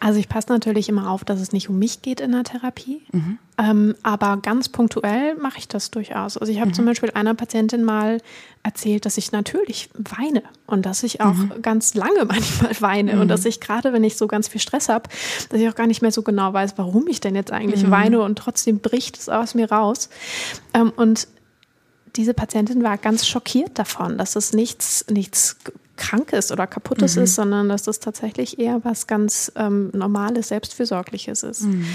Also 0.00 0.18
ich 0.18 0.28
passe 0.28 0.48
natürlich 0.48 0.88
immer 0.88 1.10
auf, 1.10 1.24
dass 1.24 1.40
es 1.40 1.52
nicht 1.52 1.68
um 1.68 1.78
mich 1.78 2.02
geht 2.02 2.20
in 2.20 2.32
der 2.32 2.42
Therapie. 2.42 3.02
Mhm. 3.12 3.38
Ähm, 3.56 3.94
aber 4.02 4.38
ganz 4.38 4.68
punktuell 4.68 5.36
mache 5.36 5.58
ich 5.58 5.68
das 5.68 5.92
durchaus. 5.92 6.36
Also 6.36 6.52
ich 6.52 6.58
habe 6.58 6.70
mhm. 6.70 6.74
zum 6.74 6.86
Beispiel 6.86 7.12
einer 7.12 7.34
Patientin 7.34 7.84
mal 7.84 8.18
erzählt, 8.64 9.06
dass 9.06 9.16
ich 9.16 9.30
natürlich 9.30 9.90
weine 9.94 10.42
und 10.66 10.86
dass 10.86 11.04
ich 11.04 11.20
auch 11.20 11.34
mhm. 11.34 11.62
ganz 11.62 11.94
lange 11.94 12.24
manchmal 12.28 12.72
weine 12.80 13.20
und 13.20 13.28
dass 13.28 13.42
mhm. 13.42 13.48
ich 13.48 13.60
gerade, 13.60 13.92
wenn 13.92 14.02
ich 14.02 14.16
so 14.16 14.26
ganz 14.26 14.48
viel 14.48 14.60
Stress 14.60 14.88
habe, 14.88 15.08
dass 15.50 15.60
ich 15.60 15.68
auch 15.68 15.76
gar 15.76 15.86
nicht 15.86 16.02
mehr 16.02 16.12
so 16.12 16.22
genau 16.22 16.52
weiß, 16.52 16.74
warum 16.76 17.06
ich 17.06 17.20
denn 17.20 17.36
jetzt 17.36 17.52
eigentlich 17.52 17.84
mhm. 17.84 17.92
weine 17.92 18.22
und 18.22 18.36
trotzdem 18.36 18.80
bricht 18.80 19.18
es 19.18 19.28
aus 19.28 19.54
mir 19.54 19.70
raus. 19.70 20.08
Ähm, 20.74 20.92
und 20.96 21.28
diese 22.16 22.34
Patientin 22.34 22.82
war 22.82 22.98
ganz 22.98 23.26
schockiert 23.26 23.78
davon, 23.78 24.18
dass 24.18 24.36
es 24.36 24.52
nichts, 24.52 25.04
nichts 25.10 25.56
Krankes 25.96 26.50
oder 26.50 26.66
Kaputtes 26.66 27.16
mhm. 27.16 27.22
ist, 27.22 27.34
sondern 27.34 27.68
dass 27.68 27.82
das 27.82 28.00
tatsächlich 28.00 28.58
eher 28.58 28.80
was 28.84 29.06
ganz 29.06 29.52
ähm, 29.54 29.90
Normales, 29.92 30.48
Selbstfürsorgliches 30.48 31.42
ist. 31.42 31.62
Mhm. 31.62 31.86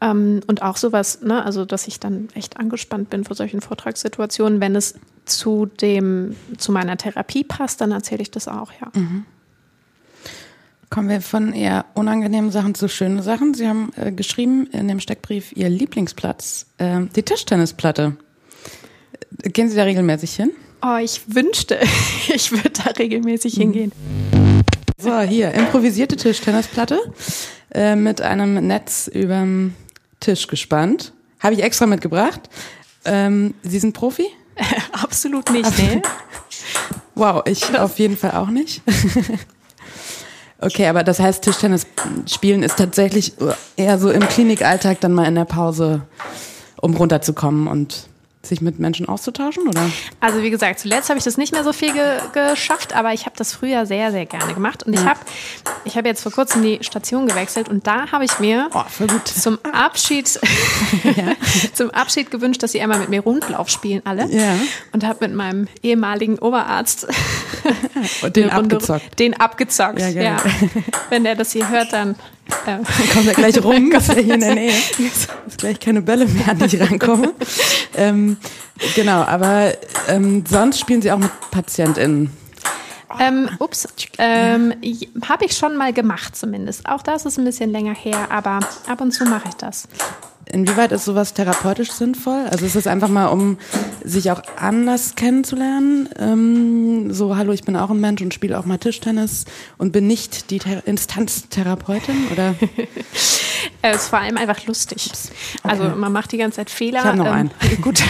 Ähm, 0.00 0.40
und 0.46 0.62
auch 0.62 0.76
sowas, 0.76 1.20
ne, 1.20 1.44
also 1.44 1.64
dass 1.64 1.86
ich 1.86 2.00
dann 2.00 2.28
echt 2.34 2.56
angespannt 2.56 3.10
bin 3.10 3.24
vor 3.24 3.36
solchen 3.36 3.60
Vortragssituationen. 3.60 4.60
Wenn 4.60 4.74
es 4.74 4.94
zu 5.26 5.66
dem, 5.66 6.34
zu 6.56 6.72
meiner 6.72 6.96
Therapie 6.96 7.44
passt, 7.44 7.80
dann 7.80 7.92
erzähle 7.92 8.22
ich 8.22 8.30
das 8.30 8.48
auch, 8.48 8.72
ja. 8.80 8.90
Mhm. 8.94 9.24
Kommen 10.88 11.08
wir 11.08 11.20
von 11.20 11.52
eher 11.52 11.84
unangenehmen 11.94 12.50
Sachen 12.50 12.74
zu 12.74 12.88
schönen 12.88 13.22
Sachen. 13.22 13.54
Sie 13.54 13.68
haben 13.68 13.92
äh, 13.94 14.10
geschrieben 14.10 14.66
in 14.72 14.88
dem 14.88 14.98
Steckbrief 14.98 15.52
Ihr 15.52 15.68
Lieblingsplatz, 15.68 16.66
äh, 16.78 17.02
die 17.14 17.22
Tischtennisplatte. 17.22 18.16
Gehen 19.42 19.68
Sie 19.68 19.76
da 19.76 19.84
regelmäßig 19.84 20.34
hin? 20.34 20.52
Oh, 20.82 20.96
ich 20.96 21.22
wünschte, 21.26 21.78
ich 22.34 22.50
würde 22.52 22.70
da 22.70 22.90
regelmäßig 22.90 23.56
mhm. 23.56 23.60
hingehen. 23.60 23.92
So, 24.98 25.20
hier, 25.20 25.52
improvisierte 25.52 26.16
Tischtennisplatte 26.16 26.98
äh, 27.72 27.96
mit 27.96 28.20
einem 28.20 28.66
Netz 28.66 29.08
überm 29.08 29.74
Tisch 30.20 30.46
gespannt. 30.46 31.12
Habe 31.38 31.54
ich 31.54 31.62
extra 31.62 31.86
mitgebracht. 31.86 32.40
Ähm, 33.04 33.54
Sie 33.62 33.78
sind 33.78 33.94
Profi? 33.94 34.26
Absolut 34.92 35.50
nicht, 35.50 35.70
nee. 35.78 36.02
Wow, 37.14 37.42
ich 37.46 37.78
auf 37.78 37.98
jeden 37.98 38.16
Fall 38.16 38.32
auch 38.32 38.48
nicht. 38.48 38.82
okay, 40.58 40.86
aber 40.86 41.02
das 41.02 41.18
heißt, 41.18 41.42
Tischtennis 41.42 41.86
spielen 42.26 42.62
ist 42.62 42.76
tatsächlich 42.76 43.32
eher 43.76 43.98
so 43.98 44.10
im 44.10 44.26
Klinikalltag 44.28 45.00
dann 45.00 45.12
mal 45.12 45.26
in 45.26 45.34
der 45.34 45.46
Pause, 45.46 46.02
um 46.80 46.94
runterzukommen 46.94 47.68
und 47.68 48.09
sich 48.42 48.62
mit 48.62 48.78
Menschen 48.78 49.06
auszutauschen, 49.06 49.68
oder? 49.68 49.90
Also 50.18 50.42
wie 50.42 50.48
gesagt, 50.48 50.80
zuletzt 50.80 51.10
habe 51.10 51.18
ich 51.18 51.24
das 51.24 51.36
nicht 51.36 51.52
mehr 51.52 51.62
so 51.62 51.74
viel 51.74 51.92
ge 51.92 52.20
geschafft, 52.32 52.94
aber 52.94 53.12
ich 53.12 53.26
habe 53.26 53.36
das 53.36 53.52
früher 53.52 53.84
sehr, 53.84 54.12
sehr 54.12 54.24
gerne 54.24 54.54
gemacht. 54.54 54.82
Und 54.82 54.94
ja. 54.94 55.00
ich 55.00 55.06
habe 55.06 55.20
ich 55.84 55.96
hab 55.96 56.06
jetzt 56.06 56.22
vor 56.22 56.32
kurzem 56.32 56.62
die 56.62 56.78
Station 56.80 57.26
gewechselt 57.26 57.68
und 57.68 57.86
da 57.86 58.10
habe 58.12 58.24
ich 58.24 58.38
mir 58.38 58.70
oh, 58.72 58.82
zum 59.24 59.58
Abschied 59.72 60.40
ja. 61.16 61.34
zum 61.74 61.90
Abschied 61.90 62.30
gewünscht, 62.30 62.62
dass 62.62 62.72
sie 62.72 62.80
einmal 62.80 62.98
mit 62.98 63.10
mir 63.10 63.20
Rundlauf 63.20 63.68
spielen 63.68 64.00
alle. 64.04 64.26
Ja. 64.30 64.54
Und 64.92 65.04
habe 65.04 65.26
mit 65.26 65.36
meinem 65.36 65.68
ehemaligen 65.82 66.38
Oberarzt 66.38 67.06
den 68.34 68.48
abgezockt. 68.48 69.18
Den 69.18 69.38
abgezockt, 69.38 70.00
ja, 70.00 70.08
ja. 70.08 70.36
Wenn 71.10 71.24
der 71.24 71.34
das 71.34 71.52
hier 71.52 71.68
hört, 71.68 71.92
dann 71.92 72.16
äh, 72.66 72.78
kommt 73.12 73.28
er 73.28 73.34
gleich 73.34 73.62
rum, 73.62 73.92
ist 73.92 74.08
er 74.08 74.22
hier 74.22 74.34
in 74.34 74.40
der 74.40 74.54
Nähe. 74.54 74.72
Gleich 75.60 75.78
keine 75.78 76.00
Bälle 76.02 76.26
mehr, 76.26 76.48
an 76.48 76.58
die 76.58 76.76
ich 76.76 76.80
rankomme. 76.80 77.34
ähm, 77.96 78.38
genau, 78.94 79.22
aber 79.22 79.74
ähm, 80.08 80.44
sonst 80.48 80.80
spielen 80.80 81.02
Sie 81.02 81.12
auch 81.12 81.18
mit 81.18 81.30
PatientInnen. 81.50 82.30
Ähm, 83.18 83.50
ups, 83.58 83.86
ähm, 84.18 84.72
habe 85.28 85.44
ich 85.44 85.56
schon 85.56 85.76
mal 85.76 85.92
gemacht 85.92 86.36
zumindest. 86.36 86.88
Auch 86.88 87.02
das 87.02 87.26
ist 87.26 87.38
ein 87.38 87.44
bisschen 87.44 87.70
länger 87.70 87.94
her, 87.94 88.30
aber 88.30 88.60
ab 88.86 89.00
und 89.00 89.12
zu 89.12 89.24
mache 89.24 89.48
ich 89.48 89.54
das. 89.54 89.88
Inwieweit 90.52 90.90
ist 90.92 91.04
sowas 91.04 91.32
therapeutisch 91.34 91.92
sinnvoll? 91.92 92.46
Also 92.50 92.66
ist 92.66 92.74
es 92.74 92.86
einfach 92.86 93.08
mal, 93.08 93.26
um 93.26 93.58
sich 94.02 94.30
auch 94.30 94.42
anders 94.56 95.14
kennenzulernen? 95.14 96.08
Ähm, 96.18 97.12
so, 97.12 97.36
hallo, 97.36 97.52
ich 97.52 97.62
bin 97.62 97.76
auch 97.76 97.90
ein 97.90 98.00
Mensch 98.00 98.20
und 98.22 98.34
spiele 98.34 98.58
auch 98.58 98.64
mal 98.64 98.78
Tischtennis 98.78 99.44
und 99.78 99.92
bin 99.92 100.06
nicht 100.06 100.50
die 100.50 100.58
Thera 100.58 100.80
Instanztherapeutin, 100.86 102.28
oder? 102.32 102.54
Es 103.82 103.96
ist 104.02 104.08
vor 104.08 104.18
allem 104.18 104.36
einfach 104.36 104.66
lustig. 104.66 105.10
Also 105.10 105.30
okay. 105.62 105.84
Also 105.84 105.96
man 105.96 106.12
macht 106.12 106.32
die 106.32 106.38
ganze 106.38 106.56
Zeit 106.56 106.70
Fehler. 106.70 107.00
Ich 107.00 107.04
habe 107.04 107.18
noch 107.18 107.26
ähm, 107.26 107.32
einen. 107.32 107.50
Gut. 107.82 108.02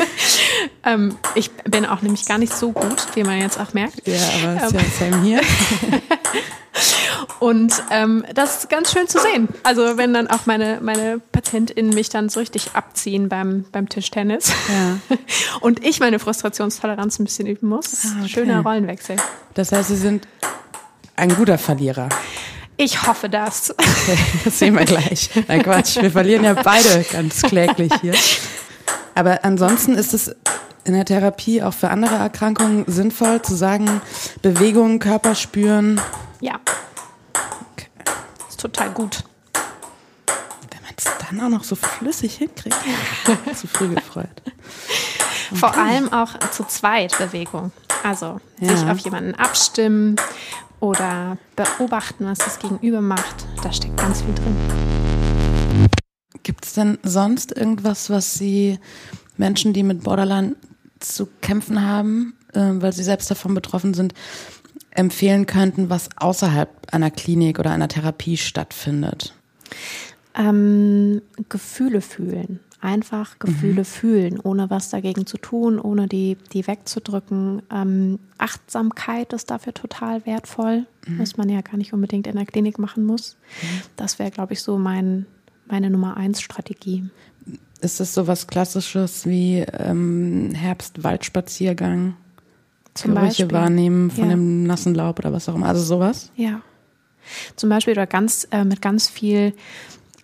ähm, 0.84 1.16
ich 1.34 1.50
bin 1.50 1.84
auch 1.84 2.02
nämlich 2.02 2.26
gar 2.26 2.38
nicht 2.38 2.54
so 2.54 2.72
gut, 2.72 3.06
wie 3.14 3.24
man 3.24 3.40
jetzt 3.40 3.58
auch 3.58 3.74
merkt. 3.74 4.06
Ja, 4.06 4.14
aber 4.42 4.64
ist 4.64 4.72
ja 4.72 4.80
ähm. 4.80 5.12
Sam 5.12 5.22
hier. 5.22 5.40
Und 7.38 7.72
ähm, 7.90 8.24
das 8.34 8.58
ist 8.58 8.70
ganz 8.70 8.92
schön 8.92 9.08
zu 9.08 9.18
sehen. 9.18 9.48
Also 9.62 9.96
wenn 9.96 10.12
dann 10.12 10.28
auch 10.28 10.46
meine, 10.46 10.80
meine 10.82 11.20
PatientInnen 11.56 11.94
mich 11.94 12.10
dann 12.10 12.28
so 12.28 12.40
richtig 12.40 12.72
abziehen 12.74 13.28
beim, 13.28 13.64
beim 13.72 13.88
Tischtennis 13.88 14.52
ja. 14.68 15.16
und 15.60 15.84
ich 15.84 16.00
meine 16.00 16.18
Frustrationstoleranz 16.18 17.18
ein 17.18 17.24
bisschen 17.24 17.46
üben 17.46 17.68
muss. 17.68 18.04
Ah, 18.04 18.20
okay. 18.20 18.28
Schöner 18.28 18.60
Rollenwechsel. 18.60 19.16
Das 19.54 19.72
heißt, 19.72 19.88
Sie 19.88 19.96
sind 19.96 20.28
ein 21.16 21.34
guter 21.34 21.56
Verlierer. 21.56 22.08
Ich 22.76 23.06
hoffe 23.06 23.30
das. 23.30 23.70
Okay, 23.70 24.18
das 24.44 24.58
sehen 24.58 24.74
wir 24.74 24.84
gleich. 24.84 25.30
Nein, 25.48 25.62
Quatsch, 25.62 25.96
wir 26.00 26.10
verlieren 26.10 26.44
ja 26.44 26.52
beide 26.52 27.04
ganz 27.10 27.40
kläglich 27.40 27.92
hier. 28.02 28.12
Aber 29.14 29.44
ansonsten 29.44 29.94
ist 29.94 30.12
es 30.12 30.34
in 30.84 30.92
der 30.92 31.06
Therapie 31.06 31.62
auch 31.62 31.72
für 31.72 31.88
andere 31.88 32.16
Erkrankungen 32.16 32.84
sinnvoll 32.86 33.40
zu 33.40 33.54
sagen, 33.54 34.02
Bewegung, 34.42 34.98
Körper 34.98 35.34
spüren. 35.34 36.00
Ja. 36.40 36.60
Okay. 37.72 37.88
Das 38.04 38.48
ist 38.50 38.60
total 38.60 38.90
gut. 38.90 39.24
Es 40.96 41.04
dann 41.28 41.40
auch 41.40 41.48
noch 41.50 41.64
so 41.64 41.76
flüssig 41.76 42.36
hinkriegt. 42.36 42.76
zu 43.54 43.66
früh 43.66 43.94
gefreut. 43.94 44.42
Okay. 45.48 45.56
Vor 45.56 45.76
allem 45.76 46.12
auch 46.12 46.38
zu 46.50 46.64
zweit 46.64 47.16
Bewegung. 47.18 47.70
Also 48.02 48.40
ja. 48.60 48.76
sich 48.76 48.88
auf 48.88 48.98
jemanden 48.98 49.34
abstimmen 49.34 50.16
oder 50.80 51.38
beobachten, 51.54 52.24
was 52.26 52.38
das 52.38 52.58
Gegenüber 52.58 53.00
macht. 53.00 53.46
Da 53.62 53.72
steckt 53.72 53.96
ganz 53.96 54.22
viel 54.22 54.34
drin. 54.34 55.88
Gibt 56.42 56.64
es 56.64 56.74
denn 56.74 56.98
sonst 57.02 57.56
irgendwas, 57.56 58.10
was 58.10 58.34
Sie 58.34 58.78
Menschen, 59.36 59.72
die 59.72 59.82
mit 59.82 60.02
Borderline 60.02 60.56
zu 61.00 61.26
kämpfen 61.40 61.84
haben, 61.84 62.34
äh, 62.54 62.60
weil 62.60 62.92
sie 62.92 63.04
selbst 63.04 63.30
davon 63.30 63.54
betroffen 63.54 63.94
sind, 63.94 64.14
empfehlen 64.90 65.46
könnten, 65.46 65.90
was 65.90 66.08
außerhalb 66.16 66.70
einer 66.92 67.10
Klinik 67.10 67.58
oder 67.58 67.70
einer 67.70 67.88
Therapie 67.88 68.36
stattfindet? 68.36 69.34
Ähm, 70.36 71.22
Gefühle 71.48 72.00
fühlen. 72.00 72.60
Einfach 72.80 73.38
Gefühle 73.38 73.80
mhm. 73.80 73.84
fühlen, 73.86 74.40
ohne 74.40 74.68
was 74.68 74.90
dagegen 74.90 75.26
zu 75.26 75.38
tun, 75.38 75.80
ohne 75.80 76.08
die, 76.08 76.36
die 76.52 76.66
wegzudrücken. 76.66 77.62
Ähm, 77.72 78.18
Achtsamkeit 78.36 79.32
ist 79.32 79.50
dafür 79.50 79.72
total 79.72 80.26
wertvoll, 80.26 80.86
mhm. 81.06 81.18
was 81.18 81.38
man 81.38 81.48
ja 81.48 81.62
gar 81.62 81.78
nicht 81.78 81.94
unbedingt 81.94 82.26
in 82.26 82.36
der 82.36 82.44
Klinik 82.44 82.78
machen 82.78 83.04
muss. 83.04 83.38
Mhm. 83.62 83.66
Das 83.96 84.18
wäre, 84.18 84.30
glaube 84.30 84.52
ich, 84.52 84.62
so 84.62 84.78
mein, 84.78 85.26
meine 85.66 85.90
Nummer 85.90 86.16
eins 86.18 86.42
Strategie 86.42 87.08
Ist 87.80 87.98
es 88.00 88.12
so 88.12 88.26
was 88.26 88.46
Klassisches 88.46 89.26
wie 89.26 89.60
ähm, 89.60 90.52
Herbst-Waldspaziergang? 90.54 92.14
Zum 92.92 93.14
Gerüche 93.14 93.26
Beispiel. 93.26 93.52
wahrnehmen 93.52 94.10
von 94.10 94.24
ja. 94.24 94.30
dem 94.30 94.64
nassen 94.64 94.94
Laub 94.94 95.18
oder 95.18 95.32
was 95.32 95.48
auch 95.48 95.54
immer. 95.54 95.68
Also 95.68 95.82
sowas? 95.82 96.30
Ja. 96.36 96.60
Zum 97.56 97.68
Beispiel 97.68 97.92
oder 97.92 98.06
ganz 98.06 98.46
äh, 98.50 98.64
mit 98.64 98.80
ganz 98.80 99.08
viel 99.08 99.52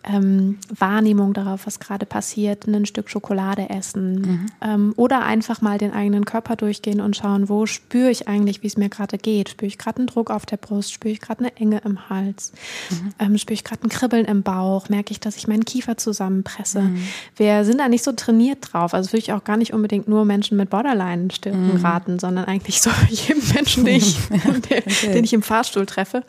ähm, 0.05 0.59
Wahrnehmung 0.77 1.33
darauf, 1.33 1.67
was 1.67 1.79
gerade 1.79 2.07
passiert, 2.07 2.67
ein 2.67 2.87
Stück 2.87 3.09
Schokolade 3.09 3.71
essen 3.71 4.15
mhm. 4.15 4.47
ähm, 4.61 4.93
oder 4.97 5.25
einfach 5.25 5.61
mal 5.61 5.79
den 5.79 5.93
eigenen 5.93 6.25
Körper 6.25 6.57
durchgehen 6.57 7.01
und 7.01 7.17
schauen, 7.17 7.49
wo 7.49 7.67
spüre 7.67 8.11
ich 8.11 8.27
eigentlich, 8.27 8.63
wie 8.63 8.67
es 8.67 8.77
mir 8.77 8.89
gerade 8.89 9.19
geht. 9.19 9.51
Spüre 9.51 9.69
ich 9.69 9.79
gerade 9.79 9.99
einen 9.99 10.07
Druck 10.09 10.31
auf 10.31 10.45
der 10.45 10.57
Brust, 10.57 10.93
spüre 10.93 11.13
ich 11.13 11.21
gerade 11.21 11.41
eine 11.41 11.57
Enge 11.57 11.83
im 11.85 12.09
Hals, 12.09 12.53
mhm. 12.91 13.13
ähm, 13.19 13.39
spüre 13.39 13.55
ich 13.55 13.65
gerade 13.65 13.85
ein 13.85 13.89
Kribbeln 13.89 14.25
im 14.25 14.43
Bauch, 14.43 14.89
merke 14.89 15.13
ich, 15.13 15.21
dass 15.21 15.37
ich 15.37 15.47
meinen 15.47 15.65
Kiefer 15.65 15.97
zusammenpresse. 15.97 16.83
Mhm. 16.83 17.03
Wir 17.37 17.65
sind 17.65 17.79
da 17.79 17.89
nicht 17.89 18.03
so 18.03 18.13
trainiert 18.13 18.73
drauf. 18.73 18.95
Also 18.95 19.11
würde 19.11 19.19
ich 19.19 19.33
auch 19.33 19.45
gar 19.45 19.57
nicht 19.57 19.73
unbedingt 19.73 20.09
nur 20.09 20.25
Menschen 20.25 20.57
mit 20.57 20.71
Borderline-Störungen 20.71 21.79
mhm. 21.79 21.85
raten, 21.85 22.19
sondern 22.19 22.47
eigentlich 22.47 22.83
so 22.83 22.91
jedem 23.09 23.43
Menschen, 23.55 23.85
den 23.85 23.97
ich, 23.97 24.19
okay. 24.49 24.83
den 25.05 25.25
ich 25.25 25.33
im 25.33 25.43
Fahrstuhl 25.43 25.87
treffe. 25.87 26.25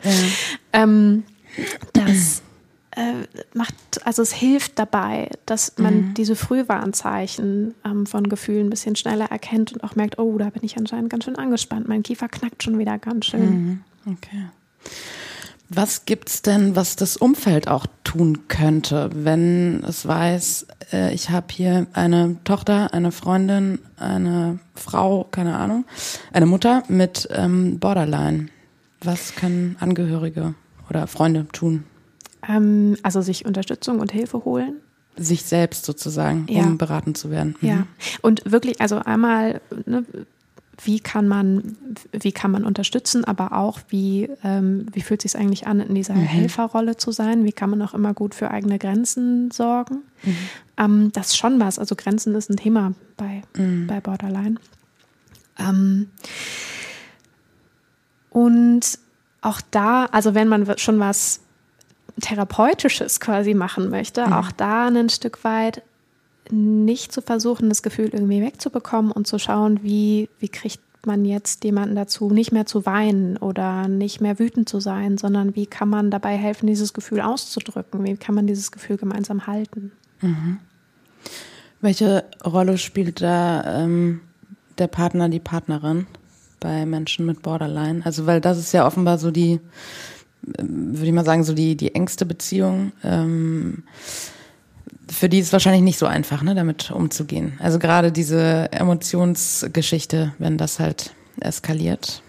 Ähm, 0.72 1.24
dass 1.92 2.42
äh, 2.96 3.26
macht, 3.54 3.74
also 4.04 4.22
es 4.22 4.32
hilft 4.32 4.78
dabei, 4.78 5.30
dass 5.46 5.74
man 5.78 5.96
mhm. 5.96 6.14
diese 6.14 6.36
Frühwarnzeichen 6.36 7.74
ähm, 7.84 8.06
von 8.06 8.28
Gefühlen 8.28 8.66
ein 8.66 8.70
bisschen 8.70 8.96
schneller 8.96 9.26
erkennt 9.26 9.72
und 9.72 9.82
auch 9.82 9.96
merkt, 9.96 10.18
oh, 10.18 10.38
da 10.38 10.50
bin 10.50 10.62
ich 10.62 10.76
anscheinend 10.76 11.10
ganz 11.10 11.24
schön 11.24 11.36
angespannt. 11.36 11.88
Mein 11.88 12.02
Kiefer 12.02 12.28
knackt 12.28 12.62
schon 12.62 12.78
wieder 12.78 12.98
ganz 12.98 13.26
schön. 13.26 13.84
Mhm. 14.04 14.12
Okay. 14.12 14.46
Was 15.70 16.04
gibt's 16.04 16.42
denn, 16.42 16.76
was 16.76 16.94
das 16.94 17.16
Umfeld 17.16 17.68
auch 17.68 17.86
tun 18.04 18.46
könnte, 18.48 19.10
wenn 19.12 19.82
es 19.82 20.06
weiß, 20.06 20.66
äh, 20.92 21.12
ich 21.14 21.30
habe 21.30 21.46
hier 21.50 21.86
eine 21.94 22.36
Tochter, 22.44 22.92
eine 22.92 23.12
Freundin, 23.12 23.80
eine 23.96 24.58
Frau, 24.74 25.24
keine 25.30 25.56
Ahnung, 25.56 25.84
eine 26.32 26.46
Mutter 26.46 26.84
mit 26.88 27.28
ähm, 27.32 27.78
Borderline? 27.80 28.48
Was 29.00 29.34
können 29.34 29.76
Angehörige 29.80 30.54
oder 30.90 31.06
Freunde 31.06 31.48
tun? 31.48 31.84
Ähm, 32.48 32.96
also 33.02 33.20
sich 33.20 33.44
Unterstützung 33.44 34.00
und 34.00 34.12
Hilfe 34.12 34.44
holen. 34.44 34.74
Sich 35.16 35.44
selbst 35.44 35.84
sozusagen, 35.84 36.46
ja. 36.48 36.62
um 36.64 36.78
beraten 36.78 37.14
zu 37.14 37.30
werden. 37.30 37.56
Mhm. 37.60 37.68
Ja. 37.68 37.86
Und 38.22 38.50
wirklich, 38.50 38.80
also 38.80 38.96
einmal, 38.96 39.60
ne, 39.86 40.04
wie 40.82 41.00
kann 41.00 41.28
man, 41.28 41.76
wie 42.12 42.32
kann 42.32 42.50
man 42.50 42.64
unterstützen, 42.64 43.24
aber 43.24 43.52
auch 43.52 43.78
wie, 43.88 44.28
ähm, 44.42 44.86
wie 44.92 45.02
fühlt 45.02 45.24
es 45.24 45.32
sich 45.32 45.40
eigentlich 45.40 45.66
an, 45.66 45.80
in 45.80 45.94
dieser 45.94 46.14
mhm. 46.14 46.22
Helferrolle 46.22 46.96
zu 46.96 47.12
sein? 47.12 47.44
Wie 47.44 47.52
kann 47.52 47.70
man 47.70 47.80
auch 47.82 47.94
immer 47.94 48.14
gut 48.14 48.34
für 48.34 48.50
eigene 48.50 48.78
Grenzen 48.78 49.50
sorgen? 49.50 50.02
Mhm. 50.22 50.36
Ähm, 50.76 51.12
das 51.12 51.28
ist 51.28 51.36
schon 51.36 51.60
was. 51.60 51.78
Also 51.78 51.94
Grenzen 51.94 52.34
ist 52.34 52.50
ein 52.50 52.56
Thema 52.56 52.94
bei, 53.16 53.42
mhm. 53.56 53.86
bei 53.86 54.00
Borderline. 54.00 54.56
Ähm, 55.58 56.08
und 58.30 58.98
auch 59.42 59.60
da, 59.70 60.06
also 60.06 60.34
wenn 60.34 60.48
man 60.48 60.76
schon 60.78 60.98
was 60.98 61.40
Therapeutisches 62.20 63.20
quasi 63.20 63.54
machen 63.54 63.90
möchte, 63.90 64.26
mhm. 64.26 64.32
auch 64.32 64.52
da 64.52 64.86
ein 64.86 65.08
Stück 65.08 65.44
weit 65.44 65.82
nicht 66.50 67.12
zu 67.12 67.22
versuchen, 67.22 67.68
das 67.68 67.82
Gefühl 67.82 68.10
irgendwie 68.12 68.42
wegzubekommen 68.42 69.10
und 69.10 69.26
zu 69.26 69.38
schauen, 69.38 69.82
wie, 69.82 70.28
wie 70.38 70.48
kriegt 70.48 70.80
man 71.06 71.24
jetzt 71.24 71.64
jemanden 71.64 71.96
dazu, 71.96 72.30
nicht 72.30 72.52
mehr 72.52 72.66
zu 72.66 72.86
weinen 72.86 73.36
oder 73.36 73.88
nicht 73.88 74.20
mehr 74.20 74.38
wütend 74.38 74.68
zu 74.68 74.80
sein, 74.80 75.18
sondern 75.18 75.54
wie 75.54 75.66
kann 75.66 75.88
man 75.88 76.10
dabei 76.10 76.36
helfen, 76.36 76.66
dieses 76.66 76.92
Gefühl 76.92 77.20
auszudrücken? 77.20 78.04
Wie 78.04 78.16
kann 78.16 78.34
man 78.34 78.46
dieses 78.46 78.72
Gefühl 78.72 78.96
gemeinsam 78.96 79.46
halten? 79.46 79.92
Mhm. 80.20 80.58
Welche 81.80 82.24
Rolle 82.44 82.78
spielt 82.78 83.20
da 83.20 83.82
ähm, 83.82 84.20
der 84.78 84.86
Partner, 84.86 85.28
die 85.28 85.40
Partnerin 85.40 86.06
bei 86.60 86.86
Menschen 86.86 87.26
mit 87.26 87.42
Borderline? 87.42 88.00
Also, 88.04 88.26
weil 88.26 88.40
das 88.40 88.58
ist 88.58 88.72
ja 88.72 88.86
offenbar 88.86 89.18
so 89.18 89.30
die 89.30 89.60
würde 90.58 91.06
ich 91.06 91.12
mal 91.12 91.24
sagen, 91.24 91.44
so 91.44 91.54
die, 91.54 91.76
die 91.76 91.94
engste 91.94 92.26
Beziehung. 92.26 92.92
Ähm, 93.02 93.84
für 95.08 95.28
die 95.28 95.38
ist 95.38 95.48
es 95.48 95.52
wahrscheinlich 95.52 95.82
nicht 95.82 95.98
so 95.98 96.06
einfach, 96.06 96.42
ne, 96.42 96.54
damit 96.54 96.90
umzugehen. 96.90 97.54
Also 97.58 97.78
gerade 97.78 98.12
diese 98.12 98.70
Emotionsgeschichte, 98.72 100.34
wenn 100.38 100.58
das 100.58 100.80
halt 100.80 101.14
eskaliert. 101.40 102.22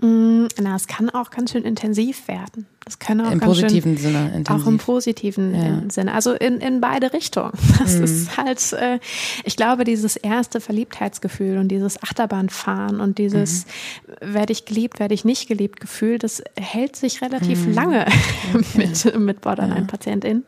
Mm, 0.00 0.46
na, 0.60 0.76
es 0.76 0.86
kann 0.86 1.08
auch 1.10 1.30
ganz 1.30 1.52
schön 1.52 1.64
intensiv 1.64 2.28
werden. 2.28 2.66
Das 2.84 3.00
kann 3.00 3.20
auch 3.20 3.32
Im 3.32 3.40
positiven 3.40 3.98
schön, 3.98 4.12
Sinne 4.12 4.32
intensiv. 4.36 4.64
Auch 4.64 4.68
im 4.68 4.78
positiven 4.78 5.54
ja. 5.54 5.82
Sinne. 5.90 6.14
Also 6.14 6.34
in, 6.34 6.60
in 6.60 6.80
beide 6.80 7.12
Richtungen. 7.12 7.52
Das 7.80 7.96
mhm. 7.96 8.04
ist 8.04 8.36
halt, 8.36 8.72
äh, 8.74 9.00
ich 9.44 9.56
glaube, 9.56 9.84
dieses 9.84 10.16
erste 10.16 10.60
Verliebtheitsgefühl 10.60 11.58
und 11.58 11.68
dieses 11.68 12.02
Achterbahnfahren 12.02 13.00
und 13.00 13.18
dieses 13.18 13.66
mhm. 13.66 14.34
werde 14.34 14.52
ich 14.52 14.66
geliebt, 14.66 15.00
werde 15.00 15.14
ich 15.14 15.24
nicht 15.24 15.48
geliebt 15.48 15.80
Gefühl, 15.80 16.18
das 16.18 16.44
hält 16.56 16.94
sich 16.94 17.22
relativ 17.22 17.66
mhm. 17.66 17.74
lange 17.74 18.06
mit, 18.74 19.18
mit 19.18 19.40
Borderline-PatientInnen. 19.40 20.44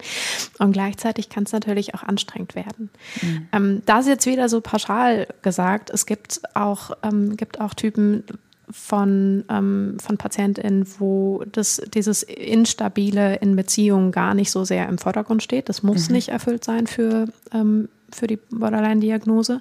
Und 0.58 0.72
gleichzeitig 0.72 1.28
kann 1.28 1.42
es 1.42 1.52
natürlich 1.52 1.94
auch 1.94 2.02
anstrengend 2.02 2.54
werden. 2.54 2.90
Mhm. 3.20 3.48
Ähm, 3.52 3.82
da 3.84 3.98
ist 3.98 4.06
jetzt 4.06 4.26
wieder 4.26 4.48
so 4.48 4.60
pauschal 4.60 5.26
gesagt, 5.42 5.90
es 5.90 6.06
gibt 6.06 6.40
auch, 6.54 6.92
ähm, 7.02 7.36
gibt 7.36 7.60
auch 7.60 7.74
Typen, 7.74 8.24
von, 8.70 9.44
ähm, 9.48 9.96
von 10.00 10.16
PatientInnen, 10.16 10.86
wo 10.98 11.42
das, 11.50 11.80
dieses 11.94 12.22
Instabile 12.22 13.36
in 13.36 13.56
Beziehungen 13.56 14.12
gar 14.12 14.34
nicht 14.34 14.50
so 14.50 14.64
sehr 14.64 14.88
im 14.88 14.98
Vordergrund 14.98 15.42
steht. 15.42 15.68
Das 15.68 15.82
muss 15.82 16.08
mhm. 16.08 16.16
nicht 16.16 16.28
erfüllt 16.28 16.64
sein 16.64 16.86
für, 16.86 17.26
ähm, 17.52 17.88
für 18.10 18.26
die 18.26 18.36
Borderline-Diagnose 18.36 19.60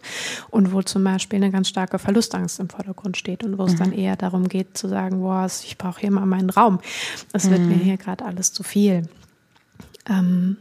und 0.50 0.74
wo 0.74 0.82
zum 0.82 1.04
Beispiel 1.04 1.38
eine 1.38 1.52
ganz 1.52 1.70
starke 1.70 2.00
Verlustangst 2.00 2.60
im 2.60 2.70
Vordergrund 2.70 3.18
steht 3.18 3.44
und 3.44 3.58
wo 3.58 3.64
mhm. 3.64 3.70
es 3.70 3.76
dann 3.76 3.92
eher 3.92 4.16
darum 4.16 4.48
geht 4.48 4.78
zu 4.78 4.88
sagen, 4.88 5.20
boah, 5.20 5.46
ich 5.46 5.78
brauche 5.78 6.02
hier 6.02 6.12
mal 6.12 6.26
meinen 6.26 6.50
Raum. 6.50 6.80
Es 7.34 7.46
mhm. 7.46 7.52
wird 7.52 7.62
mir 7.62 7.78
hier 7.78 7.98
gerade 7.98 8.26
alles 8.26 8.54
zu 8.54 8.64
viel. 8.64 9.04
Ähm, 10.10 10.58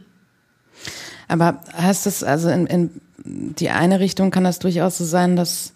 aber 1.27 1.61
heißt 1.73 2.05
das 2.05 2.23
also 2.23 2.49
in, 2.49 2.67
in 2.67 3.01
die 3.25 3.69
eine 3.69 3.99
Richtung 3.99 4.31
kann 4.31 4.43
das 4.43 4.59
durchaus 4.59 4.97
so 4.97 5.05
sein, 5.05 5.35
dass 5.35 5.73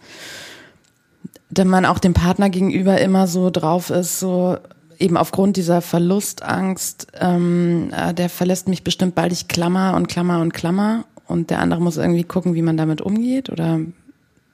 denn 1.52 1.68
man 1.68 1.86
auch 1.86 2.00
dem 2.00 2.14
Partner 2.14 2.50
gegenüber 2.50 3.00
immer 3.00 3.28
so 3.28 3.50
drauf 3.50 3.90
ist, 3.90 4.20
so 4.20 4.58
eben 4.98 5.18
aufgrund 5.18 5.58
dieser 5.58 5.82
Verlustangst, 5.82 7.08
ähm, 7.20 7.92
äh, 7.96 8.14
der 8.14 8.30
verlässt 8.30 8.68
mich 8.68 8.84
bestimmt 8.84 9.16
bald, 9.16 9.32
ich 9.34 9.48
klammer 9.48 9.96
und 9.96 10.08
klammer 10.08 10.40
und 10.42 10.54
klammer 10.54 11.06
und 11.28 11.50
der 11.50 11.60
andere 11.60 11.82
muss 11.82 11.98
irgendwie 11.98 12.24
gucken, 12.24 12.56
wie 12.56 12.62
man 12.62 12.78
damit 12.78 13.02
umgeht 13.02 13.50
oder 13.50 13.80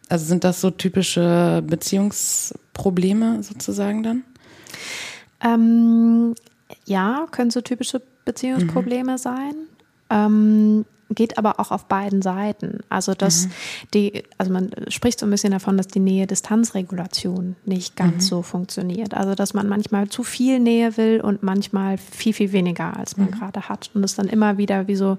also 0.10 0.26
sind 0.26 0.44
das 0.44 0.62
so 0.62 0.72
typische 0.72 1.64
Beziehungsprobleme 1.68 3.44
sozusagen 3.44 4.04
dann? 4.04 4.24
Ähm, 5.44 6.34
ja, 6.86 7.28
können 7.32 7.52
so 7.52 7.62
typische 7.62 8.02
Beziehungsprobleme 8.26 9.14
mhm. 9.14 9.18
sein. 9.18 9.54
Ähm, 10.10 10.86
geht 11.10 11.38
aber 11.38 11.60
auch 11.60 11.72
auf 11.72 11.86
beiden 11.86 12.22
Seiten. 12.22 12.80
Also 12.90 13.14
dass 13.14 13.46
mhm. 13.46 13.52
die, 13.94 14.24
also 14.38 14.52
man 14.52 14.72
spricht 14.90 15.20
so 15.20 15.26
ein 15.26 15.30
bisschen 15.30 15.52
davon, 15.52 15.78
dass 15.78 15.88
die 15.88 16.00
Nähe-Distanz-Regulation 16.00 17.56
nicht 17.66 17.96
ganz 17.96 18.26
mhm. 18.26 18.28
so 18.28 18.42
funktioniert. 18.42 19.14
Also 19.14 19.36
dass 19.36 19.54
man 19.54 19.68
manchmal 19.68 20.10
zu 20.10 20.24
viel 20.24 20.60
Nähe 20.60 20.98
will 20.98 21.22
und 21.22 21.44
manchmal 21.44 21.98
viel, 21.98 22.34
viel 22.34 22.52
weniger, 22.52 22.98
als 22.98 23.18
man 23.18 23.28
mhm. 23.28 23.32
gerade 23.32 23.70
hat. 23.70 23.90
Und 23.94 24.04
es 24.04 24.16
dann 24.16 24.28
immer 24.28 24.58
wieder 24.58 24.88
wie 24.88 24.96
so 24.96 25.18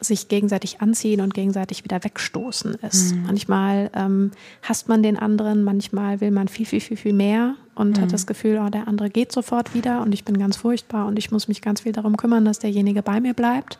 sich 0.00 0.28
gegenseitig 0.28 0.80
anziehen 0.80 1.20
und 1.20 1.34
gegenseitig 1.34 1.84
wieder 1.84 2.02
wegstoßen 2.04 2.74
ist. 2.74 3.14
Mhm. 3.14 3.22
Manchmal 3.22 3.90
ähm, 3.94 4.30
hasst 4.62 4.88
man 4.88 5.02
den 5.02 5.18
anderen, 5.18 5.64
manchmal 5.64 6.20
will 6.20 6.30
man 6.30 6.48
viel, 6.48 6.66
viel, 6.66 6.80
viel, 6.80 6.96
viel 6.96 7.12
mehr 7.12 7.54
und 7.74 7.98
hat 7.98 8.08
mhm. 8.08 8.12
das 8.12 8.26
Gefühl, 8.26 8.60
oh, 8.64 8.68
der 8.68 8.86
andere 8.86 9.10
geht 9.10 9.32
sofort 9.32 9.74
wieder 9.74 10.02
und 10.02 10.12
ich 10.12 10.24
bin 10.24 10.38
ganz 10.38 10.56
furchtbar 10.56 11.06
und 11.06 11.18
ich 11.18 11.30
muss 11.30 11.48
mich 11.48 11.62
ganz 11.62 11.82
viel 11.82 11.92
darum 11.92 12.16
kümmern, 12.16 12.44
dass 12.44 12.58
derjenige 12.58 13.02
bei 13.02 13.20
mir 13.20 13.34
bleibt. 13.34 13.78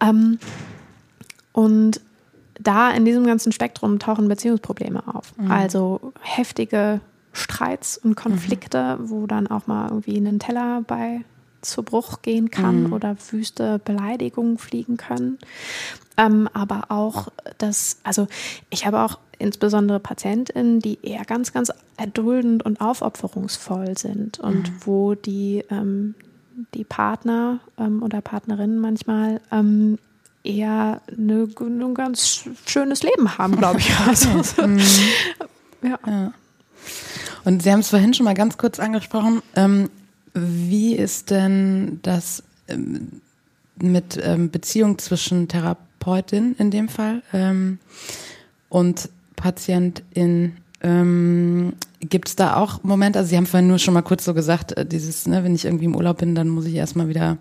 Ähm, 0.00 0.38
und 1.52 2.00
da 2.60 2.90
in 2.90 3.04
diesem 3.04 3.26
ganzen 3.26 3.52
Spektrum 3.52 3.98
tauchen 3.98 4.28
Beziehungsprobleme 4.28 5.02
auf. 5.06 5.36
Mhm. 5.36 5.50
Also 5.50 6.12
heftige 6.20 7.00
Streits 7.32 7.98
und 7.98 8.16
Konflikte, 8.16 8.96
mhm. 8.98 9.10
wo 9.10 9.26
dann 9.26 9.46
auch 9.46 9.66
mal 9.66 9.88
irgendwie 9.88 10.18
ein 10.18 10.38
Teller 10.38 10.82
bei 10.86 11.24
zu 11.60 11.82
Bruch 11.82 12.22
gehen 12.22 12.50
kann 12.50 12.84
mhm. 12.84 12.92
oder 12.92 13.16
wüste 13.30 13.80
Beleidigungen 13.84 14.58
fliegen 14.58 14.96
können. 14.96 15.38
Ähm, 16.16 16.48
aber 16.52 16.86
auch 16.88 17.28
das, 17.58 17.98
also 18.02 18.26
ich 18.70 18.86
habe 18.86 19.00
auch 19.00 19.18
insbesondere 19.38 20.00
PatientInnen, 20.00 20.80
die 20.80 20.98
eher 21.02 21.24
ganz, 21.24 21.52
ganz 21.52 21.72
erduldend 21.96 22.64
und 22.64 22.80
aufopferungsvoll 22.80 23.96
sind 23.96 24.38
und 24.40 24.70
mhm. 24.70 24.76
wo 24.84 25.14
die, 25.14 25.64
ähm, 25.70 26.14
die 26.74 26.84
Partner 26.84 27.60
ähm, 27.78 28.02
oder 28.02 28.20
Partnerinnen 28.20 28.78
manchmal 28.78 29.40
ähm, 29.52 29.98
eher 30.44 31.00
ein 31.10 31.94
ganz 31.94 32.44
schönes 32.66 33.02
Leben 33.02 33.38
haben, 33.38 33.56
glaube 33.56 33.80
ich. 33.80 33.90
Also, 34.06 34.42
so, 34.42 34.66
mhm. 34.66 34.80
ja. 35.82 35.98
ja. 36.06 36.32
Und 37.44 37.62
Sie 37.62 37.72
haben 37.72 37.80
es 37.80 37.90
vorhin 37.90 38.14
schon 38.14 38.24
mal 38.24 38.34
ganz 38.34 38.58
kurz 38.58 38.78
angesprochen. 38.80 39.42
Ähm, 39.54 39.90
wie 40.34 40.94
ist 40.94 41.30
denn 41.30 42.00
das 42.02 42.42
ähm, 42.68 43.20
mit 43.80 44.18
ähm, 44.22 44.50
Beziehung 44.50 44.98
zwischen 44.98 45.48
Therapeut 45.48 45.88
Therapeutin 45.98 46.54
in 46.58 46.70
dem 46.70 46.88
Fall 46.88 47.22
ähm, 47.32 47.78
und 48.68 49.08
Patientin. 49.36 50.56
Gibt 52.00 52.28
es 52.28 52.36
da 52.36 52.56
auch 52.56 52.84
Momente, 52.84 53.18
also 53.18 53.30
Sie 53.30 53.36
haben 53.36 53.46
vorhin 53.46 53.68
nur 53.68 53.78
schon 53.78 53.94
mal 53.94 54.02
kurz 54.02 54.24
so 54.24 54.34
gesagt, 54.34 54.76
äh, 54.76 54.86
dieses, 54.86 55.26
ne, 55.26 55.44
wenn 55.44 55.54
ich 55.54 55.64
irgendwie 55.64 55.86
im 55.86 55.96
Urlaub 55.96 56.18
bin, 56.18 56.34
dann 56.34 56.48
muss 56.48 56.66
ich 56.66 56.74
erstmal 56.74 57.08
wieder 57.08 57.38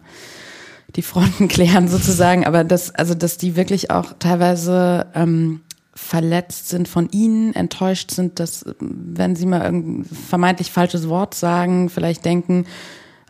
die 0.95 1.01
Fronten 1.01 1.47
klären 1.49 1.87
sozusagen, 1.87 2.45
aber 2.45 2.63
das, 2.63 2.93
also 2.93 3.13
dass 3.13 3.37
die 3.37 3.55
wirklich 3.55 3.91
auch 3.91 4.13
teilweise 4.19 5.07
ähm, 5.13 5.61
verletzt 5.93 6.69
sind 6.69 6.87
von 6.87 7.09
ihnen, 7.09 7.53
enttäuscht 7.53 8.11
sind, 8.11 8.39
dass 8.39 8.65
wenn 8.79 9.35
sie 9.35 9.45
mal 9.45 9.63
irgendein 9.63 10.05
vermeintlich 10.05 10.71
falsches 10.71 11.09
Wort 11.09 11.33
sagen, 11.33 11.89
vielleicht 11.89 12.23
denken, 12.23 12.65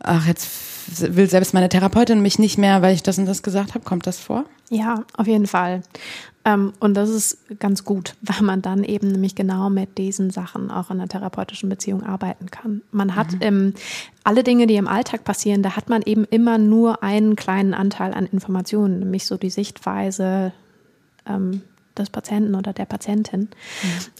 ach, 0.02 0.28
jetzt 0.28 0.48
will 0.88 1.30
selbst 1.30 1.54
meine 1.54 1.70
Therapeutin 1.70 2.22
mich 2.22 2.40
nicht 2.40 2.58
mehr, 2.58 2.82
weil 2.82 2.94
ich 2.94 3.04
das 3.04 3.18
und 3.18 3.26
das 3.26 3.44
gesagt 3.44 3.74
habe. 3.74 3.84
Kommt 3.84 4.08
das 4.08 4.20
vor? 4.20 4.46
Ja, 4.70 5.04
auf 5.16 5.28
jeden 5.28 5.48
Fall. 5.48 5.82
Ähm, 6.48 6.72
und 6.80 6.94
das 6.94 7.10
ist 7.10 7.60
ganz 7.60 7.84
gut, 7.84 8.16
weil 8.22 8.42
man 8.42 8.62
dann 8.62 8.84
eben 8.84 9.12
nämlich 9.12 9.36
genau 9.36 9.70
mit 9.70 9.98
diesen 9.98 10.32
Sachen 10.32 10.72
auch 10.72 10.90
in 10.90 11.00
einer 11.00 11.10
therapeutischen 11.10 11.70
Beziehung 11.70 12.04
arbeiten 12.04 12.50
kann. 12.50 12.82
Man 12.92 13.16
hat 13.16 13.34
mhm. 13.34 13.40
ähm, 13.42 13.74
alle 14.24 14.44
Dinge, 14.44 14.66
die 14.66 14.76
im 14.76 14.88
Alltag 14.88 15.26
passieren, 15.26 15.62
da 15.62 15.76
hat 15.76 15.90
man 15.90 16.02
eben 16.02 16.24
immer 16.24 16.58
nur 16.58 17.04
einen 17.04 17.36
kleinen 17.36 17.74
Anteil 17.74 18.14
an 18.14 18.26
Informationen, 18.26 19.00
nämlich 19.00 19.26
so 19.26 19.38
die 19.38 19.50
Sichtweise, 19.50 20.54
ähm, 21.28 21.62
des 21.98 22.10
Patienten 22.12 22.56
oder 22.56 22.74
der 22.74 22.86
Patientin. 22.86 23.42
Mhm. 23.42 23.48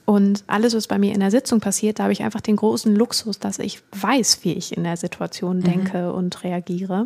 Und 0.06 0.44
alles, 0.48 0.74
was 0.74 0.88
bei 0.88 0.98
mir 0.98 1.14
in 1.14 1.20
der 1.20 1.30
Sitzung 1.30 1.60
passiert, 1.60 2.00
da 2.00 2.04
habe 2.04 2.14
ich 2.14 2.24
einfach 2.24 2.42
den 2.42 2.56
großen 2.56 2.96
Luxus, 2.96 3.38
dass 3.38 3.60
ich 3.60 3.84
weiß, 3.92 4.40
wie 4.44 4.54
ich 4.54 4.76
in 4.76 4.84
der 4.84 4.98
Situation 4.98 5.60
mhm. 5.60 5.64
denke 5.64 6.12
und 6.12 6.44
reagiere. 6.44 7.06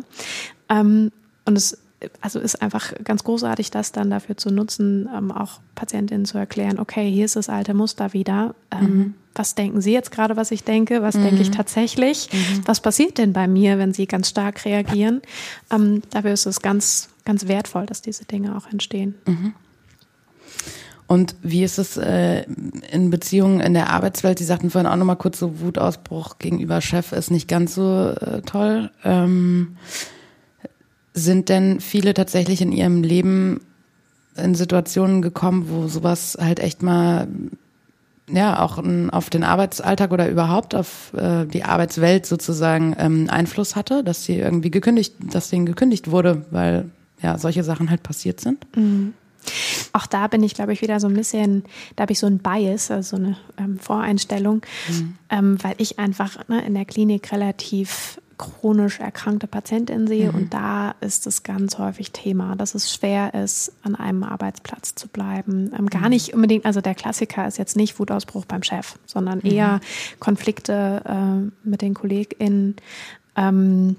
Ähm, 0.70 1.12
und 1.44 1.58
es 1.58 1.78
also 2.20 2.38
ist 2.38 2.62
einfach 2.62 2.92
ganz 3.04 3.24
großartig, 3.24 3.70
das 3.70 3.92
dann 3.92 4.10
dafür 4.10 4.36
zu 4.36 4.50
nutzen, 4.50 5.08
ähm, 5.16 5.30
auch 5.30 5.60
Patientinnen 5.74 6.24
zu 6.24 6.38
erklären, 6.38 6.78
okay, 6.78 7.10
hier 7.10 7.24
ist 7.24 7.36
das 7.36 7.48
alte 7.48 7.74
Muster 7.74 8.12
wieder. 8.12 8.54
Ähm, 8.70 8.96
mhm. 8.96 9.14
Was 9.34 9.54
denken 9.54 9.80
Sie 9.80 9.92
jetzt 9.92 10.10
gerade, 10.10 10.36
was 10.36 10.50
ich 10.50 10.64
denke? 10.64 11.02
Was 11.02 11.16
mhm. 11.16 11.24
denke 11.24 11.42
ich 11.42 11.50
tatsächlich? 11.50 12.28
Mhm. 12.32 12.62
Was 12.66 12.80
passiert 12.80 13.18
denn 13.18 13.32
bei 13.32 13.48
mir, 13.48 13.78
wenn 13.78 13.94
Sie 13.94 14.06
ganz 14.06 14.28
stark 14.28 14.64
reagieren? 14.64 15.22
Ähm, 15.70 16.02
dafür 16.10 16.32
ist 16.32 16.46
es 16.46 16.60
ganz, 16.60 17.08
ganz 17.24 17.48
wertvoll, 17.48 17.86
dass 17.86 18.02
diese 18.02 18.24
Dinge 18.24 18.56
auch 18.56 18.70
entstehen. 18.70 19.14
Mhm. 19.26 19.54
Und 21.06 21.34
wie 21.42 21.62
ist 21.62 21.78
es 21.78 21.98
äh, 21.98 22.46
in 22.90 23.10
Beziehungen 23.10 23.60
in 23.60 23.74
der 23.74 23.90
Arbeitswelt? 23.90 24.38
Sie 24.38 24.46
sagten 24.46 24.70
vorhin 24.70 24.90
auch 24.90 24.96
nochmal 24.96 25.16
kurz 25.16 25.38
so 25.38 25.60
Wutausbruch 25.60 26.38
gegenüber 26.38 26.80
Chef 26.80 27.12
ist 27.12 27.30
nicht 27.30 27.48
ganz 27.48 27.74
so 27.74 28.08
äh, 28.08 28.40
toll. 28.42 28.90
Ähm, 29.04 29.76
sind 31.14 31.48
denn 31.48 31.80
viele 31.80 32.14
tatsächlich 32.14 32.60
in 32.62 32.72
ihrem 32.72 33.02
Leben 33.02 33.60
in 34.36 34.54
Situationen 34.54 35.20
gekommen, 35.20 35.66
wo 35.68 35.88
sowas 35.88 36.38
halt 36.40 36.60
echt 36.60 36.82
mal 36.82 37.28
ja 38.30 38.60
auch 38.60 38.82
auf 39.10 39.30
den 39.30 39.44
Arbeitsalltag 39.44 40.10
oder 40.10 40.28
überhaupt 40.28 40.74
auf 40.74 41.12
äh, 41.14 41.44
die 41.44 41.64
Arbeitswelt 41.64 42.24
sozusagen 42.24 42.94
ähm, 42.98 43.26
Einfluss 43.28 43.76
hatte, 43.76 44.02
dass 44.02 44.24
sie 44.24 44.36
irgendwie 44.36 44.70
gekündigt, 44.70 45.14
dass 45.20 45.50
denen 45.50 45.66
gekündigt 45.66 46.10
wurde, 46.10 46.46
weil 46.50 46.90
ja 47.20 47.36
solche 47.36 47.64
Sachen 47.64 47.90
halt 47.90 48.02
passiert 48.02 48.40
sind? 48.40 48.64
Mhm. 48.76 49.14
Auch 49.92 50.06
da 50.06 50.28
bin 50.28 50.42
ich, 50.42 50.54
glaube 50.54 50.72
ich, 50.72 50.82
wieder 50.82 51.00
so 51.00 51.08
ein 51.08 51.14
bisschen, 51.14 51.64
da 51.96 52.02
habe 52.02 52.12
ich 52.12 52.20
so 52.20 52.26
ein 52.26 52.38
Bias, 52.38 52.90
also 52.90 53.16
so 53.16 53.22
eine 53.22 53.36
ähm, 53.58 53.78
Voreinstellung, 53.78 54.62
mhm. 54.88 55.16
ähm, 55.30 55.58
weil 55.62 55.74
ich 55.78 55.98
einfach 55.98 56.48
ne, 56.48 56.64
in 56.64 56.74
der 56.74 56.84
Klinik 56.84 57.32
relativ 57.32 58.20
chronisch 58.42 58.98
erkrankte 58.98 59.46
Patientin 59.46 60.06
sehe 60.06 60.30
mhm. 60.30 60.38
und 60.38 60.54
da 60.54 60.94
ist 61.00 61.26
es 61.26 61.42
ganz 61.44 61.78
häufig 61.78 62.10
Thema, 62.10 62.56
dass 62.56 62.74
es 62.74 62.92
schwer 62.92 63.34
ist, 63.34 63.72
an 63.82 63.94
einem 63.94 64.24
Arbeitsplatz 64.24 64.94
zu 64.94 65.08
bleiben. 65.08 65.72
Ähm, 65.78 65.88
gar 65.88 66.02
mhm. 66.02 66.08
nicht 66.10 66.34
unbedingt, 66.34 66.66
also 66.66 66.80
der 66.80 66.94
Klassiker 66.94 67.46
ist 67.46 67.58
jetzt 67.58 67.76
nicht 67.76 67.98
Wutausbruch 67.98 68.44
beim 68.44 68.62
Chef, 68.62 68.96
sondern 69.06 69.38
mhm. 69.38 69.50
eher 69.50 69.80
Konflikte 70.18 71.02
äh, 71.04 71.68
mit 71.68 71.82
den 71.82 71.94
KollegInnen. 71.94 72.76
Ähm, 73.36 73.96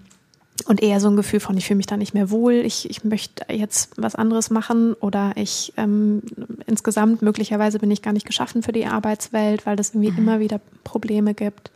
und 0.65 0.81
eher 0.81 0.99
so 0.99 1.09
ein 1.09 1.15
Gefühl 1.15 1.39
von, 1.39 1.57
ich 1.57 1.65
fühle 1.65 1.77
mich 1.77 1.87
da 1.87 1.97
nicht 1.97 2.13
mehr 2.13 2.29
wohl, 2.29 2.53
ich, 2.53 2.89
ich 2.89 3.03
möchte 3.03 3.51
jetzt 3.51 3.89
was 3.97 4.15
anderes 4.15 4.49
machen 4.49 4.93
oder 4.93 5.33
ich 5.35 5.73
ähm, 5.77 6.21
insgesamt 6.67 7.21
möglicherweise 7.21 7.79
bin 7.79 7.91
ich 7.91 8.01
gar 8.01 8.13
nicht 8.13 8.27
geschaffen 8.27 8.61
für 8.61 8.71
die 8.71 8.85
Arbeitswelt, 8.85 9.65
weil 9.65 9.75
das 9.75 9.89
irgendwie 9.89 10.11
mhm. 10.11 10.17
immer 10.19 10.39
wieder 10.39 10.61
Probleme 10.83 11.33
gibt. 11.33 11.71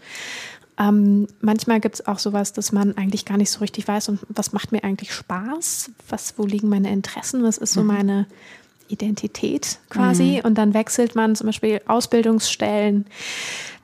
Ähm, 0.80 1.28
manchmal 1.42 1.80
gibt 1.80 1.96
es 1.96 2.08
auch 2.08 2.20
sowas, 2.20 2.54
dass 2.54 2.72
man 2.72 2.96
eigentlich 2.98 3.26
gar 3.26 3.38
nicht 3.38 3.50
so 3.50 3.60
richtig 3.60 3.88
weiß, 3.88 4.10
und 4.10 4.20
was 4.30 4.54
macht 4.54 4.72
mir 4.72 4.84
eigentlich 4.84 5.14
Spaß, 5.14 5.92
was, 6.10 6.38
wo 6.38 6.46
liegen 6.46 6.70
meine 6.70 6.92
Interessen, 6.92 7.44
was 7.44 7.58
ist 7.58 7.74
so 7.74 7.82
mhm. 7.82 7.88
meine 7.88 8.28
Identität 8.88 9.80
quasi. 9.90 10.38
Mhm. 10.40 10.46
Und 10.46 10.58
dann 10.58 10.74
wechselt 10.74 11.16
man 11.16 11.36
zum 11.36 11.48
Beispiel 11.48 11.82
Ausbildungsstellen 11.88 13.06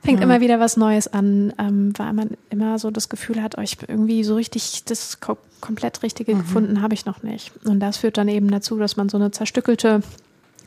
fängt 0.04 0.20
ja. 0.20 0.24
immer 0.24 0.40
wieder 0.40 0.60
was 0.60 0.76
Neues 0.76 1.08
an, 1.08 1.52
ähm, 1.58 1.92
weil 1.96 2.12
man 2.12 2.30
immer 2.50 2.78
so 2.78 2.90
das 2.90 3.08
Gefühl 3.08 3.42
hat, 3.42 3.56
oh, 3.58 3.62
ich 3.62 3.78
irgendwie 3.88 4.22
so 4.22 4.36
richtig 4.36 4.84
das 4.84 5.20
ko 5.20 5.38
komplett 5.60 6.02
Richtige 6.02 6.34
mhm. 6.34 6.40
gefunden 6.40 6.82
habe 6.82 6.92
ich 6.92 7.06
noch 7.06 7.22
nicht. 7.22 7.52
Und 7.64 7.80
das 7.80 7.96
führt 7.96 8.18
dann 8.18 8.28
eben 8.28 8.50
dazu, 8.50 8.76
dass 8.76 8.96
man 8.96 9.08
so 9.08 9.16
eine 9.16 9.30
zerstückelte 9.30 10.02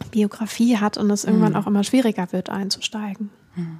Biografie 0.09 0.78
hat 0.78 0.97
und 0.97 1.11
es 1.11 1.23
irgendwann 1.23 1.51
mhm. 1.51 1.57
auch 1.57 1.67
immer 1.67 1.84
schwieriger 1.84 2.32
wird, 2.32 2.49
einzusteigen. 2.49 3.30
Mhm. 3.55 3.80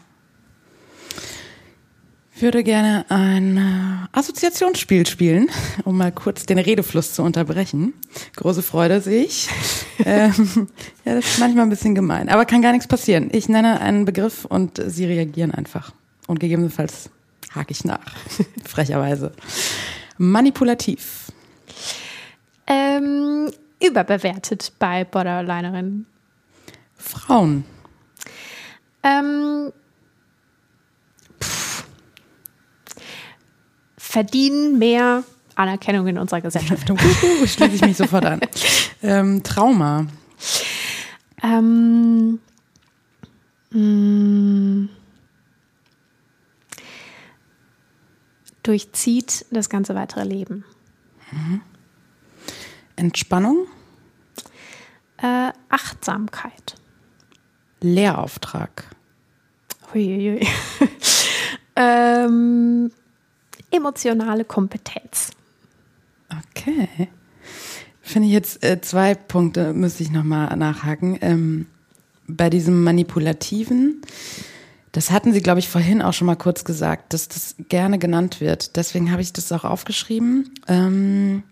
Ich 2.38 2.44
würde 2.44 2.64
gerne 2.64 3.04
ein 3.10 3.58
äh, 3.58 4.16
Assoziationsspiel 4.16 5.08
spielen, 5.08 5.50
um 5.86 5.98
mal 5.98 6.12
kurz 6.12 6.46
den 6.46 6.60
Redefluss 6.60 7.16
zu 7.16 7.24
unterbrechen. 7.24 7.96
Große 8.36 8.62
Freude 8.62 9.02
sehe 9.02 9.24
ich. 9.24 9.50
ähm, 10.06 10.68
ja, 11.04 11.16
das 11.16 11.26
ist 11.26 11.40
manchmal 11.40 11.64
ein 11.64 11.72
bisschen 11.72 11.96
gemein, 11.96 12.30
aber 12.30 12.46
kann 12.46 12.62
gar 12.62 12.74
nichts 12.74 12.88
passieren. 12.88 13.30
Ich 13.32 13.50
nenne 13.50 13.82
einen 13.82 14.06
Begriff 14.06 14.46
und 14.46 14.80
Sie 14.86 15.06
reagieren 15.06 15.50
einfach. 15.50 15.94
Und 16.28 16.40
gegebenenfalls 16.40 17.10
hake 17.56 17.72
ich 17.72 17.84
nach, 17.86 18.06
frecherweise. 18.64 19.32
Manipulativ. 20.20 21.32
Ähm, 22.68 23.52
überbewertet 23.84 24.74
bei 24.78 25.06
Borderlinerinnen. 25.06 26.06
Frauen. 26.98 27.64
Ähm, 29.02 29.74
verdienen 34.18 34.80
mehr 34.80 35.24
Anerkennung 35.53 36.07
in 36.07 36.18
unserer 36.18 36.41
Gesellschaft. 36.41 36.88
Schließe 37.45 37.76
ich 37.76 37.82
mich 37.82 37.97
sofort 37.97 38.26
an. 38.26 38.39
Ähm, 39.03 39.43
Trauma. 39.43 40.07
Ähm, 41.43 42.39
mh, 43.70 43.80
mm, 43.80 44.89
durchzieht 48.63 49.45
das 49.51 49.70
ganze 49.70 49.93
weitere 49.93 50.24
Leben. 50.24 50.65
Mhm. 51.32 51.61
Entspannung? 52.95 53.68
Äh, 55.18 55.51
Achtsamkeit. 55.70 56.74
Lehrauftrag. 57.82 58.84
Huiuiui. 59.93 60.47
ähm, 61.76 62.89
emotionale 63.72 64.45
Kompetenz. 64.45 65.32
Okay. 66.30 67.09
Finde 68.01 68.28
ich 68.28 68.34
jetzt 68.34 68.63
äh, 68.63 68.80
zwei 68.82 69.15
Punkte, 69.15 69.74
müsste 69.74 70.03
ich 70.03 70.11
nochmal 70.11 70.55
nachhaken. 70.55 71.18
Ähm, 71.22 71.65
bei 72.28 72.49
diesem 72.49 72.84
Manipulativen, 72.84 74.01
das 74.91 75.11
hatten 75.11 75.34
Sie, 75.34 75.41
glaube 75.41 75.59
ich, 75.59 75.70
vorhin 75.70 76.01
auch 76.01 76.13
schon 76.13 76.28
mal 76.28 76.36
kurz 76.36 76.63
gesagt, 76.63 77.13
dass 77.13 77.28
das 77.28 77.55
gerne 77.70 77.99
genannt 77.99 78.41
wird. 78.41 78.76
Deswegen 78.76 79.11
habe 79.11 79.22
ich 79.22 79.34
das 79.34 79.51
auch 79.51 79.63
aufgeschrieben. 79.63 80.53
Ähm, 80.68 81.43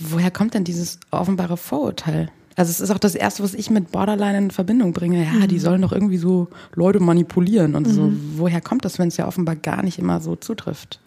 woher 0.00 0.30
kommt 0.30 0.54
denn 0.54 0.64
dieses 0.64 0.98
offenbare 1.10 1.56
Vorurteil? 1.56 2.30
Also 2.56 2.70
es 2.70 2.80
ist 2.80 2.90
auch 2.90 2.98
das 2.98 3.14
Erste, 3.14 3.42
was 3.42 3.54
ich 3.54 3.70
mit 3.70 3.92
Borderline 3.92 4.38
in 4.38 4.50
Verbindung 4.50 4.92
bringe. 4.92 5.22
Ja, 5.22 5.32
mhm. 5.32 5.48
die 5.48 5.58
sollen 5.58 5.82
doch 5.82 5.92
irgendwie 5.92 6.16
so 6.16 6.48
Leute 6.74 7.00
manipulieren 7.00 7.74
und 7.74 7.86
mhm. 7.86 7.92
so. 7.92 8.12
Woher 8.36 8.62
kommt 8.62 8.84
das, 8.84 8.98
wenn 8.98 9.08
es 9.08 9.18
ja 9.18 9.28
offenbar 9.28 9.56
gar 9.56 9.82
nicht 9.82 9.98
immer 9.98 10.20
so 10.20 10.36
zutrifft? 10.36 11.00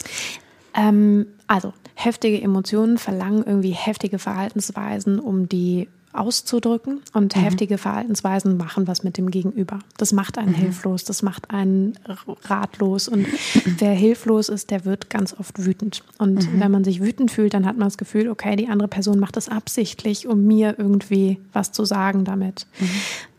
Ähm, 0.75 1.25
also 1.47 1.73
heftige 1.95 2.39
Emotionen 2.41 2.99
verlangen 2.99 3.43
irgendwie 3.45 3.71
heftige 3.71 4.19
Verhaltensweisen, 4.19 5.19
um 5.19 5.49
die 5.49 5.89
auszudrücken 6.13 7.01
und 7.13 7.35
mhm. 7.35 7.41
heftige 7.41 7.77
Verhaltensweisen 7.77 8.57
machen 8.57 8.87
was 8.87 9.03
mit 9.03 9.17
dem 9.17 9.29
Gegenüber. 9.29 9.79
Das 9.97 10.11
macht 10.11 10.37
einen 10.37 10.51
mhm. 10.51 10.55
hilflos, 10.55 11.03
das 11.03 11.21
macht 11.21 11.51
einen 11.51 11.97
ratlos 12.43 13.07
und 13.07 13.27
wer 13.65 13.93
hilflos 13.93 14.49
ist, 14.49 14.71
der 14.71 14.85
wird 14.85 15.09
ganz 15.09 15.35
oft 15.37 15.63
wütend. 15.63 16.03
Und 16.17 16.51
mhm. 16.51 16.59
wenn 16.59 16.71
man 16.71 16.83
sich 16.83 17.01
wütend 17.01 17.31
fühlt, 17.31 17.53
dann 17.53 17.65
hat 17.65 17.77
man 17.77 17.87
das 17.87 17.97
Gefühl, 17.97 18.29
okay, 18.29 18.55
die 18.55 18.67
andere 18.67 18.87
Person 18.87 19.19
macht 19.19 19.37
das 19.37 19.49
absichtlich, 19.49 20.27
um 20.27 20.45
mir 20.45 20.75
irgendwie 20.77 21.39
was 21.53 21.71
zu 21.71 21.85
sagen 21.85 22.25
damit. 22.25 22.65
Mhm. 22.79 22.89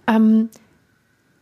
Ähm, 0.07 0.49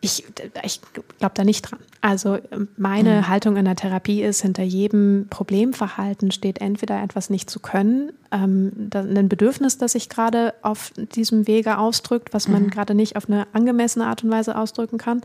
ich, 0.00 0.24
ich 0.62 0.80
glaube 1.18 1.34
da 1.34 1.42
nicht 1.42 1.62
dran. 1.62 1.80
Also 2.00 2.38
meine 2.76 3.16
mhm. 3.16 3.28
Haltung 3.28 3.56
in 3.56 3.64
der 3.64 3.74
Therapie 3.74 4.22
ist, 4.22 4.42
hinter 4.42 4.62
jedem 4.62 5.26
Problemverhalten 5.28 6.30
steht 6.30 6.60
entweder 6.60 7.02
etwas 7.02 7.30
nicht 7.30 7.50
zu 7.50 7.58
können, 7.58 8.12
ähm, 8.30 8.90
ein 8.94 9.28
Bedürfnis, 9.28 9.78
das 9.78 9.92
sich 9.92 10.08
gerade 10.08 10.54
auf 10.62 10.92
diesem 10.96 11.48
Wege 11.48 11.78
ausdrückt, 11.78 12.32
was 12.32 12.46
man 12.46 12.64
mhm. 12.64 12.70
gerade 12.70 12.94
nicht 12.94 13.16
auf 13.16 13.28
eine 13.28 13.48
angemessene 13.52 14.06
Art 14.06 14.22
und 14.22 14.30
Weise 14.30 14.56
ausdrücken 14.56 14.98
kann, 14.98 15.20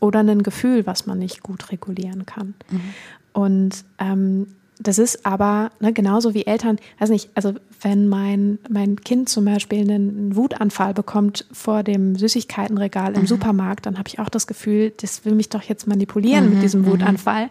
oder 0.00 0.20
ein 0.20 0.42
Gefühl, 0.42 0.86
was 0.86 1.06
man 1.06 1.20
nicht 1.20 1.44
gut 1.44 1.70
regulieren 1.70 2.26
kann. 2.26 2.54
Mhm. 2.70 2.94
Und 3.32 3.84
ähm, 4.00 4.48
das 4.78 4.98
ist 4.98 5.24
aber 5.24 5.70
ne, 5.80 5.92
genauso 5.92 6.34
wie 6.34 6.46
Eltern, 6.46 6.78
weiß 6.98 7.10
nicht, 7.10 7.30
also 7.34 7.54
wenn 7.80 8.08
mein, 8.08 8.58
mein 8.68 9.00
Kind 9.00 9.28
zum 9.28 9.44
Beispiel 9.44 9.80
einen 9.80 10.36
Wutanfall 10.36 10.92
bekommt 10.92 11.46
vor 11.52 11.82
dem 11.82 12.16
Süßigkeitenregal 12.16 13.14
im 13.14 13.22
mhm. 13.22 13.26
Supermarkt, 13.26 13.86
dann 13.86 13.98
habe 13.98 14.08
ich 14.08 14.18
auch 14.18 14.28
das 14.28 14.46
Gefühl, 14.46 14.92
das 15.00 15.24
will 15.24 15.34
mich 15.34 15.48
doch 15.48 15.62
jetzt 15.62 15.86
manipulieren 15.86 16.46
mhm. 16.46 16.54
mit 16.54 16.62
diesem 16.62 16.82
mhm. 16.82 16.86
Wutanfall. 16.86 17.48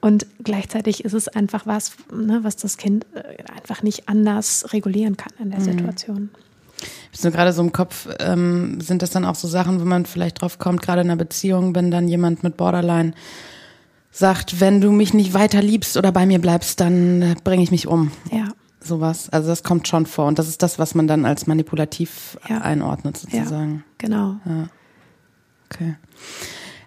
Und 0.00 0.26
gleichzeitig 0.44 1.04
ist 1.04 1.12
es 1.12 1.26
einfach 1.26 1.66
was, 1.66 1.92
ne, 2.12 2.40
was 2.42 2.56
das 2.56 2.76
Kind 2.76 3.04
äh, 3.14 3.42
einfach 3.56 3.82
nicht 3.82 4.08
anders 4.08 4.72
regulieren 4.72 5.16
kann 5.16 5.32
in 5.40 5.50
der 5.50 5.58
mhm. 5.58 5.64
Situation. 5.64 6.30
Ich 7.12 7.20
bin 7.20 7.32
gerade 7.32 7.52
so 7.52 7.62
im 7.62 7.72
Kopf, 7.72 8.08
ähm, 8.20 8.80
sind 8.80 9.02
das 9.02 9.10
dann 9.10 9.24
auch 9.24 9.34
so 9.34 9.48
Sachen, 9.48 9.80
wo 9.80 9.84
man 9.84 10.06
vielleicht 10.06 10.40
drauf 10.40 10.60
kommt, 10.60 10.82
gerade 10.82 11.00
in 11.00 11.08
einer 11.08 11.16
Beziehung, 11.16 11.74
wenn 11.74 11.90
dann 11.90 12.06
jemand 12.06 12.44
mit 12.44 12.56
Borderline 12.56 13.12
sagt, 14.18 14.60
wenn 14.60 14.80
du 14.80 14.90
mich 14.90 15.14
nicht 15.14 15.32
weiter 15.32 15.62
liebst 15.62 15.96
oder 15.96 16.10
bei 16.10 16.26
mir 16.26 16.40
bleibst, 16.40 16.80
dann 16.80 17.22
äh, 17.22 17.36
bringe 17.42 17.62
ich 17.62 17.70
mich 17.70 17.86
um. 17.86 18.10
Ja. 18.32 18.48
Sowas. 18.80 19.28
Also 19.30 19.48
das 19.48 19.62
kommt 19.62 19.86
schon 19.86 20.06
vor. 20.06 20.26
Und 20.26 20.38
das 20.38 20.48
ist 20.48 20.62
das, 20.62 20.78
was 20.78 20.94
man 20.94 21.06
dann 21.06 21.24
als 21.24 21.46
manipulativ 21.46 22.38
ja. 22.48 22.58
einordnet, 22.58 23.16
sozusagen. 23.16 23.74
Ja, 23.74 23.82
genau. 23.98 24.36
Ja. 24.44 24.68
Okay. 25.70 25.96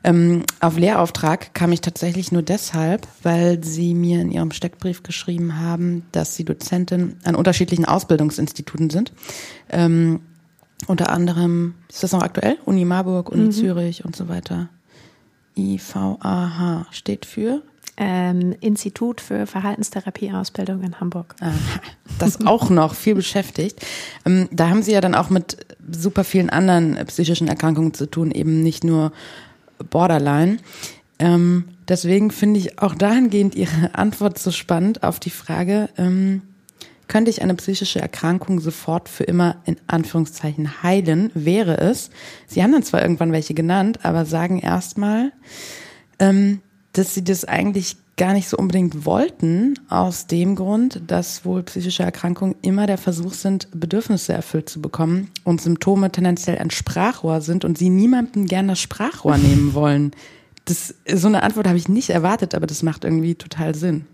Ähm, 0.04 0.44
auf 0.60 0.78
Lehrauftrag 0.78 1.54
kam 1.54 1.72
ich 1.72 1.82
tatsächlich 1.82 2.32
nur 2.32 2.42
deshalb, 2.42 3.08
weil 3.22 3.64
Sie 3.64 3.94
mir 3.94 4.22
in 4.22 4.32
Ihrem 4.32 4.52
Steckbrief 4.52 5.04
geschrieben 5.04 5.60
haben, 5.60 6.04
dass 6.12 6.36
Sie 6.36 6.44
Dozentin 6.44 7.18
an 7.24 7.36
unterschiedlichen 7.36 7.86
Ausbildungsinstituten 7.86 8.90
sind. 8.90 9.14
Ähm, 9.70 10.22
unter 10.88 11.12
anderem, 11.12 11.76
ist 11.88 12.02
das 12.04 12.14
noch 12.14 12.24
aktuell? 12.24 12.58
Uni 12.66 12.84
Marburg, 12.84 13.30
Uni 13.30 13.44
mhm. 13.44 13.52
Zürich 13.52 14.04
und 14.04 14.16
so 14.16 14.28
weiter. 14.28 14.70
IVAH 15.58 16.88
steht 16.91 17.26
für? 17.26 17.62
Ähm, 17.97 18.56
Institut 18.62 19.22
für 19.22 19.45
Verhaltenstherapieausbildung 19.45 20.82
in 20.82 20.99
Hamburg. 20.99 21.36
Aha, 21.39 21.52
das 22.20 22.45
auch 22.45 22.70
noch, 22.70 22.95
viel 22.95 23.16
beschäftigt. 23.16 23.86
Ähm, 24.26 24.47
da 24.52 24.70
haben 24.70 24.82
Sie 24.82 24.93
ja 24.93 25.02
dann 25.02 25.14
auch 25.14 25.30
mit 25.30 25.58
super 25.91 26.24
vielen 26.24 26.49
anderen 26.49 26.97
psychischen 27.08 27.47
Erkrankungen 27.47 27.93
zu 27.93 28.10
tun, 28.10 28.32
eben 28.32 28.64
nicht 28.64 28.84
nur 28.84 29.12
Borderline. 29.89 30.58
Ähm, 31.20 31.66
deswegen 31.88 32.32
finde 32.32 32.60
ich 32.60 32.80
auch 32.80 32.95
dahingehend 32.95 33.56
Ihre 33.56 33.93
Antwort 33.93 34.39
so 34.39 34.52
spannend 34.52 35.04
auf 35.04 35.20
die 35.20 35.30
Frage, 35.30 35.89
ähm, 35.97 36.41
könnte 37.12 37.30
ich 37.30 37.41
eine 37.41 37.55
psychische 37.55 37.99
Erkrankung 37.99 38.62
sofort 38.62 39.09
für 39.09 39.26
immer 39.26 39.57
in 39.66 39.76
Anführungszeichen 39.86 40.82
heilen, 40.82 41.30
wäre 41.34 41.78
es. 41.78 42.09
Sie 42.47 42.64
haben 42.64 42.72
dann 42.72 42.84
zwar 42.84 43.01
irgendwann 43.01 43.34
welche 43.34 43.53
genannt, 43.53 43.99
aber 44.03 44.24
sagen 44.24 44.59
erstmal, 44.59 45.34
ähm, 46.20 46.62
dass 46.93 47.14
sie 47.14 47.22
das 47.26 47.43
eigentlich 47.43 47.97
gar 48.16 48.32
nicht 48.32 48.47
so 48.47 48.55
unbedingt 48.55 49.05
wollten, 49.05 49.78
aus 49.89 50.28
dem 50.28 50.55
Grund, 50.55 51.01
dass 51.07 51.43
wohl 51.43 51.64
psychische 51.64 52.03
Erkrankungen 52.03 52.55
immer 52.62 52.88
der 52.88 52.97
Versuch 52.97 53.34
sind, 53.34 53.68
Bedürfnisse 53.74 54.32
erfüllt 54.32 54.70
zu 54.70 54.82
bekommen 54.82 55.32
und 55.43 55.59
Symptome 55.59 56.14
tendenziell 56.14 56.59
ein 56.59 56.72
Sprachrohr 56.72 57.41
sind 57.41 57.66
und 57.66 57.78
sie 57.78 57.89
niemandem 57.89 58.45
gerne 58.45 58.70
das 58.70 58.80
Sprachrohr 58.80 59.38
nehmen 59.49 59.74
wollen. 59.74 60.12
Das, 60.64 60.95
so 61.14 61.28
eine 61.28 61.43
Antwort 61.43 61.68
habe 61.68 61.78
ich 61.78 61.89
nicht 61.89 62.09
erwartet, 62.09 62.55
aber 62.55 62.68
das 62.68 62.84
macht 62.84 63.03
irgendwie 63.03 63.36
total 63.36 63.76
Sinn. 63.76 64.05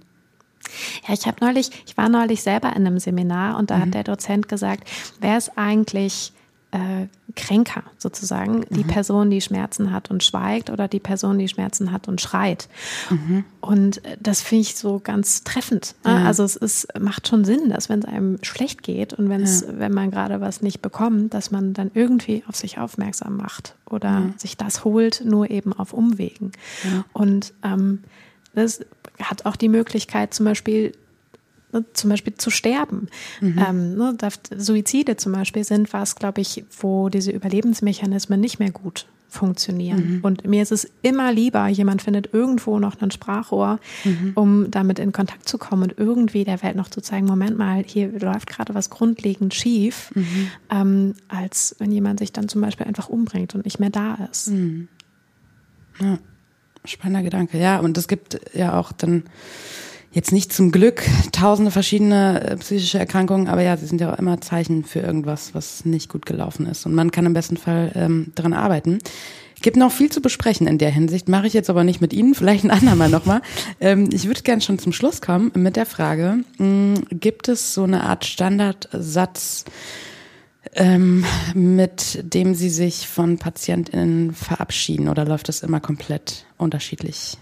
Ja, 1.08 1.14
ich 1.14 1.26
habe 1.28 1.38
neulich, 1.42 1.70
ich 1.86 1.98
war 1.98 2.10
neulich 2.10 2.44
selber 2.44 2.70
in 2.70 2.88
einem 2.88 3.00
Seminar 3.00 3.58
und 3.58 3.72
da 3.72 3.78
mhm. 3.78 3.82
hat 3.82 3.94
der 3.94 4.04
Dozent 4.04 4.48
gesagt, 4.48 4.88
wer 5.20 5.38
ist 5.38 5.58
eigentlich 5.58 6.34
äh, 6.72 7.08
kränker 7.36 7.84
sozusagen, 7.98 8.66
die 8.70 8.84
mhm. 8.84 8.88
Person, 8.88 9.30
die 9.30 9.42
Schmerzen 9.42 9.92
hat 9.92 10.10
und 10.10 10.24
schweigt 10.24 10.70
oder 10.70 10.88
die 10.88 11.00
Person, 11.00 11.38
die 11.38 11.48
Schmerzen 11.48 11.92
hat 11.92 12.08
und 12.08 12.20
schreit. 12.20 12.68
Mhm. 13.10 13.46
Und 13.62 14.04
äh, 14.04 14.18
das 14.20 14.42
finde 14.42 14.64
ich 14.64 14.76
so 14.76 15.00
ganz 15.00 15.44
treffend. 15.44 15.96
Ne? 16.04 16.12
Ja. 16.12 16.26
Also 16.26 16.44
es 16.44 16.56
ist, 16.56 16.88
macht 17.00 17.28
schon 17.28 17.46
Sinn, 17.46 17.70
dass 17.70 17.90
wenn 17.90 18.00
es 18.00 18.06
einem 18.06 18.40
schlecht 18.42 18.84
geht 18.84 19.14
und 19.14 19.30
wenn's, 19.30 19.62
ja. 19.62 19.80
wenn 19.80 19.94
man 19.94 20.12
gerade 20.12 20.42
was 20.42 20.62
nicht 20.62 20.82
bekommt, 20.82 21.34
dass 21.34 21.52
man 21.52 21.74
dann 21.74 21.92
irgendwie 21.94 22.44
auf 22.48 22.56
sich 22.56 22.80
aufmerksam 22.80 23.38
macht 23.38 23.76
oder 23.90 24.10
ja. 24.10 24.34
sich 24.38 24.58
das 24.58 24.84
holt, 24.84 25.22
nur 25.24 25.50
eben 25.50 25.74
auf 25.74 25.94
Umwegen. 25.94 26.52
Und 27.14 27.54
ähm, 27.64 28.00
das 28.56 28.82
hat 29.22 29.46
auch 29.46 29.56
die 29.56 29.70
Möglichkeit, 29.70 30.34
zum 30.34 30.46
Beispiel 30.46 30.94
ne, 31.72 31.86
zum 31.94 32.10
Beispiel 32.10 32.36
zu 32.36 32.50
sterben. 32.50 33.08
Mhm. 33.42 33.66
Ähm, 33.68 33.96
ne, 33.96 34.18
Suizide 34.56 35.18
zum 35.18 35.32
Beispiel 35.32 35.64
sind 35.64 35.94
was, 35.94 36.16
glaube 36.16 36.42
ich, 36.42 36.64
wo 36.80 37.10
diese 37.10 37.32
Überlebensmechanismen 37.32 38.40
nicht 38.40 38.60
mehr 38.60 38.72
gut 38.72 39.08
funktionieren. 39.30 40.18
Mhm. 40.18 40.20
Und 40.24 40.48
mir 40.48 40.64
ist 40.64 40.72
es 40.72 40.90
immer 41.02 41.32
lieber, 41.34 41.68
jemand 41.68 42.02
findet 42.02 42.34
irgendwo 42.34 42.80
noch 42.80 43.00
ein 43.02 43.12
Sprachrohr, 43.12 43.80
mhm. 44.06 44.32
um 44.36 44.72
damit 44.72 45.00
in 45.00 45.12
Kontakt 45.12 45.48
zu 45.50 45.58
kommen 45.58 45.84
und 45.84 45.96
irgendwie 45.98 46.46
der 46.46 46.64
Welt 46.64 46.76
noch 46.76 46.90
zu 46.90 47.02
zeigen, 47.02 47.28
Moment 47.28 47.58
mal, 47.58 47.84
hier 47.86 48.08
läuft 48.20 48.50
gerade 48.50 48.74
was 48.74 48.90
grundlegend 48.90 49.54
schief, 49.54 50.12
mhm. 50.16 50.50
ähm, 50.72 51.14
als 51.28 51.76
wenn 51.80 51.92
jemand 51.92 52.20
sich 52.20 52.32
dann 52.32 52.48
zum 52.48 52.62
Beispiel 52.62 52.88
einfach 52.88 53.10
umbringt 53.10 53.54
und 53.54 53.66
nicht 53.66 53.80
mehr 53.80 53.90
da 53.90 54.16
ist. 54.32 54.50
Mhm. 54.50 54.88
Ja. 56.00 56.20
Spannender 56.88 57.24
Gedanke, 57.24 57.60
ja. 57.60 57.80
Und 57.80 57.98
es 57.98 58.08
gibt 58.08 58.40
ja 58.54 58.80
auch 58.80 58.92
dann 58.92 59.24
jetzt 60.12 60.32
nicht 60.32 60.52
zum 60.52 60.72
Glück 60.72 61.04
tausende 61.32 61.72
verschiedene 61.72 62.42
äh, 62.42 62.58
psychische 62.58 62.98
Erkrankungen, 62.98 63.48
aber 63.48 63.62
ja, 63.62 63.78
sie 63.78 63.86
sind 63.86 64.02
ja 64.02 64.14
auch 64.14 64.18
immer 64.18 64.42
Zeichen 64.42 64.84
für 64.84 65.00
irgendwas, 65.00 65.54
was 65.54 65.86
nicht 65.86 66.10
gut 66.10 66.26
gelaufen 66.26 66.66
ist. 66.66 66.86
Und 66.86 66.96
man 66.96 67.12
kann 67.12 67.26
im 67.26 67.34
besten 67.34 67.58
Fall 67.58 67.92
ähm, 67.96 68.32
daran 68.36 68.54
arbeiten. 68.54 69.00
Gibt 69.62 69.76
noch 69.76 69.92
viel 69.92 70.12
zu 70.12 70.22
besprechen 70.22 70.68
in 70.68 70.78
der 70.78 70.92
Hinsicht, 70.92 71.30
mache 71.30 71.48
ich 71.48 71.54
jetzt 71.54 71.70
aber 71.70 71.84
nicht 71.84 72.00
mit 72.00 72.14
Ihnen, 72.14 72.36
vielleicht 72.36 72.64
ein 72.64 72.72
andermal 72.72 73.10
nochmal. 73.10 73.42
Ähm, 73.80 74.10
ich 74.12 74.26
würde 74.26 74.42
gerne 74.42 74.62
schon 74.62 74.80
zum 74.80 74.94
Schluss 74.94 75.22
kommen 75.22 75.52
mit 75.56 75.76
der 75.76 75.86
Frage, 75.86 76.40
mh, 76.58 76.66
hm, 76.66 77.04
gibt 77.12 77.48
es 77.48 77.74
so 77.74 77.84
eine 77.84 78.04
Art 78.04 78.26
Standardsatz, 78.26 79.66
ähm, 80.74 81.26
mit 81.54 82.20
dem 82.34 82.56
Sie 82.56 82.70
sich 82.70 83.08
von 83.08 83.38
PatientInnen 83.38 84.34
verabschieden 84.34 85.10
oder 85.10 85.26
läuft 85.26 85.50
das 85.50 85.64
immer 85.64 85.80
komplett 85.80 86.46
unterschiedlich? 86.58 87.38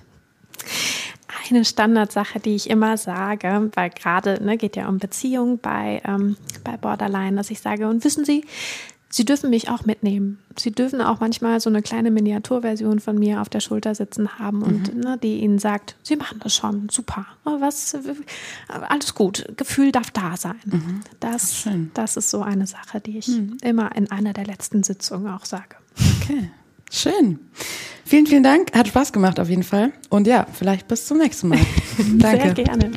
Eine 1.49 1.63
Standardsache, 1.63 2.39
die 2.39 2.55
ich 2.55 2.69
immer 2.69 2.97
sage, 2.97 3.69
weil 3.75 3.89
gerade 3.91 4.43
ne, 4.43 4.57
geht 4.57 4.75
ja 4.75 4.87
um 4.87 4.97
Beziehung 4.97 5.59
bei, 5.59 6.01
ähm, 6.05 6.37
bei 6.63 6.77
Borderline, 6.77 7.35
dass 7.35 7.51
ich 7.51 7.59
sage, 7.59 7.87
und 7.87 8.03
wissen 8.03 8.25
Sie, 8.25 8.45
Sie 9.15 9.23
dürfen 9.23 9.49
mich 9.49 9.69
auch 9.69 9.85
mitnehmen. 9.85 10.39
Sie 10.57 10.73
dürfen 10.73 10.99
auch 10.99 11.21
manchmal 11.21 11.61
so 11.61 11.69
eine 11.69 11.81
kleine 11.81 12.11
Miniaturversion 12.11 12.99
von 12.99 13.17
mir 13.17 13.39
auf 13.39 13.47
der 13.47 13.61
Schulter 13.61 13.95
sitzen 13.95 14.39
haben 14.39 14.61
und 14.61 14.93
mhm. 14.93 14.99
ne, 14.99 15.17
die 15.23 15.39
Ihnen 15.39 15.57
sagt, 15.57 15.95
Sie 16.03 16.17
machen 16.17 16.41
das 16.43 16.53
schon, 16.53 16.89
super. 16.89 17.25
Was, 17.45 17.97
alles 18.67 19.15
gut. 19.15 19.45
Gefühl 19.55 19.93
darf 19.93 20.11
da 20.11 20.35
sein. 20.35 20.59
Mhm. 20.65 20.99
Das, 21.21 21.65
das 21.93 22.17
ist 22.17 22.29
so 22.29 22.41
eine 22.41 22.67
Sache, 22.67 22.99
die 22.99 23.17
ich 23.19 23.29
mhm. 23.29 23.55
immer 23.63 23.95
in 23.95 24.11
einer 24.11 24.33
der 24.33 24.47
letzten 24.47 24.83
Sitzungen 24.83 25.29
auch 25.29 25.45
sage. 25.45 25.77
Okay. 26.21 26.51
Schön. 26.91 27.39
Vielen, 28.03 28.27
vielen 28.27 28.43
Dank. 28.43 28.73
Hat 28.75 28.89
Spaß 28.89 29.13
gemacht 29.13 29.39
auf 29.39 29.47
jeden 29.47 29.63
Fall. 29.63 29.93
Und 30.09 30.27
ja, 30.27 30.45
vielleicht 30.51 30.89
bis 30.89 31.05
zum 31.05 31.19
nächsten 31.19 31.47
Mal. 31.47 31.59
Danke. 32.17 32.53
Sehr 32.53 32.65
gerne. 32.65 32.91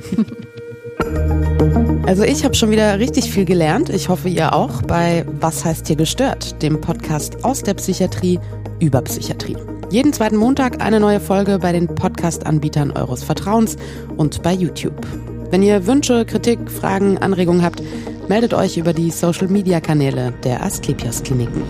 Also 2.09 2.23
ich 2.23 2.43
habe 2.43 2.55
schon 2.55 2.71
wieder 2.71 2.99
richtig 2.99 3.31
viel 3.31 3.45
gelernt. 3.45 3.91
Ich 3.91 4.09
hoffe, 4.09 4.31
ihr 4.31 4.55
auch 4.55 4.81
bei 4.81 5.27
Was 5.41 5.67
heißt 5.67 5.89
hier 5.89 5.97
gestört, 5.97 6.63
dem 6.63 6.81
Podcast 6.81 7.45
aus 7.45 7.63
der 7.63 7.75
Psychiatrie 7.75 8.41
über 8.81 9.03
Psychiatrie. 9.03 9.59
Jeden 9.91 10.15
zweiten 10.15 10.39
Montag 10.39 10.81
eine 10.81 11.01
neue 11.01 11.21
Folge 11.21 11.59
bei 11.59 11.71
den 11.71 11.87
Podcast-Anbietern 11.87 12.93
eures 12.93 13.23
Vertrauens 13.23 13.77
und 14.17 14.43
bei 14.43 14.55
YouTube. 14.55 15.07
Wenn 15.51 15.63
ihr 15.63 15.87
Wünsche, 15.87 16.25
Kritik, 16.25 16.71
Fragen, 16.71 17.19
Anregungen 17.19 17.63
habt, 17.63 17.83
meldet 18.27 18.55
euch 18.55 18.79
über 18.79 18.95
die 18.95 19.11
Social-Media-Kanäle 19.11 20.33
der 20.45 20.65
Asklepios 20.65 21.23
Kliniken. 21.23 21.63